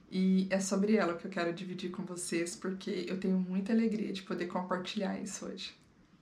E 0.09 0.47
é 0.49 0.61
sobre 0.61 0.95
ela 0.95 1.17
que 1.17 1.27
eu 1.27 1.31
quero 1.31 1.51
dividir 1.51 1.91
com 1.91 2.03
vocês, 2.03 2.55
porque 2.55 3.05
eu 3.09 3.19
tenho 3.19 3.37
muita 3.37 3.73
alegria 3.73 4.13
de 4.13 4.23
poder 4.23 4.47
compartilhar 4.47 5.19
isso 5.21 5.45
hoje. 5.45 5.73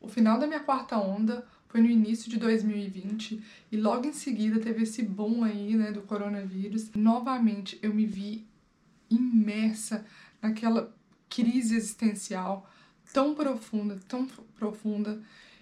O 0.02 0.08
final 0.08 0.40
da 0.40 0.48
minha 0.48 0.62
quarta 0.62 0.98
onda 0.98 1.46
foi 1.68 1.82
no 1.82 1.88
início 1.88 2.28
de 2.28 2.38
2020 2.38 3.44
e 3.72 3.78
logo 3.78 4.08
em 4.08 4.14
seguida 4.14 4.60
teve 4.60 4.82
esse 4.82 5.04
boom 5.04 5.44
aí, 5.44 5.76
né, 5.76 5.92
do 5.92 6.02
coronavírus. 6.02 6.90
Novamente 6.96 7.78
eu 7.84 7.94
me 7.94 8.08
vi 8.08 8.49
imersa 9.10 10.06
naquela 10.42 10.94
crise 11.30 11.76
existencial 11.76 12.70
tão 13.14 13.34
profunda, 13.36 14.00
tão 14.08 14.28
profunda. 14.58 15.22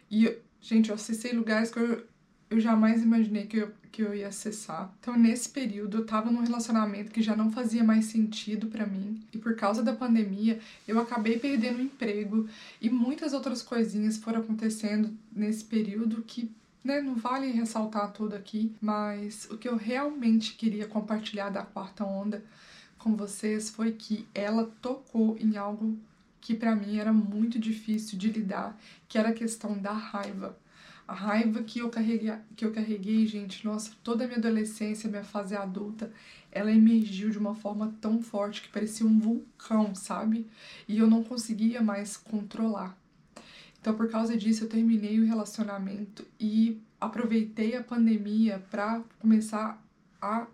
E, 0.09 0.37
gente, 0.61 0.89
eu 0.89 0.95
acessei 0.95 1.31
lugares 1.31 1.71
que 1.71 1.79
eu, 1.79 2.05
eu 2.49 2.59
jamais 2.59 3.01
imaginei 3.01 3.45
que 3.45 3.57
eu, 3.57 3.71
que 3.91 4.01
eu 4.01 4.13
ia 4.13 4.27
acessar. 4.27 4.93
Então, 4.99 5.17
nesse 5.17 5.49
período, 5.49 5.97
eu 5.97 6.05
tava 6.05 6.31
num 6.31 6.41
relacionamento 6.41 7.11
que 7.11 7.21
já 7.21 7.35
não 7.35 7.51
fazia 7.51 7.83
mais 7.83 8.05
sentido 8.05 8.67
para 8.67 8.85
mim. 8.85 9.21
E 9.33 9.37
por 9.37 9.55
causa 9.55 9.83
da 9.83 9.93
pandemia, 9.93 10.59
eu 10.87 10.99
acabei 10.99 11.39
perdendo 11.39 11.79
o 11.79 11.83
emprego. 11.83 12.47
E 12.81 12.89
muitas 12.89 13.33
outras 13.33 13.61
coisinhas 13.61 14.17
foram 14.17 14.41
acontecendo 14.41 15.13
nesse 15.31 15.63
período 15.63 16.23
que 16.23 16.49
né, 16.83 17.01
não 17.01 17.15
vale 17.15 17.51
ressaltar 17.51 18.13
tudo 18.13 18.33
aqui, 18.35 18.73
mas 18.79 19.45
o 19.51 19.57
que 19.57 19.67
eu 19.67 19.75
realmente 19.75 20.53
queria 20.53 20.87
compartilhar 20.87 21.49
da 21.49 21.61
quarta 21.61 22.05
onda 22.05 22.41
com 23.07 23.15
vocês 23.15 23.69
foi 23.69 23.93
que 23.93 24.27
ela 24.35 24.69
tocou 24.81 25.37
em 25.39 25.55
algo 25.55 25.97
que 26.41 26.53
para 26.53 26.75
mim 26.75 26.97
era 26.97 27.13
muito 27.13 27.57
difícil 27.57 28.19
de 28.19 28.29
lidar, 28.29 28.77
que 29.07 29.17
era 29.17 29.29
a 29.29 29.33
questão 29.33 29.77
da 29.77 29.93
raiva. 29.93 30.57
A 31.07 31.13
raiva 31.13 31.63
que 31.63 31.79
eu 31.79 31.89
carreguei, 31.89 32.33
que 32.57 32.65
eu 32.65 32.73
carreguei, 32.73 33.25
gente, 33.25 33.63
nossa, 33.65 33.91
toda 34.03 34.25
a 34.25 34.27
minha 34.27 34.39
adolescência, 34.39 35.09
minha 35.09 35.23
fase 35.23 35.55
adulta, 35.55 36.11
ela 36.51 36.69
emergiu 36.69 37.29
de 37.29 37.37
uma 37.37 37.55
forma 37.55 37.95
tão 38.01 38.21
forte 38.21 38.61
que 38.61 38.67
parecia 38.67 39.05
um 39.05 39.19
vulcão, 39.19 39.95
sabe? 39.95 40.45
E 40.85 40.97
eu 40.97 41.07
não 41.07 41.23
conseguia 41.23 41.81
mais 41.81 42.17
controlar. 42.17 42.97
Então, 43.79 43.95
por 43.95 44.09
causa 44.09 44.35
disso, 44.35 44.65
eu 44.65 44.69
terminei 44.69 45.17
o 45.17 45.25
relacionamento 45.25 46.27
e 46.37 46.81
aproveitei 46.99 47.77
a 47.77 47.83
pandemia 47.83 48.61
para 48.69 49.01
começar 49.21 49.81
a 50.21 50.45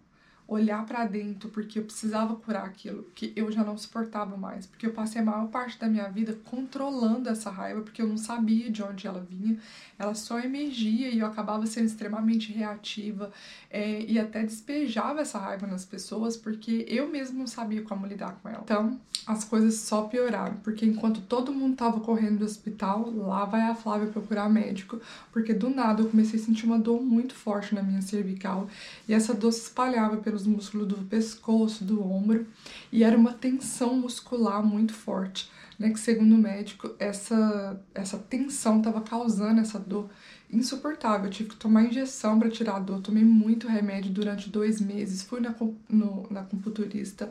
olhar 0.47 0.85
para 0.85 1.05
dentro, 1.05 1.49
porque 1.49 1.79
eu 1.79 1.83
precisava 1.83 2.35
curar 2.35 2.65
aquilo 2.65 3.07
que 3.15 3.31
eu 3.35 3.51
já 3.51 3.63
não 3.63 3.77
suportava 3.77 4.35
mais, 4.35 4.65
porque 4.65 4.85
eu 4.85 4.91
passei 4.91 5.21
a 5.21 5.25
maior 5.25 5.47
parte 5.47 5.79
da 5.79 5.87
minha 5.87 6.09
vida 6.09 6.37
controlando 6.45 7.29
essa 7.29 7.49
raiva, 7.49 7.81
porque 7.81 8.01
eu 8.01 8.07
não 8.07 8.17
sabia 8.17 8.69
de 8.69 8.83
onde 8.83 9.07
ela 9.07 9.25
vinha, 9.27 9.57
ela 9.97 10.13
só 10.13 10.39
emergia 10.39 11.09
e 11.09 11.19
eu 11.19 11.25
acabava 11.25 11.65
sendo 11.65 11.85
extremamente 11.85 12.51
reativa 12.51 13.31
é, 13.69 14.03
e 14.03 14.19
até 14.19 14.43
despejava 14.43 15.21
essa 15.21 15.39
raiva 15.39 15.65
nas 15.65 15.85
pessoas, 15.85 16.35
porque 16.35 16.85
eu 16.89 17.09
mesmo 17.09 17.39
não 17.39 17.47
sabia 17.47 17.81
como 17.81 18.05
lidar 18.05 18.37
com 18.41 18.49
ela. 18.49 18.61
Então, 18.63 18.99
as 19.25 19.45
coisas 19.45 19.75
só 19.75 20.03
pioraram, 20.03 20.57
porque 20.57 20.85
enquanto 20.85 21.21
todo 21.21 21.53
mundo 21.53 21.77
tava 21.77 22.01
correndo 22.01 22.39
do 22.39 22.45
hospital, 22.45 23.09
lá 23.15 23.45
vai 23.45 23.61
a 23.61 23.75
Flávia 23.75 24.07
procurar 24.07 24.49
médico, 24.49 24.99
porque 25.31 25.53
do 25.53 25.69
nada 25.69 26.01
eu 26.01 26.09
comecei 26.09 26.39
a 26.39 26.43
sentir 26.43 26.65
uma 26.65 26.77
dor 26.77 27.01
muito 27.01 27.33
forte 27.33 27.73
na 27.73 27.81
minha 27.81 28.01
cervical 28.01 28.67
e 29.07 29.13
essa 29.13 29.33
dor 29.33 29.53
se 29.53 29.61
espalhava 29.61 30.17
pelo 30.17 30.32
pelos 30.33 30.47
músculos 30.47 30.87
do 30.87 30.95
pescoço, 31.05 31.85
do 31.85 32.03
ombro, 32.03 32.47
e 32.91 33.03
era 33.03 33.15
uma 33.15 33.33
tensão 33.33 33.95
muscular 33.95 34.65
muito 34.65 34.91
forte, 34.91 35.49
né? 35.77 35.91
Que 35.91 35.99
segundo 35.99 36.33
o 36.33 36.37
médico, 36.37 36.95
essa, 36.97 37.79
essa 37.93 38.17
tensão 38.17 38.79
estava 38.79 39.01
causando 39.01 39.61
essa 39.61 39.77
dor 39.79 40.09
insuportável. 40.51 41.27
Eu 41.27 41.31
tive 41.31 41.49
que 41.49 41.55
tomar 41.55 41.83
injeção 41.83 42.39
para 42.39 42.49
tirar 42.49 42.77
a 42.77 42.79
dor, 42.79 43.01
tomei 43.01 43.23
muito 43.23 43.67
remédio 43.67 44.11
durante 44.11 44.49
dois 44.49 44.81
meses, 44.81 45.21
fui 45.21 45.39
na, 45.39 45.53
no, 45.87 46.27
na 46.31 46.41
computurista, 46.43 47.29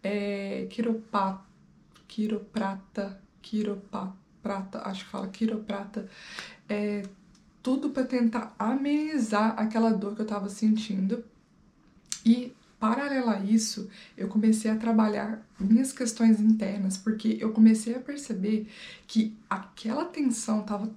é, 0.00 0.68
quiropat, 0.70 1.40
quiroprata, 2.06 3.20
quiroprata, 3.42 4.80
acho 4.84 5.04
que 5.04 5.10
fala 5.10 5.26
quiroprata, 5.26 6.08
é, 6.68 7.02
tudo 7.60 7.90
para 7.90 8.04
tentar 8.04 8.54
amenizar 8.56 9.58
aquela 9.58 9.90
dor 9.90 10.14
que 10.14 10.20
eu 10.20 10.26
estava 10.26 10.48
sentindo. 10.48 11.24
E 12.24 12.52
paralelo 12.78 13.30
a 13.30 13.40
isso, 13.40 13.88
eu 14.16 14.28
comecei 14.28 14.70
a 14.70 14.76
trabalhar 14.76 15.42
minhas 15.58 15.92
questões 15.92 16.40
internas, 16.40 16.96
porque 16.96 17.38
eu 17.40 17.52
comecei 17.52 17.94
a 17.94 18.00
perceber 18.00 18.68
que 19.06 19.34
aquela 19.48 20.04
tensão 20.04 20.60
estava 20.60 20.92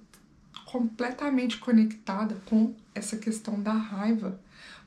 completamente 0.66 1.56
conectada 1.56 2.36
com 2.44 2.74
essa 2.94 3.16
questão 3.16 3.62
da 3.62 3.72
raiva, 3.72 4.38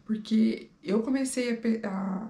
porque 0.05 0.69
eu 0.83 1.01
comecei 1.01 1.59
a, 1.83 2.27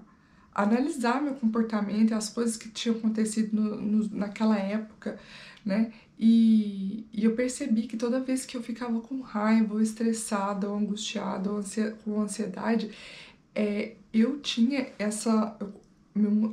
a 0.53 0.63
analisar 0.63 1.21
meu 1.21 1.33
comportamento 1.33 2.11
e 2.11 2.13
as 2.13 2.29
coisas 2.29 2.55
que 2.55 2.69
tinham 2.69 2.97
acontecido 2.97 3.53
no, 3.53 3.75
no, 3.75 4.09
naquela 4.15 4.57
época, 4.57 5.19
né? 5.65 5.91
E, 6.17 7.07
e, 7.11 7.25
eu 7.25 7.35
percebi 7.35 7.87
que 7.87 7.97
toda 7.97 8.19
vez 8.19 8.45
que 8.45 8.55
eu 8.55 8.61
ficava 8.61 9.01
com 9.01 9.21
raiva, 9.21 9.73
ou 9.73 9.81
estressada, 9.81 10.69
ou 10.69 10.77
angustiada, 10.77 11.51
ou 11.51 11.63
com 12.03 12.21
ansiedade, 12.21 12.91
é, 13.55 13.95
eu 14.13 14.39
tinha 14.39 14.89
essa. 14.97 15.57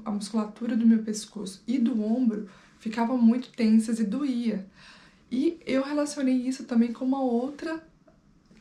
a 0.05 0.11
musculatura 0.11 0.77
do 0.77 0.87
meu 0.87 1.03
pescoço 1.03 1.63
e 1.67 1.79
do 1.79 2.03
ombro 2.03 2.49
ficava 2.79 3.17
muito 3.17 3.51
tensas 3.51 3.99
e 3.99 4.05
doía. 4.05 4.67
E 5.31 5.59
eu 5.67 5.83
relacionei 5.83 6.35
isso 6.35 6.65
também 6.65 6.93
com 6.93 7.05
uma 7.05 7.21
outra 7.21 7.83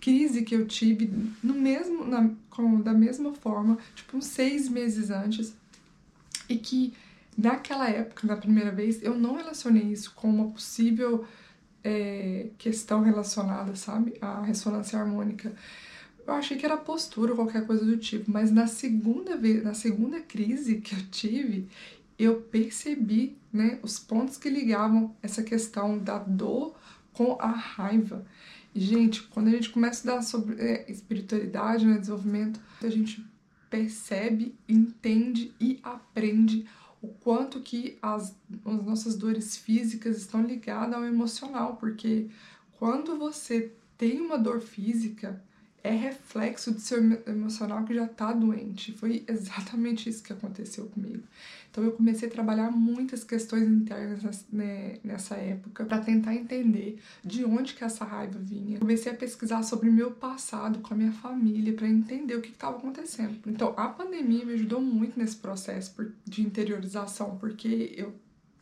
crise 0.02 0.44
que 0.44 0.56
eu 0.56 0.68
tive 0.68 1.12
no 1.42 1.54
mesmo, 1.54 2.06
na, 2.06 2.30
com, 2.50 2.82
da 2.82 2.94
mesma 2.94 3.34
forma, 3.34 3.78
tipo 3.96 4.18
uns 4.18 4.26
seis 4.26 4.68
meses 4.70 5.10
antes, 5.10 5.56
e 6.50 6.58
que 6.58 6.94
naquela 7.38 7.90
época, 7.90 8.28
na 8.28 8.36
primeira 8.36 8.72
vez, 8.72 9.02
eu 9.02 9.18
não 9.18 9.36
relacionei 9.36 9.84
isso 9.84 10.14
com 10.16 10.30
uma 10.30 10.52
possível 10.52 11.26
é, 11.84 12.48
questão 12.58 13.02
relacionada, 13.02 13.76
sabe, 13.76 14.16
à 14.20 14.42
ressonância 14.42 15.00
harmônica 15.00 15.54
eu 16.28 16.34
achei 16.34 16.58
que 16.58 16.66
era 16.66 16.76
postura 16.76 17.32
ou 17.32 17.38
qualquer 17.38 17.66
coisa 17.66 17.86
do 17.86 17.98
tipo, 17.98 18.30
mas 18.30 18.52
na 18.52 18.68
segunda 18.68 19.38
vez, 19.38 19.64
na 19.64 19.74
segunda 19.74 20.20
crise 20.20 20.82
que 20.82 20.94
eu 20.94 21.02
tive, 21.10 21.70
eu 22.20 22.42
percebi, 22.42 23.38
né, 23.52 23.80
os 23.82 23.98
pontos 23.98 24.36
que 24.38 24.50
ligavam 24.50 25.16
essa 25.24 25.42
questão 25.42 25.98
da 25.98 26.20
dor 26.20 26.76
com 27.14 27.38
a 27.40 27.52
raiva. 27.52 28.26
E, 28.76 28.80
gente, 28.80 29.24
quando 29.24 29.48
a 29.48 29.52
gente 29.52 29.70
começa 29.70 29.94
a 29.94 29.98
estudar 29.98 30.22
sobre 30.22 30.62
é, 30.62 30.92
espiritualidade, 30.92 31.86
né, 31.86 31.98
desenvolvimento, 31.98 32.60
a 32.84 32.90
gente 32.90 33.26
percebe, 33.70 34.54
entende 34.68 35.54
e 35.60 35.80
aprende 35.82 36.68
o 37.02 37.08
quanto 37.08 37.62
que 37.62 37.98
as, 38.02 38.36
as 38.66 38.84
nossas 38.84 39.16
dores 39.16 39.56
físicas 39.56 40.18
estão 40.18 40.42
ligadas 40.42 40.94
ao 40.94 41.06
emocional, 41.06 41.78
porque 41.78 42.28
quando 42.78 43.18
você 43.18 43.72
tem 43.98 44.20
uma 44.20 44.38
dor 44.38 44.62
física, 44.62 45.42
é 45.88 45.96
reflexo 45.96 46.72
do 46.72 46.80
seu 46.80 47.00
emocional 47.28 47.84
que 47.84 47.94
já 47.94 48.06
está 48.06 48.34
doente. 48.34 48.92
Foi 48.94 49.24
exatamente 49.28 50.10
isso 50.10 50.24
que 50.24 50.34
aconteceu 50.34 50.86
comigo. 50.88 51.24
Então 51.70 51.84
eu 51.84 51.92
comecei 51.92 52.28
a 52.28 52.32
trabalhar 52.32 52.72
muitas 52.72 53.24
questões 53.24 53.68
internas 53.68 54.46
né, 54.52 54.98
nessa 55.04 55.36
época 55.36 55.86
para 55.86 56.00
tentar 56.00 56.34
entender 56.34 57.00
de 57.24 57.46
onde 57.46 57.74
que 57.74 57.84
essa 57.84 58.04
raiva 58.04 58.40
vinha. 58.40 58.80
Comecei 58.80 59.12
a 59.12 59.16
pesquisar 59.16 59.62
sobre 59.64 59.90
meu 59.90 60.12
passado 60.12 60.80
com 60.80 60.94
a 60.94 60.98
minha 60.98 61.12
família 61.12 61.74
para 61.74 61.88
entender 61.88 62.36
o 62.36 62.42
que 62.42 62.50
estava 62.50 62.78
acontecendo. 62.78 63.38
Então 63.46 63.74
a 63.78 63.88
pandemia 63.90 64.46
me 64.46 64.54
ajudou 64.54 64.82
muito 64.82 65.20
nesse 65.20 65.36
processo 65.36 65.94
de 66.26 66.42
interiorização, 66.42 67.38
porque 67.38 67.94
eu 67.96 68.14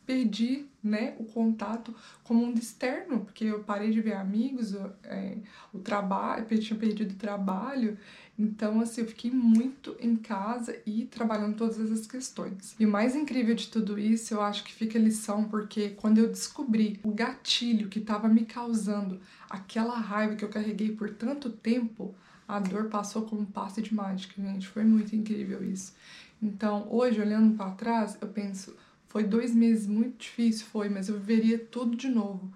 perdi 0.06 0.66
né, 0.82 1.16
o 1.18 1.24
contato 1.24 1.94
com 2.22 2.34
o 2.34 2.36
mundo 2.36 2.58
externo, 2.58 3.20
porque 3.20 3.44
eu 3.44 3.64
parei 3.64 3.90
de 3.90 4.00
ver 4.00 4.14
amigos, 4.14 4.74
é, 5.02 5.36
o 5.74 5.80
trabalho, 5.80 6.46
tinha 6.58 6.78
perdido 6.78 7.12
o 7.12 7.16
trabalho, 7.16 7.98
então 8.38 8.80
assim, 8.80 9.00
eu 9.00 9.06
fiquei 9.08 9.30
muito 9.30 9.96
em 9.98 10.14
casa 10.14 10.78
e 10.86 11.06
trabalhando 11.06 11.56
todas 11.56 11.80
essas 11.80 12.06
questões. 12.06 12.76
E 12.78 12.86
o 12.86 12.90
mais 12.90 13.16
incrível 13.16 13.54
de 13.54 13.68
tudo 13.68 13.98
isso, 13.98 14.32
eu 14.32 14.40
acho 14.40 14.62
que 14.62 14.72
fica 14.72 14.98
a 14.98 15.02
lição, 15.02 15.44
porque 15.48 15.90
quando 15.90 16.18
eu 16.18 16.28
descobri 16.28 17.00
o 17.02 17.10
gatilho 17.10 17.88
que 17.88 17.98
estava 17.98 18.28
me 18.28 18.44
causando 18.44 19.20
aquela 19.50 19.98
raiva 19.98 20.36
que 20.36 20.44
eu 20.44 20.48
carreguei 20.48 20.92
por 20.92 21.10
tanto 21.10 21.50
tempo, 21.50 22.14
a 22.46 22.60
dor 22.60 22.88
passou 22.88 23.22
como 23.22 23.42
um 23.42 23.46
passe 23.46 23.82
de 23.82 23.92
mágica, 23.92 24.40
gente. 24.40 24.68
Foi 24.68 24.84
muito 24.84 25.16
incrível 25.16 25.64
isso. 25.64 25.94
Então, 26.40 26.86
hoje, 26.90 27.20
olhando 27.20 27.56
para 27.56 27.70
trás, 27.72 28.16
eu 28.20 28.28
penso, 28.28 28.76
foi 29.16 29.24
dois 29.24 29.54
meses 29.54 29.86
muito 29.86 30.18
difícil, 30.18 30.66
foi, 30.66 30.90
mas 30.90 31.08
eu 31.08 31.18
viveria 31.18 31.58
tudo 31.58 31.96
de 31.96 32.06
novo. 32.06 32.52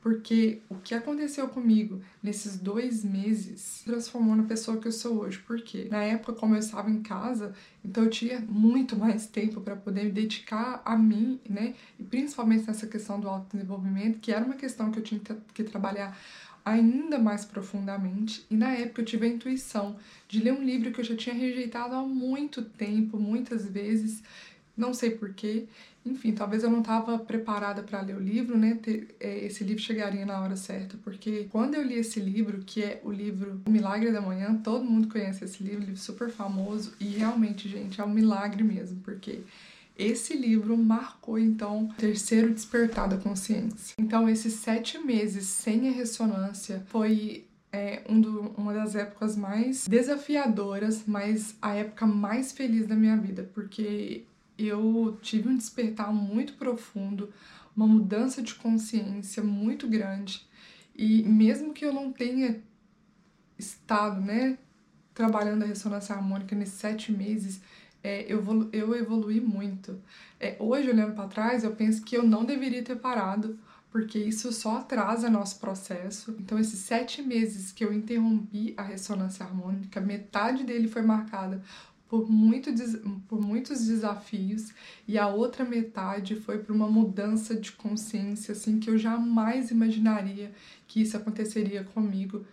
Porque 0.00 0.60
o 0.68 0.76
que 0.76 0.94
aconteceu 0.94 1.48
comigo 1.48 2.00
nesses 2.22 2.56
dois 2.56 3.02
meses 3.02 3.82
transformou 3.84 4.36
na 4.36 4.44
pessoa 4.44 4.76
que 4.76 4.86
eu 4.86 4.92
sou 4.92 5.22
hoje. 5.22 5.40
Por 5.40 5.60
quê? 5.60 5.88
Na 5.90 6.04
época, 6.04 6.34
como 6.34 6.54
eu 6.54 6.60
estava 6.60 6.88
em 6.88 7.02
casa, 7.02 7.52
então 7.84 8.04
eu 8.04 8.10
tinha 8.10 8.38
muito 8.38 8.94
mais 8.96 9.26
tempo 9.26 9.60
para 9.60 9.74
poder 9.74 10.04
me 10.04 10.12
dedicar 10.12 10.80
a 10.84 10.96
mim, 10.96 11.40
né? 11.50 11.74
E 11.98 12.04
principalmente 12.04 12.64
nessa 12.68 12.86
questão 12.86 13.18
do 13.18 13.28
autodesenvolvimento, 13.28 14.20
que 14.20 14.30
era 14.30 14.44
uma 14.44 14.54
questão 14.54 14.92
que 14.92 15.00
eu 15.00 15.02
tinha 15.02 15.20
que 15.52 15.64
trabalhar 15.64 16.16
ainda 16.64 17.18
mais 17.18 17.44
profundamente. 17.44 18.46
E 18.48 18.56
na 18.56 18.72
época 18.72 19.02
eu 19.02 19.04
tive 19.04 19.26
a 19.26 19.30
intuição 19.30 19.96
de 20.28 20.38
ler 20.38 20.52
um 20.52 20.62
livro 20.62 20.92
que 20.92 21.00
eu 21.00 21.04
já 21.04 21.16
tinha 21.16 21.34
rejeitado 21.34 21.92
há 21.92 22.02
muito 22.02 22.62
tempo, 22.62 23.18
muitas 23.18 23.66
vezes, 23.66 24.22
não 24.76 24.94
sei 24.94 25.10
porquê. 25.10 25.66
Enfim, 26.04 26.32
talvez 26.32 26.62
eu 26.62 26.70
não 26.70 26.80
estava 26.80 27.18
preparada 27.18 27.82
para 27.82 28.00
ler 28.02 28.16
o 28.16 28.20
livro, 28.20 28.58
né? 28.58 28.78
É, 29.18 29.44
esse 29.46 29.64
livro 29.64 29.82
chegaria 29.82 30.26
na 30.26 30.40
hora 30.40 30.56
certa, 30.56 30.98
porque 31.02 31.48
quando 31.50 31.74
eu 31.74 31.82
li 31.82 31.94
esse 31.94 32.20
livro, 32.20 32.58
que 32.64 32.82
é 32.82 33.00
o 33.02 33.10
livro 33.10 33.62
O 33.66 33.70
Milagre 33.70 34.12
da 34.12 34.20
Manhã, 34.20 34.54
todo 34.62 34.84
mundo 34.84 35.08
conhece 35.08 35.44
esse 35.44 35.62
livro, 35.62 35.80
livro 35.80 35.96
super 35.96 36.30
famoso, 36.30 36.92
e 37.00 37.04
realmente, 37.04 37.68
gente, 37.68 38.00
é 38.00 38.04
um 38.04 38.12
milagre 38.12 38.62
mesmo, 38.62 39.00
porque 39.00 39.40
esse 39.96 40.36
livro 40.36 40.76
marcou 40.76 41.38
então 41.38 41.84
o 41.84 41.94
terceiro 41.94 42.52
despertar 42.52 43.08
da 43.08 43.16
consciência. 43.16 43.94
Então, 43.98 44.28
esses 44.28 44.54
sete 44.54 44.98
meses 44.98 45.46
sem 45.46 45.88
a 45.88 45.92
ressonância 45.92 46.82
foi 46.86 47.46
é 47.72 48.02
um 48.08 48.20
do, 48.20 48.40
uma 48.56 48.72
das 48.72 48.94
épocas 48.94 49.36
mais 49.36 49.88
desafiadoras, 49.88 51.02
mas 51.06 51.56
a 51.60 51.74
época 51.74 52.06
mais 52.06 52.52
feliz 52.52 52.86
da 52.86 52.94
minha 52.94 53.16
vida, 53.16 53.50
porque 53.52 54.22
eu 54.58 55.18
tive 55.22 55.48
um 55.48 55.56
despertar 55.56 56.12
muito 56.12 56.54
profundo, 56.54 57.32
uma 57.76 57.86
mudança 57.86 58.42
de 58.42 58.54
consciência 58.54 59.42
muito 59.42 59.88
grande. 59.88 60.46
E 60.94 61.22
mesmo 61.24 61.72
que 61.72 61.84
eu 61.84 61.92
não 61.92 62.12
tenha 62.12 62.62
estado, 63.58 64.20
né, 64.20 64.58
trabalhando 65.12 65.62
a 65.62 65.66
ressonância 65.66 66.14
harmônica 66.14 66.54
nesses 66.54 66.74
sete 66.74 67.12
meses, 67.12 67.60
é, 68.02 68.24
eu, 68.28 68.68
eu 68.72 68.94
evolui 68.94 69.40
muito. 69.40 69.98
É, 70.38 70.56
hoje, 70.58 70.90
olhando 70.90 71.14
para 71.14 71.28
trás, 71.28 71.64
eu 71.64 71.74
penso 71.74 72.02
que 72.02 72.16
eu 72.16 72.22
não 72.22 72.44
deveria 72.44 72.82
ter 72.82 72.96
parado, 72.96 73.58
porque 73.90 74.18
isso 74.18 74.52
só 74.52 74.78
atrasa 74.78 75.30
nosso 75.30 75.58
processo. 75.58 76.36
Então, 76.38 76.58
esses 76.58 76.80
sete 76.80 77.22
meses 77.22 77.72
que 77.72 77.84
eu 77.84 77.92
interrompi 77.92 78.74
a 78.76 78.82
ressonância 78.82 79.46
harmônica, 79.46 80.00
metade 80.00 80.64
dele 80.64 80.88
foi 80.88 81.02
marcada 81.02 81.62
por, 82.08 82.30
muito, 82.30 82.70
por 83.28 83.40
muitos 83.40 83.86
desafios 83.86 84.72
e 85.06 85.18
a 85.18 85.26
outra 85.26 85.64
metade 85.64 86.36
foi 86.36 86.58
por 86.58 86.74
uma 86.74 86.88
mudança 86.88 87.54
de 87.54 87.72
consciência 87.72 88.52
assim 88.52 88.78
que 88.78 88.90
eu 88.90 88.98
jamais 88.98 89.70
imaginaria 89.70 90.52
que 90.86 91.00
isso 91.00 91.16
aconteceria 91.16 91.82
comigo 91.84 92.46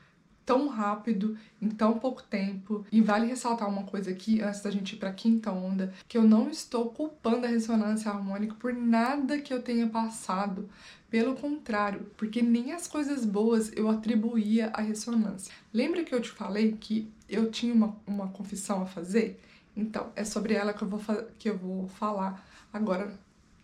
tão 0.52 0.68
rápido, 0.68 1.38
em 1.62 1.70
tão 1.70 1.98
pouco 1.98 2.22
tempo. 2.22 2.86
E 2.92 3.00
vale 3.00 3.26
ressaltar 3.26 3.70
uma 3.70 3.84
coisa 3.84 4.12
aqui, 4.12 4.42
antes 4.42 4.60
da 4.60 4.70
gente 4.70 4.96
ir 4.96 4.98
para 4.98 5.08
a 5.08 5.14
quinta 5.14 5.50
onda, 5.50 5.94
que 6.10 6.18
eu 6.18 6.24
não 6.24 6.50
estou 6.50 6.90
culpando 6.90 7.46
a 7.46 7.50
ressonância 7.50 8.12
harmônica 8.12 8.54
por 8.56 8.74
nada 8.74 9.40
que 9.40 9.54
eu 9.54 9.62
tenha 9.62 9.88
passado. 9.88 10.70
Pelo 11.10 11.36
contrário, 11.36 12.12
porque 12.18 12.42
nem 12.42 12.74
as 12.74 12.86
coisas 12.86 13.24
boas 13.24 13.72
eu 13.78 13.90
atribuía 13.90 14.72
à 14.74 14.82
ressonância. 14.82 15.54
Lembra 15.74 16.04
que 16.04 16.14
eu 16.14 16.22
te 16.22 16.30
falei 16.30 16.74
que 16.78 17.10
eu 17.30 17.50
tinha 17.50 17.74
uma, 17.74 17.96
uma 18.06 18.28
confissão 18.28 18.82
a 18.82 18.86
fazer? 18.86 19.40
Então, 19.76 20.12
é 20.18 20.26
sobre 20.26 20.54
ela 20.54 20.74
que 20.74 20.82
eu 20.82 20.90
vou, 20.90 21.00
que 21.40 21.50
eu 21.50 21.58
vou 21.58 21.88
falar 21.88 22.46
agora, 22.74 23.18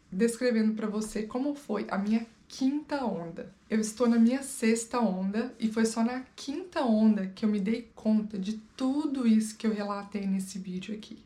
descrevendo 0.10 0.74
para 0.74 0.88
você 0.88 1.24
como 1.24 1.54
foi 1.54 1.86
a 1.90 1.98
minha 1.98 2.26
quinta 2.48 3.04
onda. 3.04 3.54
Eu 3.70 3.80
estou 3.80 4.08
na 4.08 4.18
minha 4.18 4.42
sexta 4.42 5.00
onda 5.00 5.54
e 5.60 5.72
foi 5.72 5.86
só 5.86 6.04
na 6.04 6.22
quinta 6.36 6.82
onda 6.82 7.28
que 7.28 7.44
eu 7.44 7.50
me 7.50 7.60
dei 7.60 7.92
conta 7.94 8.38
de 8.38 8.54
tudo 8.76 9.28
isso 9.28 9.58
que 9.58 9.68
eu 9.68 9.74
relatei 9.74 10.26
nesse 10.26 10.58
vídeo 10.58 10.96
aqui. 10.96 11.20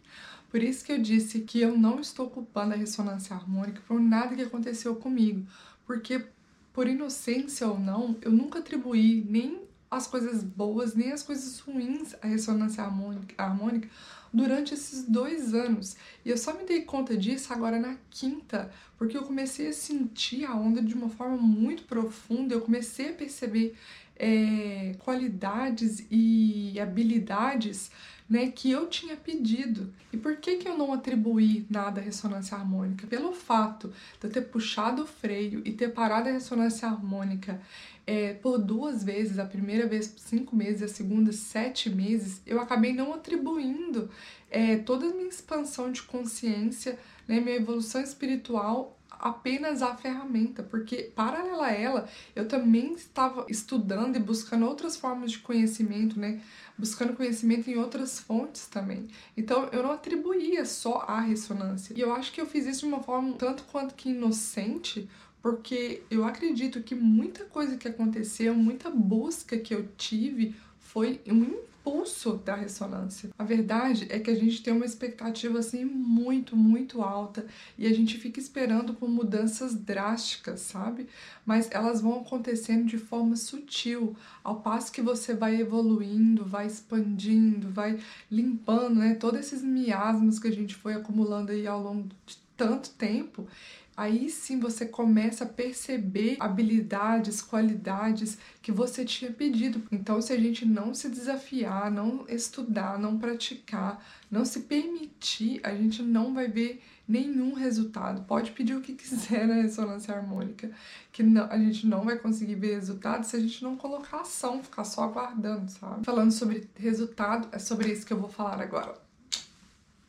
Por 0.50 0.62
isso 0.62 0.84
que 0.84 0.92
eu 0.92 0.98
disse 1.00 1.42
que 1.42 1.62
eu 1.62 1.78
não 1.78 2.00
estou 2.00 2.30
culpando 2.30 2.74
a 2.74 2.78
ressonância 2.78 3.36
harmônica 3.36 3.82
por 3.88 4.02
nada 4.02 4.36
que 4.36 4.42
aconteceu 4.42 4.96
comigo, 4.96 5.48
porque 5.86 6.26
por 6.74 6.88
inocência 6.88 7.68
ou 7.68 7.80
não, 7.80 8.18
eu 8.22 8.32
nunca 8.32 8.60
atribuí 8.60 9.26
nem 9.30 9.62
as 9.90 10.08
coisas 10.08 10.42
boas 10.42 10.96
nem 10.96 11.12
as 11.12 11.22
coisas 11.22 11.60
ruins 11.60 12.16
à 12.22 12.28
ressonância 12.28 12.82
harmônica, 12.82 13.36
harmônica 13.38 13.90
durante 14.34 14.74
esses 14.74 15.04
dois 15.04 15.54
anos. 15.54 15.96
E 16.24 16.30
eu 16.30 16.38
só 16.38 16.54
me 16.54 16.64
dei 16.64 16.82
conta 16.82 17.18
disso 17.18 17.52
agora 17.52 17.80
na 17.80 17.98
quinta, 18.10 18.72
porque 18.98 19.18
eu 19.18 19.24
comecei 19.24 19.68
a 19.68 19.74
sentir 19.74 20.46
a 20.46 20.56
onda 20.56 20.82
de 20.82 20.94
uma 20.94 21.10
forma 21.10 21.38
muito 21.38 21.84
profunda, 21.84 22.54
eu 22.54 22.62
comecei 22.62 23.10
a 23.10 23.14
perceber 23.14 23.76
é, 24.24 24.94
qualidades 25.00 26.06
e 26.12 26.80
habilidades 26.80 27.90
né, 28.30 28.52
que 28.52 28.70
eu 28.70 28.88
tinha 28.88 29.18
pedido. 29.18 29.92
E 30.14 30.16
por 30.16 30.38
que, 30.38 30.58
que 30.58 30.68
eu 30.68 30.78
não 30.78 30.94
atribuí 30.94 31.66
nada 31.68 32.00
à 32.00 32.04
ressonância 32.04 32.56
harmônica? 32.56 33.08
Pelo 33.08 33.34
fato 33.34 33.92
de 34.20 34.28
eu 34.28 34.32
ter 34.32 34.42
puxado 34.42 35.02
o 35.02 35.08
freio 35.08 35.64
e 35.66 35.72
ter 35.72 35.90
parado 35.90 36.30
a 36.30 36.32
ressonância 36.32 36.88
harmônica 36.88 37.60
é, 38.06 38.36
por 38.36 38.60
duas 38.60 39.04
vezes, 39.04 39.40
a 39.40 39.46
primeira 39.46 39.88
vez 39.88 40.08
por 40.08 40.20
cinco 40.20 40.56
meses, 40.56 40.84
a 40.84 40.88
segunda 40.88 41.32
sete 41.32 41.90
meses, 41.90 42.42
eu 42.46 42.62
acabei 42.62 42.94
não 42.94 43.14
atribuindo 43.16 44.08
é, 44.52 44.78
toda 44.78 45.08
a 45.08 45.14
minha 45.14 45.30
expansão 45.30 45.92
de 45.92 46.04
consciência, 46.04 46.98
né, 47.28 47.40
minha 47.40 47.56
evolução 47.56 48.02
espiritual 48.02 48.98
apenas 49.12 49.82
a 49.82 49.96
ferramenta, 49.96 50.64
porque 50.64 51.12
paralela 51.16 51.68
a 51.68 51.72
ela, 51.72 52.10
eu 52.36 52.48
também 52.48 52.94
estava 52.94 53.46
estudando 53.48 54.16
e 54.16 54.20
buscando 54.20 54.66
outras 54.66 54.98
formas 54.98 55.32
de 55.32 55.40
conhecimento, 55.40 56.20
né? 56.20 56.42
Buscando 56.78 57.14
conhecimento 57.14 57.70
em 57.70 57.78
outras 57.78 58.20
fontes 58.20 58.68
também. 58.68 59.08
Então 59.38 59.70
eu 59.72 59.84
não 59.84 59.92
atribuía 59.92 60.66
só 60.66 61.06
a 61.08 61.20
ressonância. 61.20 61.94
E 61.96 62.02
eu 62.02 62.14
acho 62.14 62.32
que 62.32 62.42
eu 62.42 62.46
fiz 62.46 62.66
isso 62.66 62.82
de 62.82 62.88
uma 62.88 63.04
forma 63.04 63.34
tanto 63.34 63.64
quanto 63.66 63.94
que 63.94 64.10
inocente, 64.10 65.08
porque 65.42 66.04
eu 66.10 66.24
acredito 66.24 66.82
que 66.82 66.96
muita 66.96 67.46
coisa 67.46 67.78
que 67.78 67.88
aconteceu, 67.88 68.54
muita 68.56 68.90
busca 68.90 69.58
que 69.58 69.74
eu 69.74 69.88
tive 69.98 70.56
foi 70.80 71.22
um 71.28 71.71
impulso 71.82 72.34
da 72.46 72.56
ressonância. 72.56 73.32
A 73.38 73.44
verdade 73.44 74.08
é 74.10 74.20
que 74.20 74.30
a 74.30 74.36
gente 74.36 74.62
tem 74.62 74.74
uma 74.74 74.86
expectativa 74.86 75.60
assim 75.60 75.84
muito, 75.84 76.56
muito 76.56 77.02
alta 77.02 77.46
e 77.78 77.88
a 77.88 77.94
gente 77.94 78.18
fica 78.18 78.40
esperando 78.40 78.94
por 78.94 79.10
mudanças 79.10 79.74
drásticas, 79.74 80.62
sabe? 80.62 81.08
Mas 81.46 81.70
elas 81.72 82.02
vão 82.02 82.22
acontecendo 82.22 82.86
de 82.86 82.98
forma 82.98 83.36
sutil, 83.36 84.16
ao 84.44 84.62
passo 84.62 84.92
que 84.92 85.02
você 85.02 85.34
vai 85.34 85.60
evoluindo, 85.60 86.46
vai 86.46 86.68
expandindo, 86.68 87.70
vai 87.72 88.00
limpando, 88.30 88.96
né, 88.96 89.16
todos 89.16 89.40
esses 89.40 89.64
miasmas 89.64 90.40
que 90.40 90.48
a 90.48 90.54
gente 90.54 90.76
foi 90.76 90.94
acumulando 90.94 91.52
aí 91.52 91.66
ao 91.66 91.82
longo 91.82 92.10
de 92.26 92.38
tanto 92.56 92.92
tempo 92.92 93.48
aí 93.96 94.30
sim 94.30 94.60
você 94.60 94.86
começa 94.86 95.44
a 95.44 95.48
perceber 95.48 96.38
habilidades, 96.40 97.42
qualidades 97.42 98.38
que 98.62 98.72
você 98.72 99.06
tinha 99.06 99.32
pedido. 99.32 99.82
Então, 99.92 100.22
se 100.22 100.34
a 100.34 100.40
gente 100.40 100.66
não 100.66 100.94
se 100.94 101.10
desafiar, 101.10 101.92
não 101.92 102.26
estudar, 102.28 102.98
não 102.98 103.18
praticar, 103.18 104.04
não 104.30 104.46
se 104.46 104.62
permitir, 104.62 105.60
a 105.64 105.76
gente 105.76 106.02
não 106.02 106.34
vai 106.34 106.48
ver 106.48 106.82
nenhum 107.08 107.54
resultado. 107.54 108.24
Pode 108.24 108.52
pedir 108.52 108.76
o 108.76 108.82
que 108.82 108.94
quiser 108.94 109.48
na 109.48 109.56
ressonância 109.56 110.16
harmônica, 110.16 110.72
que 111.12 111.22
não, 111.22 111.46
a 111.46 111.58
gente 111.58 111.86
não 111.86 112.04
vai 112.04 112.18
conseguir 112.18 112.56
ver 112.56 112.76
resultado 112.76 113.26
se 113.26 113.36
a 113.36 113.40
gente 113.40 113.64
não 113.64 113.76
colocar 113.76 114.22
ação, 114.22 114.64
ficar 114.64 114.86
só 114.86 115.04
aguardando, 115.04 115.70
sabe? 115.70 116.06
Falando 116.06 116.32
sobre 116.32 116.70
resultado, 116.76 117.50
é 117.52 117.60
sobre 117.60 117.92
isso 117.92 118.06
que 118.06 118.14
eu 118.14 118.20
vou 118.20 118.30
falar 118.30 118.62
agora. 118.62 119.11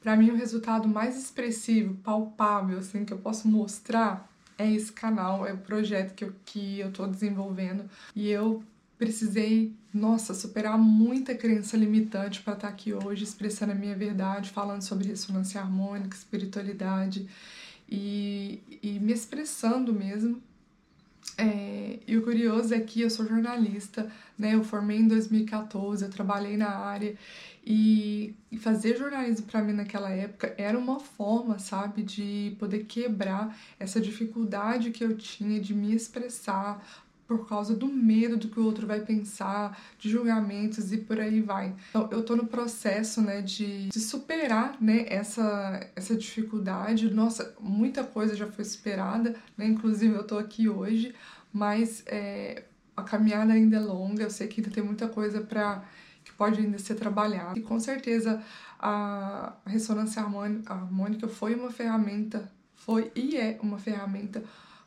Para 0.02 0.16
mim, 0.16 0.30
o 0.30 0.36
resultado 0.36 0.88
mais 0.88 1.16
expressivo, 1.16 1.94
palpável, 2.02 2.78
assim, 2.78 3.04
que 3.04 3.12
eu 3.12 3.18
posso 3.18 3.46
mostrar 3.46 4.28
é 4.58 4.70
esse 4.70 4.92
canal, 4.92 5.46
é 5.46 5.52
o 5.52 5.58
projeto 5.58 6.14
que 6.14 6.24
eu, 6.24 6.32
que 6.44 6.80
eu 6.80 6.92
tô 6.92 7.06
desenvolvendo. 7.06 7.84
E 8.14 8.28
eu 8.28 8.62
precisei, 8.98 9.72
nossa, 9.92 10.34
superar 10.34 10.78
muita 10.78 11.34
crença 11.34 11.76
limitante 11.76 12.42
para 12.42 12.54
estar 12.54 12.68
tá 12.68 12.72
aqui 12.72 12.92
hoje 12.92 13.24
expressando 13.24 13.72
a 13.72 13.74
minha 13.74 13.96
verdade, 13.96 14.50
falando 14.50 14.82
sobre 14.82 15.08
ressonância 15.08 15.60
harmônica, 15.60 16.16
espiritualidade 16.16 17.28
e, 17.88 18.60
e 18.82 18.98
me 19.00 19.12
expressando 19.12 19.92
mesmo. 19.92 20.40
É, 21.38 21.98
e 22.06 22.16
o 22.16 22.22
curioso 22.22 22.74
é 22.74 22.80
que 22.80 23.00
eu 23.00 23.10
sou 23.10 23.26
jornalista, 23.26 24.10
né? 24.38 24.54
Eu 24.54 24.62
formei 24.62 24.98
em 24.98 25.08
2014, 25.08 26.04
eu 26.04 26.10
trabalhei 26.10 26.56
na 26.56 26.68
área 26.68 27.16
e, 27.64 28.34
fazer 28.58 28.96
jornalismo 28.96 29.46
para 29.46 29.62
mim 29.62 29.72
naquela 29.72 30.10
época 30.10 30.54
era 30.58 30.78
uma 30.78 30.98
forma, 30.98 31.58
sabe, 31.58 32.02
de 32.02 32.56
poder 32.58 32.84
quebrar 32.84 33.56
essa 33.78 34.00
dificuldade 34.00 34.90
que 34.90 35.02
eu 35.02 35.16
tinha 35.16 35.60
de 35.60 35.74
me 35.74 35.94
expressar 35.94 36.84
por 37.26 37.48
causa 37.48 37.74
do 37.74 37.86
medo 37.86 38.36
do 38.36 38.48
que 38.48 38.60
o 38.60 38.64
outro 38.64 38.86
vai 38.86 39.00
pensar, 39.00 39.78
de 39.98 40.10
julgamentos 40.10 40.92
e 40.92 40.98
por 40.98 41.18
aí 41.18 41.40
vai. 41.40 41.74
Então, 41.90 42.08
eu 42.10 42.22
tô 42.22 42.36
no 42.36 42.46
processo, 42.46 43.22
né, 43.22 43.40
de, 43.40 43.88
de 43.88 44.00
superar, 44.00 44.76
né, 44.80 45.06
essa, 45.08 45.88
essa 45.96 46.14
dificuldade. 46.14 47.12
Nossa, 47.12 47.54
muita 47.58 48.04
coisa 48.04 48.36
já 48.36 48.46
foi 48.46 48.64
superada, 48.64 49.34
né, 49.56 49.66
inclusive 49.66 50.14
eu 50.14 50.24
tô 50.24 50.36
aqui 50.36 50.68
hoje, 50.68 51.14
mas 51.52 52.02
é, 52.06 52.64
a 52.96 53.02
caminhada 53.02 53.52
ainda 53.52 53.76
é 53.76 53.80
longa, 53.80 54.24
eu 54.24 54.30
sei 54.30 54.46
que 54.46 54.60
ainda 54.60 54.72
tem 54.72 54.84
muita 54.84 55.08
coisa 55.08 55.40
para 55.40 55.84
que 56.32 56.38
pode 56.38 56.60
ainda 56.60 56.78
ser 56.78 56.94
trabalhada. 56.94 57.58
E 57.58 57.62
com 57.62 57.78
certeza 57.78 58.42
a 58.78 59.52
ressonância 59.66 60.22
harmônica 60.22 61.28
foi 61.28 61.54
uma 61.54 61.70
ferramenta, 61.70 62.50
foi 62.74 63.12
e 63.14 63.36
é 63.36 63.58
uma 63.62 63.78
ferramenta 63.78 64.42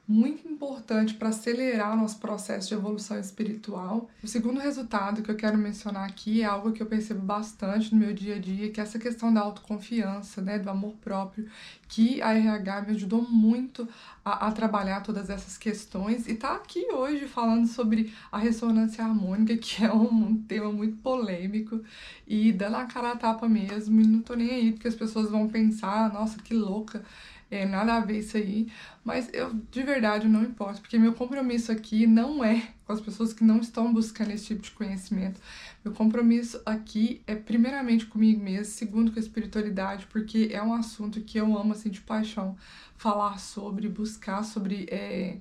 muito 0.08 0.48
importante 0.48 1.16
para 1.16 1.30
acelerar 1.30 1.94
o 1.94 1.98
nosso 1.98 2.20
processo 2.20 2.68
de 2.68 2.76
evolução 2.76 3.20
espiritual. 3.20 4.08
O 4.24 4.28
segundo 4.28 4.60
resultado 4.60 5.24
que 5.24 5.32
eu 5.32 5.36
quero 5.36 5.58
mencionar 5.58 6.08
aqui 6.08 6.42
é 6.42 6.46
algo 6.46 6.72
que 6.72 6.82
eu 6.82 6.86
percebo 6.86 7.22
bastante 7.22 7.94
no 7.94 8.00
meu 8.00 8.14
dia 8.14 8.36
a 8.36 8.40
dia, 8.40 8.72
que 8.72 8.80
é 8.80 8.84
essa 8.84 9.00
questão 9.00 9.34
da 9.34 9.42
autoconfiança, 9.42 10.42
né, 10.42 10.60
do 10.60 10.70
amor 10.70 10.94
próprio, 11.02 11.48
que 11.88 12.22
a 12.22 12.34
RH 12.34 12.82
me 12.84 12.92
ajudou 12.92 13.24
muito 13.24 13.88
a, 14.24 14.48
a 14.48 14.52
trabalhar 14.52 15.02
todas 15.02 15.30
essas 15.30 15.58
questões 15.58 16.28
e 16.28 16.36
tá 16.36 16.56
aqui 16.56 16.86
hoje 16.92 17.28
falando 17.28 17.68
sobre 17.68 18.14
a 18.32 18.38
ressonância 18.38 19.04
harmônica, 19.04 19.58
que 19.62 19.84
é 19.84 19.92
um, 19.92 20.28
um 20.28 20.38
tema 20.38 20.72
muito 20.72 20.98
polêmico 20.98 21.82
e 22.28 22.52
dando 22.52 22.76
a 22.76 22.86
cara 22.86 23.14
a 23.14 23.16
tapa 23.16 23.50
mesmo, 23.50 24.00
e 24.02 24.06
não 24.06 24.22
tô 24.22 24.36
nem 24.36 24.52
aí 24.52 24.72
porque 24.72 24.88
as 24.88 24.96
pessoas 24.96 25.32
vão 25.32 25.48
pensar, 25.48 26.14
nossa, 26.14 26.40
que 26.40 26.54
louca 26.54 27.04
é, 27.50 27.66
nada 27.66 27.96
a 27.96 28.00
ver 28.00 28.20
isso 28.20 28.38
aí, 28.38 28.72
mas 29.04 29.30
eu 29.32 29.54
de 29.72 29.84
verdade 29.84 30.28
não 30.28 30.44
importo, 30.44 30.82
porque 30.82 30.98
meu 30.98 31.14
compromisso 31.14 31.72
aqui 31.72 32.08
não 32.08 32.44
é 32.44 32.70
com 32.86 32.94
as 32.94 33.00
pessoas 33.02 33.34
que 33.34 33.44
não 33.44 33.60
estão 33.60 33.94
buscando 33.94 34.32
esse 34.32 34.46
tipo 34.46 34.62
de 34.64 34.72
conhecimento. 34.72 35.40
Meu 35.84 35.94
compromisso 35.94 36.60
aqui 36.66 37.22
é 37.28 37.36
primeiramente 37.36 38.06
comigo 38.08 38.44
mesmo, 38.44 38.66
segundo 38.66 39.12
com 39.12 39.20
a 39.20 39.22
espiritualidade, 39.22 40.08
porque 40.08 40.50
é 40.52 40.62
um 40.62 40.74
assunto 40.74 41.22
que 41.22 41.38
eu 41.38 41.58
amo 41.58 41.74
assim 41.74 41.90
de 41.90 42.02
paixão 42.02 42.58
falar 42.98 43.40
sobre, 43.40 43.88
buscar 43.88 44.44
sobre, 44.44 44.88
é, 44.90 45.38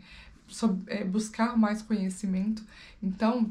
sobre 0.47 0.93
é, 0.93 1.05
buscar 1.05 1.57
mais 1.57 1.81
conhecimento. 1.83 2.63
Então, 3.03 3.51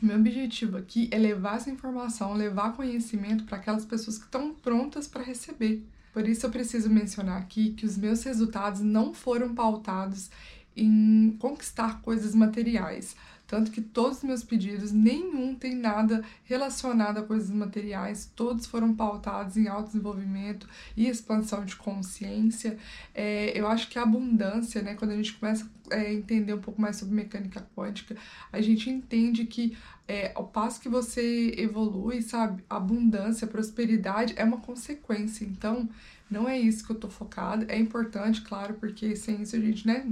meu 0.00 0.16
objetivo 0.16 0.76
aqui 0.76 1.08
é 1.10 1.18
levar 1.18 1.56
essa 1.56 1.70
informação, 1.70 2.32
levar 2.34 2.72
conhecimento 2.74 3.44
para 3.44 3.58
aquelas 3.58 3.84
pessoas 3.84 4.16
que 4.16 4.24
estão 4.24 4.54
prontas 4.54 5.06
para 5.06 5.22
receber. 5.22 5.84
Por 6.12 6.28
isso 6.28 6.46
eu 6.46 6.50
preciso 6.50 6.90
mencionar 6.90 7.38
aqui 7.40 7.70
que 7.72 7.86
os 7.86 7.96
meus 7.96 8.22
resultados 8.22 8.80
não 8.80 9.14
foram 9.14 9.54
pautados 9.54 10.30
em 10.76 11.36
conquistar 11.38 12.00
coisas 12.00 12.34
materiais. 12.34 13.14
Tanto 13.50 13.72
que 13.72 13.80
todos 13.80 14.18
os 14.18 14.22
meus 14.22 14.44
pedidos, 14.44 14.92
nenhum 14.92 15.56
tem 15.56 15.74
nada 15.74 16.22
relacionado 16.44 17.18
a 17.18 17.22
coisas 17.24 17.50
materiais, 17.50 18.30
todos 18.36 18.64
foram 18.64 18.94
pautados 18.94 19.56
em 19.56 19.66
autodesenvolvimento 19.66 20.68
e 20.96 21.08
expansão 21.08 21.64
de 21.64 21.74
consciência. 21.74 22.78
É, 23.12 23.50
eu 23.58 23.66
acho 23.66 23.88
que 23.88 23.98
a 23.98 24.02
abundância, 24.02 24.80
né, 24.82 24.94
quando 24.94 25.10
a 25.10 25.16
gente 25.16 25.32
começa 25.32 25.68
a 25.90 25.96
é, 25.96 26.14
entender 26.14 26.54
um 26.54 26.60
pouco 26.60 26.80
mais 26.80 26.94
sobre 26.94 27.12
mecânica 27.12 27.66
quântica, 27.74 28.16
a 28.52 28.60
gente 28.60 28.88
entende 28.88 29.44
que 29.46 29.76
é, 30.06 30.30
ao 30.36 30.46
passo 30.46 30.80
que 30.80 30.88
você 30.88 31.52
evolui, 31.58 32.22
sabe, 32.22 32.62
abundância, 32.70 33.48
prosperidade 33.48 34.32
é 34.36 34.44
uma 34.44 34.58
consequência. 34.58 35.44
Então, 35.44 35.88
não 36.30 36.48
é 36.48 36.56
isso 36.56 36.86
que 36.86 36.92
eu 36.92 36.96
tô 36.96 37.10
focada. 37.10 37.66
É 37.68 37.76
importante, 37.76 38.42
claro, 38.42 38.74
porque 38.74 39.16
sem 39.16 39.42
isso 39.42 39.56
a 39.56 39.58
gente, 39.58 39.84
né, 39.84 40.06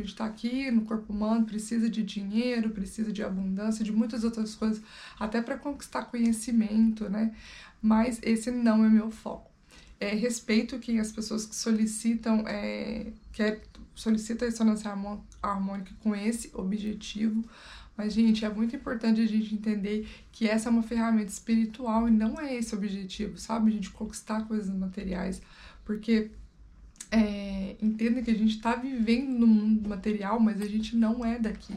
a 0.00 0.02
gente 0.02 0.12
está 0.12 0.24
aqui 0.24 0.70
no 0.70 0.82
corpo 0.82 1.12
humano, 1.12 1.44
precisa 1.44 1.88
de 1.88 2.02
dinheiro, 2.02 2.70
precisa 2.70 3.12
de 3.12 3.22
abundância, 3.22 3.84
de 3.84 3.92
muitas 3.92 4.24
outras 4.24 4.54
coisas, 4.54 4.82
até 5.18 5.40
para 5.42 5.58
conquistar 5.58 6.04
conhecimento, 6.06 7.08
né? 7.08 7.34
Mas 7.80 8.18
esse 8.22 8.50
não 8.50 8.84
é 8.84 8.88
meu 8.88 9.10
foco. 9.10 9.50
É, 10.00 10.14
respeito 10.14 10.78
que 10.78 10.98
as 10.98 11.12
pessoas 11.12 11.46
que 11.46 11.54
solicitam, 11.54 12.46
é, 12.48 13.12
quer, 13.32 13.62
solicitam 13.94 14.46
a 14.46 14.50
ressonância 14.50 14.92
harmônica 15.42 15.92
com 16.00 16.14
esse 16.14 16.50
objetivo, 16.54 17.44
mas, 17.96 18.14
gente, 18.14 18.44
é 18.44 18.48
muito 18.48 18.74
importante 18.74 19.20
a 19.20 19.26
gente 19.26 19.54
entender 19.54 20.08
que 20.32 20.48
essa 20.48 20.68
é 20.68 20.70
uma 20.70 20.82
ferramenta 20.82 21.30
espiritual 21.30 22.08
e 22.08 22.10
não 22.10 22.40
é 22.40 22.54
esse 22.56 22.74
o 22.74 22.78
objetivo, 22.78 23.38
sabe? 23.38 23.70
A 23.70 23.74
gente 23.74 23.90
conquistar 23.90 24.46
coisas 24.46 24.74
materiais, 24.74 25.42
porque 25.84 26.30
é, 27.12 27.76
entenda 27.80 28.22
que 28.22 28.30
a 28.30 28.34
gente 28.34 28.56
está 28.56 28.74
vivendo 28.74 29.38
no 29.38 29.46
mundo 29.46 29.86
material, 29.86 30.40
mas 30.40 30.62
a 30.62 30.66
gente 30.66 30.96
não 30.96 31.22
é 31.22 31.38
daqui. 31.38 31.74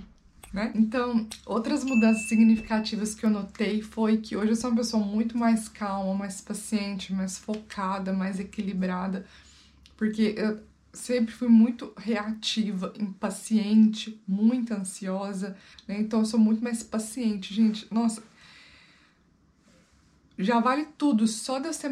Né? 0.53 0.71
Então, 0.73 1.27
outras 1.45 1.83
mudanças 1.83 2.29
significativas 2.29 3.13
que 3.13 3.25
eu 3.25 3.29
notei 3.29 3.81
foi 3.81 4.17
que 4.17 4.37
hoje 4.37 4.51
eu 4.51 4.55
sou 4.55 4.69
uma 4.69 4.77
pessoa 4.77 5.05
muito 5.05 5.37
mais 5.37 5.67
calma, 5.67 6.13
mais 6.15 6.39
paciente, 6.39 7.13
mais 7.13 7.37
focada, 7.37 8.13
mais 8.13 8.39
equilibrada, 8.39 9.25
porque 9.97 10.33
eu 10.37 10.61
sempre 10.93 11.33
fui 11.33 11.49
muito 11.49 11.91
reativa, 11.97 12.93
impaciente, 12.97 14.17
muito 14.25 14.73
ansiosa, 14.73 15.57
né? 15.85 15.99
Então 15.99 16.21
eu 16.21 16.25
sou 16.25 16.39
muito 16.39 16.63
mais 16.63 16.81
paciente, 16.81 17.53
gente. 17.53 17.85
Nossa, 17.93 18.23
já 20.39 20.61
vale 20.61 20.87
tudo 20.97 21.27
só 21.27 21.59
de 21.59 21.67
eu 21.67 21.73
ser 21.73 21.91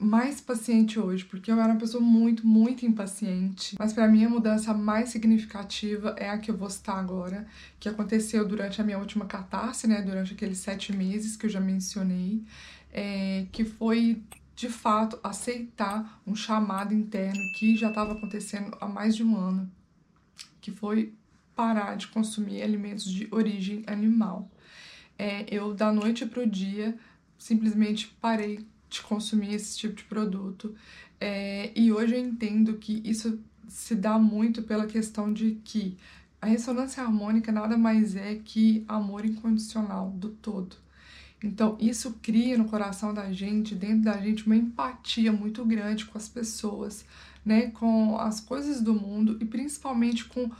mais 0.00 0.40
paciente 0.40 0.98
hoje, 0.98 1.24
porque 1.26 1.52
eu 1.52 1.60
era 1.60 1.72
uma 1.72 1.78
pessoa 1.78 2.02
muito, 2.02 2.46
muito 2.46 2.86
impaciente. 2.86 3.76
Mas 3.78 3.92
para 3.92 4.08
mim 4.08 4.24
a 4.24 4.30
mudança 4.30 4.72
mais 4.72 5.10
significativa 5.10 6.14
é 6.18 6.30
a 6.30 6.38
que 6.38 6.50
eu 6.50 6.56
vou 6.56 6.70
citar 6.70 6.98
agora, 6.98 7.46
que 7.78 7.86
aconteceu 7.86 8.48
durante 8.48 8.80
a 8.80 8.84
minha 8.84 8.98
última 8.98 9.26
catarse, 9.26 9.86
né? 9.86 10.00
Durante 10.00 10.32
aqueles 10.32 10.58
sete 10.58 10.90
meses 10.96 11.36
que 11.36 11.44
eu 11.44 11.50
já 11.50 11.60
mencionei, 11.60 12.42
é, 12.90 13.46
que 13.52 13.62
foi 13.62 14.22
de 14.56 14.70
fato 14.70 15.18
aceitar 15.22 16.20
um 16.26 16.34
chamado 16.34 16.94
interno 16.94 17.40
que 17.58 17.76
já 17.76 17.90
estava 17.90 18.12
acontecendo 18.12 18.74
há 18.80 18.88
mais 18.88 19.14
de 19.14 19.22
um 19.22 19.36
ano, 19.36 19.70
que 20.62 20.70
foi 20.70 21.12
parar 21.54 21.94
de 21.96 22.08
consumir 22.08 22.62
alimentos 22.62 23.04
de 23.04 23.28
origem 23.30 23.82
animal. 23.86 24.50
É, 25.18 25.44
eu 25.54 25.74
da 25.74 25.92
noite 25.92 26.24
para 26.24 26.42
o 26.42 26.46
dia 26.46 26.98
simplesmente 27.36 28.16
parei 28.18 28.66
de 28.90 29.00
consumir 29.02 29.54
esse 29.54 29.78
tipo 29.78 29.94
de 29.94 30.04
produto. 30.04 30.74
É, 31.20 31.70
e 31.74 31.92
hoje 31.92 32.14
eu 32.14 32.20
entendo 32.20 32.74
que 32.74 33.00
isso 33.04 33.38
se 33.68 33.94
dá 33.94 34.18
muito 34.18 34.62
pela 34.62 34.86
questão 34.86 35.32
de 35.32 35.60
que 35.64 35.96
a 36.42 36.46
ressonância 36.46 37.02
harmônica 37.02 37.52
nada 37.52 37.76
mais 37.76 38.16
é 38.16 38.34
que 38.44 38.84
amor 38.88 39.24
incondicional 39.24 40.10
do 40.10 40.30
todo. 40.30 40.76
Então, 41.42 41.76
isso 41.80 42.18
cria 42.20 42.58
no 42.58 42.66
coração 42.66 43.14
da 43.14 43.32
gente, 43.32 43.74
dentro 43.74 44.02
da 44.02 44.18
gente, 44.18 44.46
uma 44.46 44.56
empatia 44.56 45.32
muito 45.32 45.64
grande 45.64 46.04
com 46.04 46.18
as 46.18 46.28
pessoas, 46.28 47.04
né? 47.44 47.70
Com 47.70 48.18
as 48.18 48.40
coisas 48.40 48.82
do 48.82 48.92
mundo 48.92 49.38
e 49.40 49.44
principalmente 49.44 50.26
com 50.26 50.50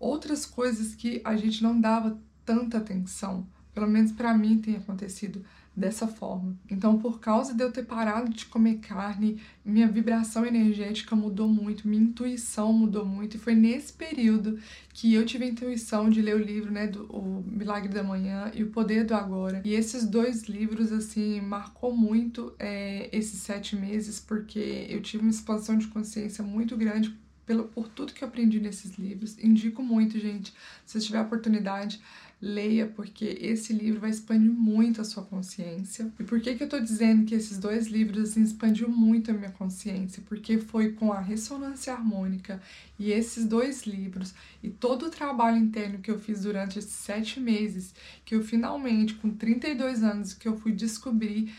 outras 0.00 0.46
coisas 0.46 0.94
que 0.94 1.20
a 1.24 1.36
gente 1.36 1.62
não 1.62 1.78
dava 1.78 2.18
tanta 2.44 2.78
atenção. 2.78 3.46
Pelo 3.74 3.88
menos 3.88 4.12
para 4.12 4.36
mim 4.36 4.58
tem 4.58 4.76
acontecido 4.76 5.44
dessa 5.74 6.06
forma. 6.06 6.54
Então, 6.70 6.98
por 6.98 7.18
causa 7.18 7.54
de 7.54 7.62
eu 7.62 7.72
ter 7.72 7.84
parado 7.84 8.30
de 8.30 8.44
comer 8.44 8.76
carne, 8.76 9.40
minha 9.64 9.88
vibração 9.88 10.44
energética 10.44 11.16
mudou 11.16 11.48
muito, 11.48 11.88
minha 11.88 12.02
intuição 12.02 12.72
mudou 12.72 13.06
muito, 13.06 13.36
e 13.36 13.40
foi 13.40 13.54
nesse 13.54 13.92
período 13.92 14.58
que 14.92 15.14
eu 15.14 15.24
tive 15.24 15.46
a 15.46 15.48
intuição 15.48 16.10
de 16.10 16.20
ler 16.20 16.36
o 16.36 16.38
livro, 16.38 16.70
né, 16.70 16.86
do 16.86 17.04
o 17.04 17.42
Milagre 17.46 17.88
da 17.88 18.02
Manhã 18.02 18.50
e 18.54 18.62
o 18.62 18.70
Poder 18.70 19.04
do 19.04 19.14
Agora. 19.14 19.62
E 19.64 19.72
esses 19.72 20.06
dois 20.06 20.44
livros, 20.44 20.92
assim, 20.92 21.40
marcou 21.40 21.96
muito 21.96 22.52
é, 22.58 23.08
esses 23.10 23.40
sete 23.40 23.74
meses, 23.74 24.20
porque 24.20 24.86
eu 24.90 25.00
tive 25.00 25.22
uma 25.22 25.30
expansão 25.30 25.78
de 25.78 25.86
consciência 25.88 26.44
muito 26.44 26.76
grande 26.76 27.16
pelo, 27.46 27.64
por 27.64 27.88
tudo 27.88 28.12
que 28.12 28.22
eu 28.22 28.28
aprendi 28.28 28.60
nesses 28.60 28.96
livros. 28.96 29.38
Indico 29.42 29.82
muito, 29.82 30.18
gente, 30.18 30.52
se 30.84 31.00
tiver 31.00 31.18
a 31.18 31.22
oportunidade, 31.22 32.00
leia, 32.42 32.88
porque 32.88 33.38
esse 33.40 33.72
livro 33.72 34.00
vai 34.00 34.10
expandir 34.10 34.50
muito 34.50 35.00
a 35.00 35.04
sua 35.04 35.22
consciência. 35.22 36.12
E 36.18 36.24
por 36.24 36.40
que, 36.40 36.56
que 36.56 36.64
eu 36.64 36.68
tô 36.68 36.80
dizendo 36.80 37.24
que 37.24 37.36
esses 37.36 37.56
dois 37.56 37.86
livros 37.86 38.30
assim, 38.30 38.42
expandiu 38.42 38.88
muito 38.88 39.30
a 39.30 39.34
minha 39.34 39.52
consciência? 39.52 40.20
Porque 40.26 40.58
foi 40.58 40.90
com 40.90 41.12
a 41.12 41.20
ressonância 41.20 41.92
harmônica 41.92 42.60
e 42.98 43.12
esses 43.12 43.46
dois 43.46 43.86
livros 43.86 44.34
e 44.60 44.68
todo 44.68 45.06
o 45.06 45.10
trabalho 45.10 45.56
interno 45.56 46.00
que 46.00 46.10
eu 46.10 46.18
fiz 46.18 46.42
durante 46.42 46.80
esses 46.80 46.90
sete 46.90 47.38
meses 47.38 47.94
que 48.24 48.34
eu 48.34 48.42
finalmente, 48.42 49.14
com 49.14 49.30
32 49.30 50.02
anos, 50.02 50.34
que 50.34 50.48
eu 50.48 50.58
fui 50.58 50.72
descobrir 50.72 51.54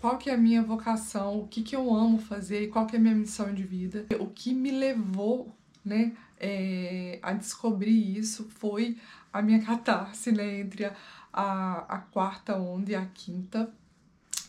qual 0.00 0.16
que 0.16 0.30
é 0.30 0.34
a 0.34 0.38
minha 0.38 0.62
vocação, 0.62 1.38
o 1.38 1.48
que, 1.48 1.62
que 1.62 1.76
eu 1.76 1.94
amo 1.94 2.18
fazer, 2.18 2.68
qual 2.68 2.86
que 2.86 2.96
é 2.96 2.98
a 2.98 3.02
minha 3.02 3.14
missão 3.14 3.52
de 3.52 3.62
vida. 3.62 4.06
O 4.18 4.26
que 4.26 4.54
me 4.54 4.70
levou 4.70 5.54
né, 5.84 6.16
é, 6.40 7.18
a 7.22 7.32
descobrir 7.32 8.18
isso 8.18 8.48
foi 8.50 8.96
a 9.32 9.42
minha 9.42 9.62
catarse, 9.62 10.32
né, 10.32 10.60
entre 10.60 10.84
a, 10.84 10.94
a, 11.32 11.96
a 11.96 11.98
quarta 11.98 12.56
onda 12.56 12.92
e 12.92 12.94
a 12.94 13.04
quinta, 13.06 13.70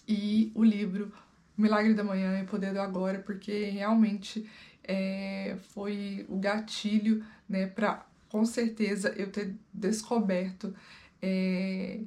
e 0.07 0.51
o 0.55 0.63
livro 0.63 1.11
Milagre 1.57 1.93
da 1.93 2.03
Manhã 2.03 2.39
e 2.39 2.45
Poder 2.45 2.73
do 2.73 2.79
Agora, 2.79 3.19
porque 3.19 3.65
realmente 3.65 4.47
é, 4.83 5.57
foi 5.73 6.25
o 6.29 6.37
gatilho, 6.37 7.25
né, 7.49 7.67
para 7.67 8.05
com 8.29 8.45
certeza 8.45 9.09
eu 9.17 9.31
ter 9.31 9.55
descoberto 9.73 10.75
é, 11.21 12.01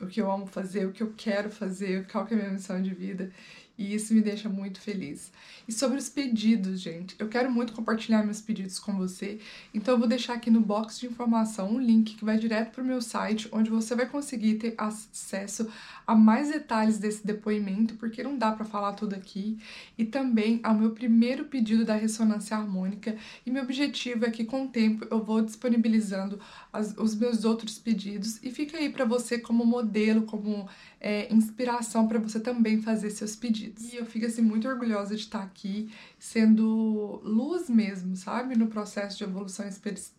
o 0.00 0.06
que 0.06 0.20
eu 0.20 0.30
amo 0.30 0.46
fazer, 0.46 0.86
o 0.86 0.92
que 0.92 1.02
eu 1.02 1.12
quero 1.16 1.50
fazer, 1.50 2.06
qual 2.06 2.24
que 2.24 2.34
é 2.34 2.36
a 2.36 2.40
minha 2.40 2.52
missão 2.52 2.80
de 2.80 2.94
vida 2.94 3.32
e 3.78 3.94
isso 3.94 4.14
me 4.14 4.20
deixa 4.20 4.48
muito 4.48 4.80
feliz. 4.80 5.30
E 5.68 5.72
sobre 5.72 5.98
os 5.98 6.08
pedidos, 6.08 6.80
gente, 6.80 7.16
eu 7.18 7.28
quero 7.28 7.50
muito 7.50 7.72
compartilhar 7.72 8.24
meus 8.24 8.40
pedidos 8.40 8.78
com 8.78 8.96
você, 8.96 9.38
então 9.74 9.94
eu 9.94 9.98
vou 9.98 10.08
deixar 10.08 10.34
aqui 10.34 10.50
no 10.50 10.60
box 10.60 11.00
de 11.00 11.06
informação 11.06 11.70
um 11.70 11.80
link 11.80 12.14
que 12.14 12.24
vai 12.24 12.38
direto 12.38 12.72
para 12.72 12.82
o 12.82 12.86
meu 12.86 13.02
site, 13.02 13.48
onde 13.52 13.70
você 13.70 13.94
vai 13.94 14.06
conseguir 14.06 14.54
ter 14.54 14.74
acesso 14.78 15.68
a 16.06 16.14
mais 16.14 16.50
detalhes 16.50 16.98
desse 16.98 17.26
depoimento, 17.26 17.94
porque 17.96 18.22
não 18.22 18.38
dá 18.38 18.52
para 18.52 18.64
falar 18.64 18.92
tudo 18.92 19.14
aqui, 19.14 19.58
e 19.98 20.04
também 20.04 20.60
ao 20.62 20.74
meu 20.74 20.90
primeiro 20.90 21.46
pedido 21.46 21.84
da 21.84 21.94
ressonância 21.94 22.56
harmônica. 22.56 23.16
E 23.44 23.50
meu 23.50 23.62
objetivo 23.64 24.24
é 24.24 24.30
que 24.30 24.44
com 24.44 24.64
o 24.64 24.68
tempo 24.68 25.06
eu 25.10 25.22
vou 25.22 25.42
disponibilizando 25.42 26.38
as, 26.72 26.96
os 26.96 27.14
meus 27.14 27.44
outros 27.44 27.78
pedidos 27.78 28.42
e 28.42 28.50
fica 28.50 28.78
aí 28.78 28.88
para 28.90 29.04
você 29.04 29.38
como 29.38 29.64
modelo, 29.64 30.22
como 30.22 30.68
é, 31.00 31.32
inspiração 31.32 32.06
para 32.06 32.18
você 32.18 32.38
também 32.40 32.80
fazer 32.80 33.10
seus 33.10 33.34
pedidos. 33.36 33.65
E 33.80 33.96
eu 33.96 34.06
fico 34.06 34.26
assim 34.26 34.42
muito 34.42 34.68
orgulhosa 34.68 35.14
de 35.14 35.22
estar 35.22 35.42
aqui 35.42 35.90
sendo 36.18 37.20
luz 37.24 37.68
mesmo, 37.68 38.16
sabe, 38.16 38.56
no 38.56 38.66
processo 38.68 39.18
de 39.18 39.24
evolução 39.24 39.66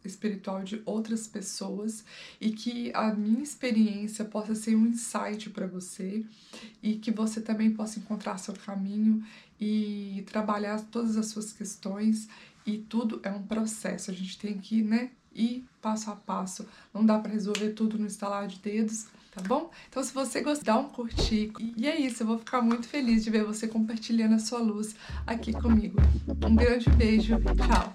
espiritual 0.03 0.63
de 0.63 0.81
outras 0.85 1.27
pessoas 1.27 2.03
e 2.39 2.51
que 2.51 2.91
a 2.93 3.13
minha 3.13 3.43
experiência 3.43 4.25
possa 4.25 4.55
ser 4.55 4.75
um 4.75 4.85
insight 4.87 5.49
para 5.49 5.67
você 5.67 6.25
e 6.81 6.95
que 6.95 7.11
você 7.11 7.41
também 7.41 7.71
possa 7.71 7.99
encontrar 7.99 8.37
seu 8.37 8.53
caminho 8.53 9.23
e 9.59 10.23
trabalhar 10.27 10.81
todas 10.91 11.17
as 11.17 11.27
suas 11.27 11.51
questões 11.51 12.27
e 12.65 12.77
tudo 12.77 13.19
é 13.23 13.31
um 13.31 13.43
processo. 13.43 14.11
A 14.11 14.13
gente 14.13 14.37
tem 14.37 14.57
que, 14.57 14.81
né, 14.81 15.11
ir 15.33 15.65
passo 15.81 16.11
a 16.11 16.15
passo. 16.15 16.67
Não 16.93 17.05
dá 17.05 17.17
para 17.17 17.31
resolver 17.31 17.69
tudo 17.69 17.97
no 17.97 18.07
estalar 18.07 18.47
de 18.47 18.59
dedos, 18.59 19.07
tá 19.37 19.43
bom? 19.47 19.69
Então, 19.87 20.03
se 20.03 20.13
você 20.13 20.41
gostar, 20.41 20.73
dá 20.73 20.79
um 20.79 20.89
curtir. 20.89 21.51
E 21.77 21.87
é 21.87 21.95
isso, 21.95 22.23
eu 22.23 22.27
vou 22.27 22.39
ficar 22.39 22.61
muito 22.61 22.87
feliz 22.87 23.23
de 23.23 23.29
ver 23.29 23.43
você 23.43 23.67
compartilhando 23.67 24.35
a 24.35 24.39
sua 24.39 24.59
luz 24.59 24.95
aqui 25.25 25.53
comigo. 25.53 25.99
Um 26.43 26.55
grande 26.55 26.89
beijo, 26.89 27.37
tchau! 27.55 27.93